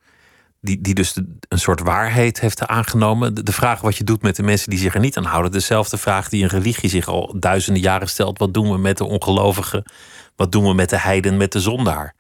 die, 0.65 0.81
die 0.81 0.95
dus 0.95 1.17
een 1.49 1.59
soort 1.59 1.81
waarheid 1.81 2.41
heeft 2.41 2.67
aangenomen. 2.67 3.35
De, 3.35 3.43
de, 3.43 3.53
vraag 3.53 3.81
wat 3.81 3.97
je 3.97 4.05
doet 4.05 4.23
met 4.23 4.37
de 4.37 4.43
mensen 4.43 4.71
die 4.71 4.79
zich 4.79 4.95
er 4.95 5.01
niet 5.01 5.17
aan 5.17 5.25
houden, 5.25 5.53
dezelfde 5.53 5.97
vraag 5.97 6.29
die 6.29 6.43
een 6.43 6.49
religie 6.49 6.89
zich 6.89 7.09
al 7.09 7.35
duizenden 7.39 7.83
jaren 7.83 8.09
stelt: 8.09 8.39
wat 8.39 8.55
doen 8.55 8.71
we 8.71 8.79
met 8.79 8.97
de 8.97 9.05
ongelovigen? 9.05 9.85
Wat 10.37 10.53
doen 10.53 10.65
we 10.65 10.75
met 10.75 10.91
de 10.91 10.99
heiden, 10.99 11.37
met 11.37 11.53
de 11.53 11.61
zondaar? 11.61 12.15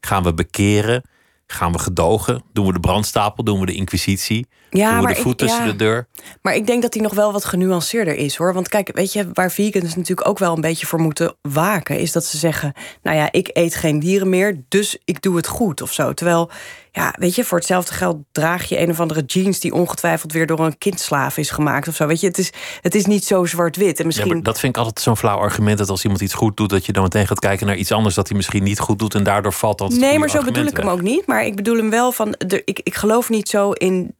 Gaan 0.00 0.22
we 0.22 0.34
bekeren? 0.34 1.02
Gaan 1.46 1.72
we 1.72 1.78
gedogen? 1.78 2.42
Doen 2.52 2.66
we 2.66 2.72
de 2.72 2.80
brandstapel? 2.80 3.44
Doen 3.44 3.60
we 3.60 3.66
de 3.66 3.74
inquisitie? 3.74 4.46
Ja, 4.70 5.00
de 5.00 5.14
voet 5.14 5.38
tussen 5.38 5.66
de 5.66 5.76
deur? 5.76 6.06
Maar 6.42 6.54
ik 6.54 6.66
denk 6.66 6.82
dat 6.82 6.92
die 6.92 7.02
nog 7.02 7.14
wel 7.14 7.32
wat 7.32 7.44
genuanceerder 7.44 8.14
is 8.14 8.36
hoor. 8.36 8.54
Want 8.54 8.68
kijk, 8.68 8.90
weet 8.94 9.12
je, 9.12 9.30
waar 9.32 9.50
vegans 9.50 9.94
natuurlijk 9.96 10.28
ook 10.28 10.38
wel 10.38 10.54
een 10.54 10.60
beetje 10.60 10.86
voor 10.86 11.00
moeten 11.00 11.34
waken, 11.42 11.98
is 11.98 12.12
dat 12.12 12.24
ze 12.24 12.36
zeggen: 12.36 12.72
Nou 13.02 13.16
ja, 13.16 13.28
ik 13.32 13.50
eet 13.52 13.74
geen 13.74 13.98
dieren 13.98 14.28
meer, 14.28 14.60
dus 14.68 14.98
ik 15.04 15.22
doe 15.22 15.36
het 15.36 15.46
goed 15.46 15.82
of 15.82 15.92
zo. 15.92 16.14
Terwijl 16.14 16.50
ja, 16.92 17.14
weet 17.18 17.34
je, 17.34 17.44
voor 17.44 17.58
hetzelfde 17.58 17.92
geld 17.94 18.16
draag 18.32 18.64
je 18.68 18.80
een 18.80 18.90
of 18.90 19.00
andere 19.00 19.22
jeans 19.22 19.60
die 19.60 19.72
ongetwijfeld 19.72 20.32
weer 20.32 20.46
door 20.46 20.60
een 20.60 20.78
kindslaaf 20.78 21.36
is 21.36 21.50
gemaakt 21.50 21.88
of 21.88 21.94
zo. 21.94 22.06
Weet 22.06 22.20
je, 22.20 22.26
het 22.26 22.38
is, 22.38 22.52
het 22.80 22.94
is 22.94 23.06
niet 23.06 23.24
zo 23.24 23.44
zwart-wit. 23.44 24.00
En 24.00 24.06
misschien... 24.06 24.36
Ja, 24.36 24.42
dat 24.42 24.58
vind 24.58 24.76
ik 24.76 24.82
altijd 24.82 25.00
zo'n 25.00 25.16
flauw 25.16 25.38
argument 25.38 25.78
dat 25.78 25.88
als 25.88 26.02
iemand 26.02 26.20
iets 26.22 26.34
goed 26.34 26.56
doet, 26.56 26.70
dat 26.70 26.86
je 26.86 26.92
dan 26.92 27.02
meteen 27.02 27.26
gaat 27.26 27.38
kijken 27.38 27.66
naar 27.66 27.76
iets 27.76 27.92
anders 27.92 28.14
dat 28.14 28.28
hij 28.28 28.36
misschien 28.36 28.62
niet 28.62 28.78
goed 28.78 28.98
doet 28.98 29.14
en 29.14 29.24
daardoor 29.24 29.52
valt 29.52 29.78
dat. 29.78 29.90
Nee, 29.90 30.18
maar 30.18 30.30
zo 30.30 30.42
bedoel 30.42 30.64
ik 30.64 30.76
hem 30.76 30.88
ook 30.88 31.02
niet. 31.02 31.26
Maar 31.26 31.44
ik 31.44 31.56
bedoel 31.56 31.76
hem 31.76 31.90
wel 31.90 32.12
van, 32.12 32.34
de, 32.46 32.62
ik, 32.64 32.80
ik 32.82 32.94
geloof 32.94 33.28
niet 33.28 33.48
zo 33.48 33.72
in 33.72 34.14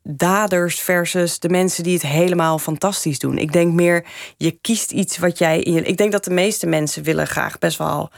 versus 0.48 1.38
de 1.38 1.48
mensen 1.48 1.82
die 1.82 1.94
het 1.94 2.06
helemaal 2.06 2.58
fantastisch 2.58 3.18
doen. 3.18 3.38
Ik 3.38 3.52
denk 3.52 3.72
meer, 3.72 4.04
je 4.36 4.50
kiest 4.50 4.90
iets 4.90 5.18
wat 5.18 5.38
jij. 5.38 5.60
Ik 5.60 5.96
denk 5.96 6.12
dat 6.12 6.24
de 6.24 6.30
meeste 6.30 6.66
mensen 6.66 7.02
willen 7.02 7.26
graag 7.26 7.58
best 7.58 7.78
wel 7.78 8.10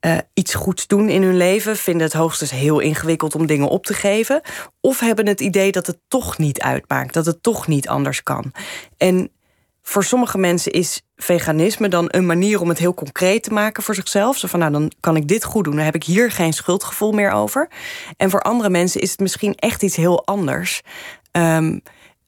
uh, 0.00 0.18
iets 0.34 0.54
goeds 0.54 0.86
doen 0.86 1.08
in 1.08 1.22
hun 1.22 1.36
leven, 1.36 1.76
vinden 1.76 2.06
het 2.06 2.12
hoogstens 2.12 2.50
heel 2.50 2.78
ingewikkeld 2.78 3.34
om 3.34 3.46
dingen 3.46 3.68
op 3.68 3.86
te 3.86 3.94
geven, 3.94 4.40
of 4.80 5.00
hebben 5.00 5.26
het 5.26 5.40
idee 5.40 5.72
dat 5.72 5.86
het 5.86 5.98
toch 6.08 6.38
niet 6.38 6.60
uitmaakt, 6.60 7.14
dat 7.14 7.26
het 7.26 7.42
toch 7.42 7.66
niet 7.66 7.88
anders 7.88 8.22
kan. 8.22 8.52
En 8.96 9.30
voor 9.86 10.04
sommige 10.04 10.38
mensen 10.38 10.72
is 10.72 11.02
veganisme 11.16 11.88
dan 11.88 12.04
een 12.08 12.26
manier 12.26 12.60
om 12.60 12.68
het 12.68 12.78
heel 12.78 12.94
concreet 12.94 13.42
te 13.42 13.52
maken 13.52 13.82
voor 13.82 13.94
zichzelf. 13.94 14.38
Zo 14.38 14.48
van, 14.48 14.58
nou, 14.58 14.72
dan 14.72 14.92
kan 15.00 15.16
ik 15.16 15.28
dit 15.28 15.44
goed 15.44 15.64
doen. 15.64 15.76
Dan 15.76 15.84
heb 15.84 15.94
ik 15.94 16.04
hier 16.04 16.30
geen 16.30 16.52
schuldgevoel 16.52 17.12
meer 17.12 17.30
over. 17.30 17.68
En 18.16 18.30
voor 18.30 18.42
andere 18.42 18.70
mensen 18.70 19.00
is 19.00 19.10
het 19.10 19.20
misschien 19.20 19.54
echt 19.54 19.82
iets 19.82 19.96
heel 19.96 20.26
anders. 20.26 20.82
Um, 21.36 21.82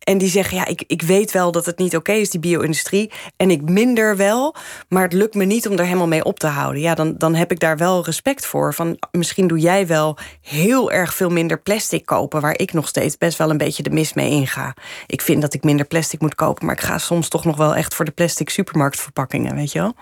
en 0.06 0.18
die 0.18 0.28
zeggen, 0.28 0.56
ja, 0.56 0.66
ik, 0.66 0.84
ik 0.86 1.02
weet 1.02 1.32
wel 1.32 1.52
dat 1.52 1.66
het 1.66 1.78
niet 1.78 1.96
oké 1.96 2.12
is, 2.12 2.30
die 2.30 2.40
bio-industrie. 2.40 3.12
En 3.36 3.50
ik 3.50 3.62
minder 3.62 4.16
wel, 4.16 4.54
maar 4.88 5.02
het 5.02 5.12
lukt 5.12 5.34
me 5.34 5.44
niet 5.44 5.68
om 5.68 5.76
daar 5.76 5.86
helemaal 5.86 6.06
mee 6.06 6.24
op 6.24 6.38
te 6.38 6.46
houden. 6.46 6.80
Ja, 6.80 6.94
dan, 6.94 7.14
dan 7.18 7.34
heb 7.34 7.50
ik 7.50 7.60
daar 7.60 7.76
wel 7.76 8.04
respect 8.04 8.46
voor. 8.46 8.74
Van, 8.74 8.98
misschien 9.10 9.46
doe 9.46 9.58
jij 9.58 9.86
wel 9.86 10.18
heel 10.40 10.90
erg 10.90 11.14
veel 11.14 11.30
minder 11.30 11.60
plastic 11.60 12.06
kopen... 12.06 12.40
waar 12.40 12.58
ik 12.58 12.72
nog 12.72 12.88
steeds 12.88 13.18
best 13.18 13.38
wel 13.38 13.50
een 13.50 13.58
beetje 13.58 13.82
de 13.82 13.90
mis 13.90 14.12
mee 14.12 14.30
inga. 14.30 14.74
Ik 15.06 15.22
vind 15.22 15.40
dat 15.40 15.54
ik 15.54 15.64
minder 15.64 15.86
plastic 15.86 16.20
moet 16.20 16.34
kopen... 16.34 16.66
maar 16.66 16.74
ik 16.74 16.84
ga 16.84 16.98
soms 16.98 17.28
toch 17.28 17.44
nog 17.44 17.56
wel 17.56 17.74
echt 17.74 17.94
voor 17.94 18.04
de 18.04 18.10
plastic 18.10 18.50
supermarktverpakkingen, 18.50 19.54
weet 19.54 19.72
je 19.72 19.78
wel? 19.78 19.94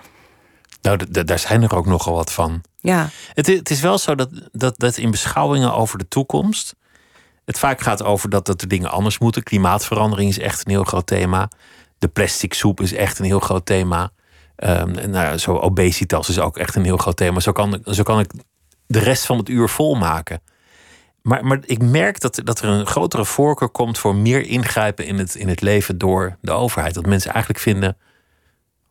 Nou, 0.81 0.99
daar 1.09 1.39
zijn 1.39 1.63
er 1.63 1.75
ook 1.75 1.85
nogal 1.85 2.13
wat 2.13 2.31
van. 2.31 2.61
Ja. 2.79 3.09
Het, 3.33 3.47
het 3.47 3.69
is 3.69 3.81
wel 3.81 3.97
zo 3.97 4.15
dat, 4.15 4.29
dat, 4.51 4.73
dat 4.77 4.97
in 4.97 5.11
beschouwingen 5.11 5.73
over 5.73 5.97
de 5.97 6.07
toekomst 6.07 6.75
het 7.45 7.59
vaak 7.59 7.81
gaat 7.81 8.03
over 8.03 8.29
dat, 8.29 8.45
dat 8.45 8.59
de 8.59 8.67
dingen 8.67 8.91
anders 8.91 9.17
moeten. 9.17 9.43
Klimaatverandering 9.43 10.29
is 10.29 10.39
echt 10.39 10.65
een 10.65 10.71
heel 10.71 10.83
groot 10.83 11.07
thema. 11.07 11.49
De 11.99 12.07
plastic 12.07 12.53
soep 12.53 12.81
is 12.81 12.93
echt 12.93 13.19
een 13.19 13.25
heel 13.25 13.39
groot 13.39 13.65
thema. 13.65 14.09
En 14.55 15.09
nou, 15.09 15.37
zo 15.37 15.57
obesitas 15.57 16.29
is 16.29 16.39
ook 16.39 16.57
echt 16.57 16.75
een 16.75 16.83
heel 16.83 16.97
groot 16.97 17.17
thema. 17.17 17.39
Zo 17.39 17.51
kan, 17.51 17.81
zo 17.85 18.03
kan 18.03 18.19
ik 18.19 18.31
de 18.87 18.99
rest 18.99 19.25
van 19.25 19.37
het 19.37 19.49
uur 19.49 19.69
volmaken. 19.69 20.41
Maar, 21.21 21.45
maar 21.45 21.59
ik 21.61 21.81
merk 21.81 22.19
dat, 22.19 22.41
dat 22.43 22.59
er 22.59 22.69
een 22.69 22.85
grotere 22.85 23.25
voorkeur 23.25 23.69
komt 23.69 23.97
voor 23.97 24.15
meer 24.15 24.41
ingrijpen 24.41 25.05
in 25.05 25.17
het, 25.17 25.35
in 25.35 25.47
het 25.47 25.61
leven 25.61 25.97
door 25.97 26.37
de 26.41 26.51
overheid. 26.51 26.93
Dat 26.93 27.05
mensen 27.05 27.31
eigenlijk 27.31 27.63
vinden 27.63 27.97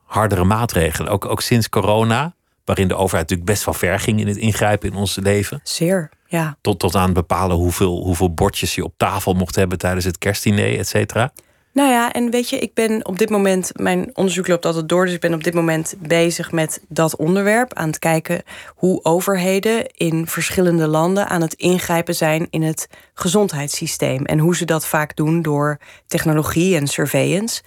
hardere 0.05 0.45
maatregelen. 0.45 1.13
Ook, 1.13 1.25
ook 1.25 1.41
sinds 1.41 1.69
corona, 1.69 2.35
waarin 2.65 2.89
de 2.89 2.95
overheid 2.95 3.23
natuurlijk 3.29 3.49
best 3.51 3.65
wel 3.65 3.75
ver 3.75 4.01
ging 4.01 4.21
in 4.21 4.27
het 4.27 4.37
ingrijpen 4.37 4.91
in 4.91 4.97
ons 4.97 5.17
leven. 5.17 5.61
Zeer. 5.63 6.11
Ja. 6.35 6.57
Tot, 6.61 6.79
tot 6.79 6.95
aan 6.95 7.13
bepalen 7.13 7.57
hoeveel, 7.57 8.03
hoeveel 8.03 8.35
bordjes 8.35 8.75
je 8.75 8.85
op 8.85 8.95
tafel 8.97 9.35
mocht 9.35 9.55
hebben 9.55 9.79
tijdens 9.79 10.05
het 10.05 10.19
kerstdiner, 10.19 10.79
et 10.79 10.89
cetera. 10.89 11.33
Nou 11.73 11.91
ja, 11.91 12.13
en 12.13 12.31
weet 12.31 12.49
je, 12.49 12.59
ik 12.59 12.75
ben 12.75 13.07
op 13.07 13.19
dit 13.19 13.31
moment, 13.31 13.71
mijn 13.75 14.11
onderzoek 14.15 14.49
loopt 14.49 14.67
altijd 14.67 14.89
door, 14.89 15.05
dus 15.05 15.15
ik 15.15 15.21
ben 15.21 15.35
op 15.35 15.45
dit 15.45 15.55
moment 15.55 15.95
bezig 15.99 16.53
met 16.53 16.83
dat 16.89 17.17
onderwerp. 17.17 17.75
Aan 17.75 17.87
het 17.87 17.99
kijken 17.99 18.43
hoe 18.75 19.05
overheden 19.05 19.87
in 19.87 20.27
verschillende 20.27 20.87
landen 20.87 21.29
aan 21.29 21.41
het 21.41 21.55
ingrijpen 21.55 22.15
zijn 22.15 22.47
in 22.51 22.63
het 22.63 22.89
gezondheidssysteem. 23.15 24.25
En 24.25 24.39
hoe 24.39 24.57
ze 24.57 24.65
dat 24.65 24.87
vaak 24.87 25.17
doen 25.17 25.43
door 25.43 25.79
technologie 26.07 26.77
en 26.77 26.87
surveillance. 26.87 27.63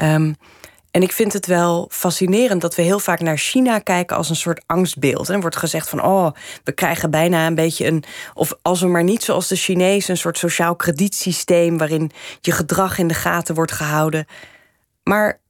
Um, 0.00 0.36
en 0.92 1.02
ik 1.02 1.12
vind 1.12 1.32
het 1.32 1.46
wel 1.46 1.88
fascinerend 1.90 2.60
dat 2.60 2.74
we 2.74 2.82
heel 2.82 2.98
vaak 2.98 3.20
naar 3.20 3.36
China 3.36 3.78
kijken 3.78 4.16
als 4.16 4.28
een 4.28 4.36
soort 4.36 4.62
angstbeeld. 4.66 5.28
En 5.28 5.40
wordt 5.40 5.56
gezegd 5.56 5.88
van, 5.88 6.02
oh, 6.02 6.30
we 6.64 6.72
krijgen 6.72 7.10
bijna 7.10 7.46
een 7.46 7.54
beetje 7.54 7.86
een... 7.86 8.04
of 8.34 8.54
als 8.62 8.80
we 8.80 8.86
maar 8.86 9.04
niet 9.04 9.22
zoals 9.22 9.48
de 9.48 9.56
Chinezen 9.56 10.10
een 10.10 10.16
soort 10.16 10.38
sociaal 10.38 10.76
kredietsysteem... 10.76 11.78
waarin 11.78 12.10
je 12.40 12.52
gedrag 12.52 12.98
in 12.98 13.08
de 13.08 13.14
gaten 13.14 13.54
wordt 13.54 13.72
gehouden. 13.72 14.26
Maar 15.02 15.40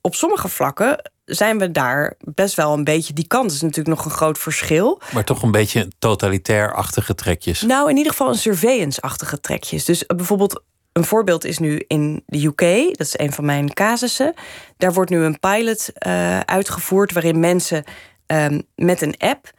op 0.00 0.14
sommige 0.14 0.48
vlakken 0.48 1.10
zijn 1.24 1.58
we 1.58 1.70
daar 1.70 2.14
best 2.18 2.54
wel 2.54 2.72
een 2.72 2.84
beetje 2.84 3.12
die 3.12 3.26
kant. 3.26 3.50
is 3.50 3.60
natuurlijk 3.60 3.96
nog 3.96 4.04
een 4.04 4.10
groot 4.10 4.38
verschil. 4.38 5.00
Maar 5.12 5.24
toch 5.24 5.42
een 5.42 5.50
beetje 5.50 5.88
totalitair-achtige 5.98 7.14
trekjes. 7.14 7.60
Nou, 7.60 7.90
in 7.90 7.96
ieder 7.96 8.12
geval 8.12 8.28
een 8.28 8.34
surveillance-achtige 8.34 9.40
trekjes. 9.40 9.84
Dus 9.84 10.06
bijvoorbeeld 10.06 10.62
een 10.92 11.04
voorbeeld 11.04 11.44
is 11.44 11.58
nu 11.58 11.84
in 11.86 12.22
de 12.26 12.44
UK, 12.46 12.60
dat 12.96 13.06
is 13.06 13.18
een 13.18 13.32
van 13.32 13.44
mijn 13.44 13.72
casussen. 13.72 14.34
Daar 14.76 14.92
wordt 14.92 15.10
nu 15.10 15.18
een 15.18 15.38
pilot 15.38 15.90
uh, 16.06 16.40
uitgevoerd 16.40 17.12
waarin 17.12 17.40
mensen 17.40 17.84
um, 18.26 18.62
met 18.74 19.02
een 19.02 19.14
app 19.18 19.50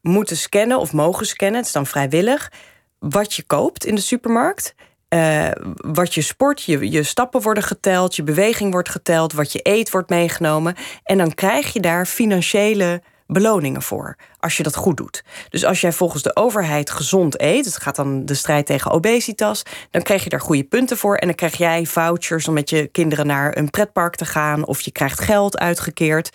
moeten 0.00 0.36
scannen 0.36 0.78
of 0.78 0.92
mogen 0.92 1.26
scannen, 1.26 1.56
het 1.56 1.66
is 1.66 1.72
dan 1.72 1.86
vrijwillig, 1.86 2.52
wat 2.98 3.34
je 3.34 3.42
koopt 3.42 3.84
in 3.86 3.94
de 3.94 4.00
supermarkt. 4.00 4.74
Uh, 5.08 5.48
wat 5.76 6.14
je 6.14 6.22
sport, 6.22 6.62
je, 6.62 6.90
je 6.90 7.02
stappen 7.02 7.40
worden 7.40 7.62
geteld, 7.62 8.16
je 8.16 8.22
beweging 8.22 8.72
wordt 8.72 8.88
geteld, 8.88 9.32
wat 9.32 9.52
je 9.52 9.60
eet 9.62 9.90
wordt 9.90 10.10
meegenomen. 10.10 10.74
En 11.02 11.18
dan 11.18 11.34
krijg 11.34 11.72
je 11.72 11.80
daar 11.80 12.06
financiële 12.06 13.02
beloningen 13.34 13.82
voor 13.82 14.16
als 14.38 14.56
je 14.56 14.62
dat 14.62 14.76
goed 14.76 14.96
doet. 14.96 15.24
Dus 15.48 15.64
als 15.64 15.80
jij 15.80 15.92
volgens 15.92 16.22
de 16.22 16.36
overheid 16.36 16.90
gezond 16.90 17.40
eet, 17.40 17.64
het 17.64 17.76
gaat 17.76 17.96
dan 17.96 18.26
de 18.26 18.34
strijd 18.34 18.66
tegen 18.66 18.90
obesitas, 18.90 19.62
dan 19.90 20.02
krijg 20.02 20.24
je 20.24 20.30
daar 20.30 20.40
goede 20.40 20.64
punten 20.64 20.96
voor 20.96 21.16
en 21.16 21.26
dan 21.26 21.36
krijg 21.36 21.56
jij 21.56 21.86
vouchers 21.86 22.48
om 22.48 22.54
met 22.54 22.70
je 22.70 22.86
kinderen 22.86 23.26
naar 23.26 23.56
een 23.56 23.70
pretpark 23.70 24.14
te 24.16 24.24
gaan 24.24 24.66
of 24.66 24.80
je 24.80 24.90
krijgt 24.90 25.20
geld 25.20 25.58
uitgekeerd. 25.58 26.30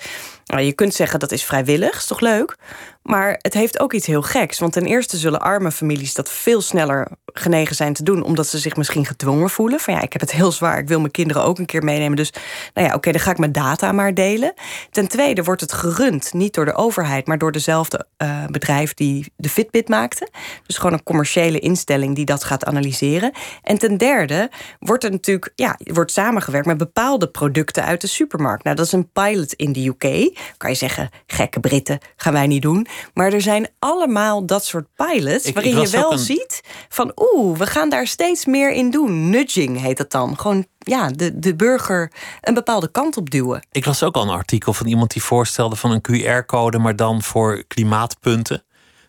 Nou, 0.50 0.62
je 0.62 0.74
kunt 0.74 0.94
zeggen 0.94 1.20
dat 1.20 1.32
is 1.32 1.44
vrijwillig, 1.44 1.96
is 1.96 2.06
toch 2.06 2.20
leuk? 2.20 2.58
Maar 3.04 3.40
het 3.42 3.54
heeft 3.54 3.80
ook 3.80 3.94
iets 3.94 4.08
heel 4.08 4.22
geks. 4.22 4.60
Want 4.60 4.74
ten 4.74 4.86
eerste 4.86 5.18
zullen 5.18 5.42
arme 5.42 5.72
families 5.72 6.14
dat 6.14 6.30
veel 6.30 6.62
sneller 6.62 7.08
genegen 7.26 7.76
zijn 7.76 7.94
te 7.94 8.04
doen, 8.04 8.24
omdat 8.24 8.48
ze 8.48 8.58
zich 8.58 8.76
misschien 8.76 9.06
gedwongen 9.06 9.50
voelen. 9.50 9.80
Van 9.80 9.94
ja, 9.94 10.02
ik 10.02 10.12
heb 10.14 10.22
het 10.22 10.32
heel 10.32 10.52
zwaar, 10.52 10.78
ik 10.78 10.88
wil 10.88 11.00
mijn 11.00 11.12
kinderen 11.12 11.44
ook 11.44 11.60
een 11.60 11.66
keer 11.66 11.84
meenemen. 11.84 12.16
Dus 12.16 12.34
nou 12.74 12.88
ja, 12.88 12.94
oké, 12.94 13.12
dan 13.12 13.22
ga 13.22 13.32
ik 13.32 13.38
mijn 13.38 13.52
data 13.52 13.92
maar 13.92 14.14
delen. 14.14 14.54
Ten 14.92 15.08
tweede 15.08 15.44
wordt 15.44 15.62
het 15.62 15.74
gerund, 15.74 16.34
niet 16.34 16.54
door 16.54 16.66
de 16.66 16.74
overheid, 16.74 17.28
maar 17.28 17.38
door 17.38 17.52
dezelfde 17.52 18.06
uh, 18.18 18.46
bedrijf 18.46 18.94
die 18.94 19.32
de 19.36 19.50
Fitbit 19.50 19.88
maakte. 19.88 20.30
Dus 20.66 20.78
gewoon 20.78 20.94
een 20.94 21.04
commerciële 21.04 21.60
instelling 21.60 22.16
die 22.16 22.26
dat 22.26 22.44
gaat 22.44 22.66
analyseren. 22.66 23.32
En 23.64 23.78
ten 23.78 23.98
derde 23.98 24.50
wordt 24.80 25.04
er 25.04 25.12
natuurlijk 25.12 25.52
ja, 25.56 25.78
wordt 25.84 26.12
samengewerkt 26.12 26.68
met 26.68 26.78
bepaalde 26.78 27.28
producten 27.28 27.86
uit 27.86 28.02
de 28.02 28.08
supermarkt. 28.08 28.64
Nou, 28.64 28.76
dat 28.76 28.86
is 28.86 28.92
een 28.92 29.12
pilot 29.12 29.54
in 29.54 29.74
de 29.74 29.88
UK. 29.88 30.38
Kan 30.58 30.70
je 30.70 30.76
zeggen, 30.76 31.10
gekke 31.28 31.60
Britten, 31.60 32.00
gaan 32.16 32.34
wij 32.34 32.48
niet 32.48 32.62
doen. 32.62 32.88
Maar 33.14 33.34
er 33.34 33.42
zijn 33.42 33.68
allemaal 33.80 34.46
dat 34.46 34.66
soort 34.66 34.88
pilots 34.96 35.52
waarin 35.52 35.80
je 35.80 35.90
wel 35.90 36.18
ziet 36.18 36.62
van 36.90 37.12
oeh, 37.16 37.58
we 37.58 37.66
gaan 37.66 37.90
daar 37.90 38.08
steeds 38.08 38.46
meer 38.46 38.72
in 38.72 38.92
doen. 38.92 39.30
Nudging 39.30 39.82
heet 39.82 39.98
het 39.98 40.12
dan. 40.12 40.38
Gewoon 40.38 40.66
ja, 40.78 41.10
de, 41.10 41.40
de 41.40 41.56
burger 41.56 42.12
een 42.42 42.54
bepaalde 42.54 42.92
kant 42.92 43.18
op 43.18 43.30
duwen. 43.30 43.68
Ik 43.72 43.86
las 43.86 44.04
ook 44.04 44.16
al 44.16 44.22
een 44.22 44.30
artikel 44.30 44.74
van 44.74 44.88
iemand 44.88 45.12
die 45.12 45.24
voorstelde 45.24 45.76
van 45.76 45.92
een 45.92 46.02
QR-code, 46.02 46.78
maar 46.78 46.96
dan 46.96 47.22
voor 47.22 47.64
klimaatpunten. 47.68 48.64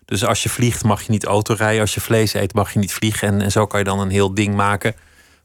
Dus 0.05 0.24
als 0.24 0.43
je 0.43 0.49
vliegt 0.49 0.85
mag 0.85 1.03
je 1.03 1.11
niet 1.11 1.24
autorijden, 1.24 1.81
als 1.81 1.95
je 1.95 2.01
vlees 2.01 2.35
eet 2.35 2.55
mag 2.55 2.72
je 2.72 2.78
niet 2.78 2.93
vliegen. 2.93 3.28
En, 3.28 3.41
en 3.41 3.53
zo 3.53 3.66
kan 3.66 3.78
je 3.78 3.85
dan 3.85 4.01
een 4.01 4.11
heel 4.11 4.35
ding 4.35 4.55
maken 4.55 4.95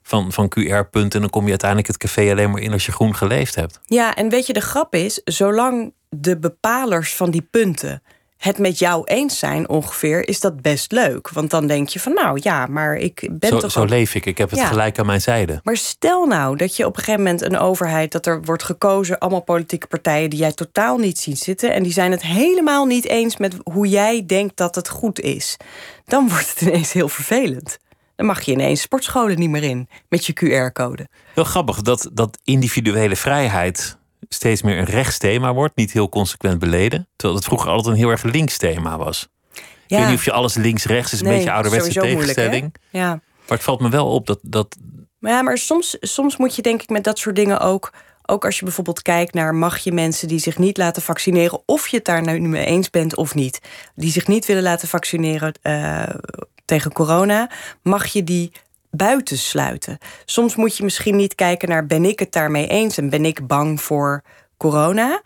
van, 0.07 0.31
van 0.31 0.49
QR-punten. 0.49 1.11
En 1.11 1.21
dan 1.21 1.29
kom 1.29 1.43
je 1.43 1.49
uiteindelijk 1.49 1.87
het 1.87 1.97
café 1.97 2.31
alleen 2.31 2.51
maar 2.51 2.61
in 2.61 2.71
als 2.71 2.85
je 2.85 2.91
groen 2.91 3.15
geleefd 3.15 3.55
hebt. 3.55 3.79
Ja, 3.85 4.15
en 4.15 4.29
weet 4.29 4.47
je, 4.47 4.53
de 4.53 4.61
grap 4.61 4.95
is, 4.95 5.21
zolang 5.23 5.93
de 6.09 6.37
bepalers 6.37 7.15
van 7.15 7.31
die 7.31 7.47
punten 7.51 8.01
het 8.37 8.57
met 8.57 8.79
jou 8.79 9.03
eens 9.03 9.39
zijn 9.39 9.69
ongeveer, 9.69 10.27
is 10.27 10.39
dat 10.39 10.61
best 10.61 10.91
leuk. 10.91 11.29
Want 11.29 11.49
dan 11.49 11.67
denk 11.67 11.89
je 11.89 11.99
van 11.99 12.13
nou 12.13 12.39
ja, 12.41 12.65
maar 12.65 12.95
ik 12.95 13.29
ben 13.31 13.49
zo, 13.49 13.59
toch. 13.59 13.71
Zo 13.71 13.85
leef 13.85 14.15
ik, 14.15 14.25
ik 14.25 14.37
heb 14.37 14.49
het 14.49 14.61
gelijk 14.61 14.99
aan 14.99 15.05
mijn 15.05 15.21
zijde. 15.21 15.59
Maar 15.63 15.77
stel 15.77 16.25
nou 16.25 16.57
dat 16.57 16.75
je 16.75 16.85
op 16.85 16.97
een 16.97 17.03
gegeven 17.03 17.23
moment 17.23 17.41
een 17.41 17.57
overheid, 17.57 18.11
dat 18.11 18.25
er 18.25 18.41
wordt 18.41 18.63
gekozen, 18.63 19.19
allemaal 19.19 19.41
politieke 19.41 19.87
partijen 19.87 20.29
die 20.29 20.39
jij 20.39 20.51
totaal 20.51 20.97
niet 20.97 21.19
ziet 21.19 21.39
zitten. 21.39 21.73
En 21.73 21.83
die 21.83 21.91
zijn 21.91 22.11
het 22.11 22.21
helemaal 22.21 22.85
niet 22.85 23.05
eens 23.05 23.37
met 23.37 23.55
hoe 23.63 23.87
jij 23.87 24.23
denkt 24.25 24.57
dat 24.57 24.75
het 24.75 24.89
goed 24.89 25.19
is. 25.19 25.57
Dan 26.05 26.29
wordt 26.29 26.49
het 26.49 26.61
ineens 26.61 26.91
heel 26.91 27.09
vervelend. 27.09 27.77
Dan 28.15 28.25
mag 28.25 28.41
je 28.41 28.51
ineens 28.51 28.81
sportscholen 28.81 29.39
niet 29.39 29.49
meer 29.49 29.63
in 29.63 29.89
met 30.09 30.25
je 30.25 30.33
QR-code. 30.33 31.07
Heel 31.33 31.43
grappig 31.43 31.81
dat, 31.81 32.09
dat 32.13 32.39
individuele 32.43 33.15
vrijheid 33.15 33.97
steeds 34.29 34.61
meer 34.61 34.77
een 34.77 34.85
rechtsthema 34.85 35.53
wordt, 35.53 35.75
niet 35.75 35.91
heel 35.91 36.09
consequent 36.09 36.59
beleden. 36.59 37.07
Terwijl 37.15 37.39
het 37.39 37.47
vroeger 37.47 37.69
altijd 37.69 37.93
een 37.93 37.99
heel 37.99 38.09
erg 38.09 38.23
links 38.23 38.57
thema 38.57 38.97
was. 38.97 39.27
Ja. 39.51 39.61
Ik 39.87 39.97
weet 39.97 40.07
niet 40.07 40.17
of 40.17 40.25
je 40.25 40.31
alles 40.31 40.53
links-rechts 40.53 41.13
is, 41.13 41.19
een 41.21 41.27
beetje 41.27 41.51
ouderwetse 41.51 41.99
tegenstelling. 41.99 42.75
ja. 42.89 43.09
Maar 43.47 43.57
het 43.57 43.63
valt 43.63 43.79
me 43.79 43.89
wel 43.89 44.07
op 44.07 44.27
dat. 44.27 44.39
dat... 44.41 44.75
Maar 45.19 45.31
ja, 45.31 45.41
maar 45.41 45.57
soms, 45.57 45.97
soms 45.99 46.37
moet 46.37 46.55
je 46.55 46.61
denk 46.61 46.81
ik 46.81 46.89
met 46.89 47.03
dat 47.03 47.17
soort 47.17 47.35
dingen 47.35 47.59
ook. 47.59 47.93
Ook 48.25 48.45
als 48.45 48.59
je 48.59 48.65
bijvoorbeeld 48.65 49.01
kijkt 49.01 49.33
naar 49.33 49.55
mag 49.55 49.77
je 49.77 49.91
mensen 49.91 50.27
die 50.27 50.39
zich 50.39 50.57
niet 50.57 50.77
laten 50.77 51.01
vaccineren, 51.01 51.61
of 51.65 51.87
je 51.87 51.95
het 51.95 52.05
daar 52.05 52.21
nu 52.21 52.39
mee 52.39 52.65
eens 52.65 52.89
bent 52.89 53.15
of 53.15 53.35
niet, 53.35 53.59
die 53.95 54.11
zich 54.11 54.27
niet 54.27 54.45
willen 54.45 54.63
laten 54.63 54.87
vaccineren 54.87 55.53
uh, 55.63 56.03
tegen 56.65 56.91
corona, 56.91 57.49
mag 57.81 58.05
je 58.05 58.23
die 58.23 58.51
buitensluiten. 58.91 59.97
Soms 60.25 60.55
moet 60.55 60.77
je 60.77 60.83
misschien 60.83 61.15
niet 61.15 61.35
kijken 61.35 61.69
naar 61.69 61.85
ben 61.85 62.05
ik 62.05 62.19
het 62.19 62.31
daarmee 62.31 62.67
eens 62.67 62.97
en 62.97 63.09
ben 63.09 63.25
ik 63.25 63.47
bang 63.47 63.81
voor 63.81 64.23
corona. 64.57 65.21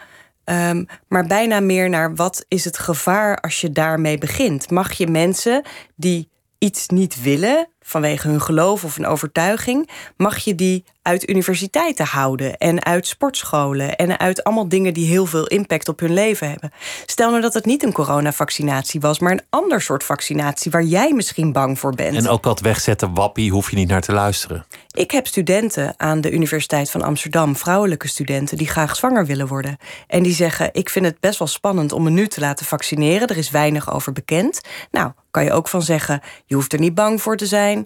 Um, 0.46 0.86
maar 1.08 1.26
bijna 1.28 1.60
meer 1.60 1.90
naar 1.90 2.16
wat 2.16 2.46
is 2.48 2.66
het 2.66 2.78
gevaar 2.78 3.38
als 3.38 3.62
je 3.62 3.72
daarmee 3.72 4.18
begint. 4.18 4.70
Mag 4.70 4.94
je 4.94 5.08
mensen 5.08 5.66
die 5.96 6.30
iets 6.58 6.88
niet 6.88 7.22
willen 7.22 7.70
vanwege 7.90 8.28
hun 8.28 8.42
geloof 8.42 8.84
of 8.84 8.98
een 8.98 9.06
overtuiging, 9.06 9.90
mag 10.18 10.38
je 10.38 10.56
die 10.56 10.84
uit 11.02 11.30
universiteiten 11.30 12.06
houden 12.06 12.58
en 12.58 12.86
uit 12.86 13.08
sportscholen 13.08 13.96
en 13.96 14.20
uit 14.20 14.44
allemaal 14.44 14.70
dingen 14.70 14.94
die 14.94 15.08
heel 15.08 15.26
veel 15.26 15.48
impact 15.48 15.90
op 15.90 16.00
hun 16.00 16.14
leven 16.14 16.50
hebben. 16.50 16.72
Stel 17.06 17.30
nou 17.30 17.42
dat 17.42 17.54
het 17.54 17.66
niet 17.66 17.84
een 17.84 17.92
coronavaccinatie 17.92 19.00
was, 19.00 19.20
maar 19.20 19.32
een 19.32 19.42
ander 19.50 19.82
soort 19.82 20.04
vaccinatie 20.04 20.72
waar 20.72 20.84
jij 20.84 21.14
misschien 21.14 21.52
bang 21.52 21.80
voor 21.80 21.96
bent. 21.96 22.16
En 22.16 22.28
ook 22.28 22.44
dat 22.44 22.60
wegzetten 22.60 23.14
wappie 23.14 23.52
hoef 23.52 23.70
je 23.70 23.76
niet 23.76 23.90
naar 23.90 24.02
te 24.02 24.14
luisteren. 24.14 24.66
Ik 24.92 25.12
heb 25.12 25.28
studenten 25.28 25.94
aan 25.98 26.22
de 26.22 26.32
Universiteit 26.32 26.92
van 26.92 27.02
Amsterdam, 27.02 27.56
vrouwelijke 27.56 28.08
studenten, 28.08 28.58
die 28.58 28.68
graag 28.68 28.96
zwanger 28.96 29.26
willen 29.26 29.48
worden. 29.48 29.78
En 30.08 30.24
die 30.24 30.34
zeggen: 30.34 30.70
Ik 30.72 30.90
vind 30.90 31.06
het 31.06 31.20
best 31.20 31.40
wel 31.40 31.48
spannend 31.48 31.92
om 31.92 32.04
me 32.04 32.10
nu 32.10 32.28
te 32.28 32.40
laten 32.40 32.66
vaccineren. 32.66 33.28
Er 33.28 33.38
is 33.38 33.50
weinig 33.50 33.94
over 33.94 34.12
bekend. 34.12 34.62
Nou, 34.92 35.12
kan 35.32 35.44
je 35.44 35.52
ook 35.52 35.68
van 35.68 35.82
zeggen: 35.82 36.22
Je 36.46 36.56
hoeft 36.56 36.74
er 36.74 36.80
niet 36.80 36.96
bang 36.96 37.22
voor 37.22 37.38
te 37.38 37.46
zijn 37.46 37.79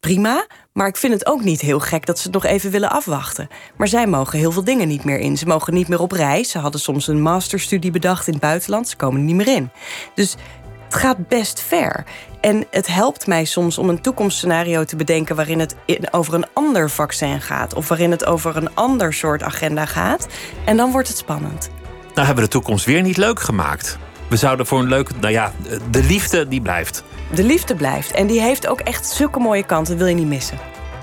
prima. 0.00 0.46
Maar 0.72 0.86
ik 0.86 0.96
vind 0.96 1.12
het 1.12 1.26
ook 1.26 1.44
niet 1.44 1.60
heel 1.60 1.80
gek 1.80 2.06
dat 2.06 2.18
ze 2.18 2.22
het 2.22 2.32
nog 2.32 2.44
even 2.44 2.70
willen 2.70 2.90
afwachten. 2.90 3.48
Maar 3.76 3.88
zij 3.88 4.06
mogen 4.06 4.38
heel 4.38 4.52
veel 4.52 4.64
dingen 4.64 4.88
niet 4.88 5.04
meer 5.04 5.18
in. 5.18 5.36
Ze 5.36 5.46
mogen 5.46 5.74
niet 5.74 5.88
meer 5.88 6.00
op 6.00 6.12
reis. 6.12 6.50
Ze 6.50 6.58
hadden 6.58 6.80
soms 6.80 7.06
een 7.06 7.22
masterstudie 7.22 7.90
bedacht 7.90 8.26
in 8.26 8.32
het 8.32 8.42
buitenland. 8.42 8.88
Ze 8.88 8.96
komen 8.96 9.20
er 9.20 9.26
niet 9.26 9.36
meer 9.36 9.48
in. 9.56 9.70
Dus 10.14 10.36
het 10.84 10.94
gaat 10.94 11.28
best 11.28 11.60
ver. 11.60 12.04
En 12.40 12.66
het 12.70 12.86
helpt 12.86 13.26
mij 13.26 13.44
soms 13.44 13.78
om 13.78 13.88
een 13.88 14.00
toekomstscenario 14.00 14.84
te 14.84 14.96
bedenken 14.96 15.36
waarin 15.36 15.58
het 15.58 15.76
over 16.10 16.34
een 16.34 16.46
ander 16.52 16.90
vaccin 16.90 17.40
gaat. 17.40 17.74
Of 17.74 17.88
waarin 17.88 18.10
het 18.10 18.24
over 18.24 18.56
een 18.56 18.74
ander 18.74 19.14
soort 19.14 19.42
agenda 19.42 19.84
gaat. 19.84 20.26
En 20.64 20.76
dan 20.76 20.90
wordt 20.90 21.08
het 21.08 21.16
spannend. 21.16 21.70
Nou 22.14 22.26
hebben 22.26 22.44
we 22.44 22.50
de 22.50 22.58
toekomst 22.58 22.84
weer 22.84 23.02
niet 23.02 23.16
leuk 23.16 23.40
gemaakt. 23.40 23.98
We 24.28 24.36
zouden 24.36 24.66
voor 24.66 24.78
een 24.78 24.88
leuke. 24.88 25.12
Nou 25.20 25.32
ja, 25.32 25.52
de 25.90 26.02
liefde 26.02 26.48
die 26.48 26.60
blijft 26.60 27.04
de 27.34 27.44
liefde 27.44 27.74
blijft. 27.74 28.10
En 28.10 28.26
die 28.26 28.40
heeft 28.40 28.66
ook 28.66 28.80
echt 28.80 29.06
zulke 29.06 29.38
mooie 29.38 29.62
kanten, 29.62 29.96
wil 29.96 30.06
je 30.06 30.14
niet 30.14 30.26
missen. 30.26 30.58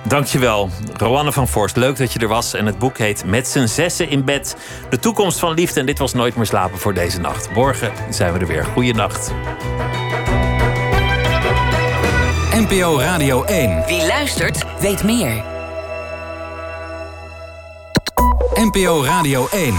Dankjewel, 0.07 0.69
Roanne 0.97 1.32
van 1.32 1.47
Voorst. 1.47 1.76
Leuk 1.76 1.97
dat 1.97 2.13
je 2.13 2.19
er 2.19 2.28
was. 2.28 2.53
En 2.53 2.65
het 2.65 2.78
boek 2.78 2.97
heet 2.97 3.26
Met 3.26 3.47
z'n 3.47 3.65
zessen 3.65 4.09
in 4.09 4.23
bed. 4.23 4.55
De 4.89 4.99
toekomst 4.99 5.39
van 5.39 5.53
liefde. 5.53 5.80
En 5.80 5.86
dit 5.86 5.99
was 5.99 6.13
Nooit 6.13 6.36
meer 6.36 6.45
slapen 6.45 6.80
voor 6.80 6.93
deze 6.93 7.19
nacht. 7.19 7.49
Morgen 7.53 7.91
zijn 8.09 8.34
we 8.34 8.39
er 8.39 8.47
weer. 8.47 8.65
Goeienacht. 8.65 9.32
NPO 12.51 12.99
Radio 12.99 13.43
1. 13.43 13.84
Wie 13.88 14.07
luistert, 14.07 14.63
weet 14.80 15.03
meer. 15.03 15.43
NPO 18.53 19.03
Radio 19.03 19.47
1. 19.51 19.73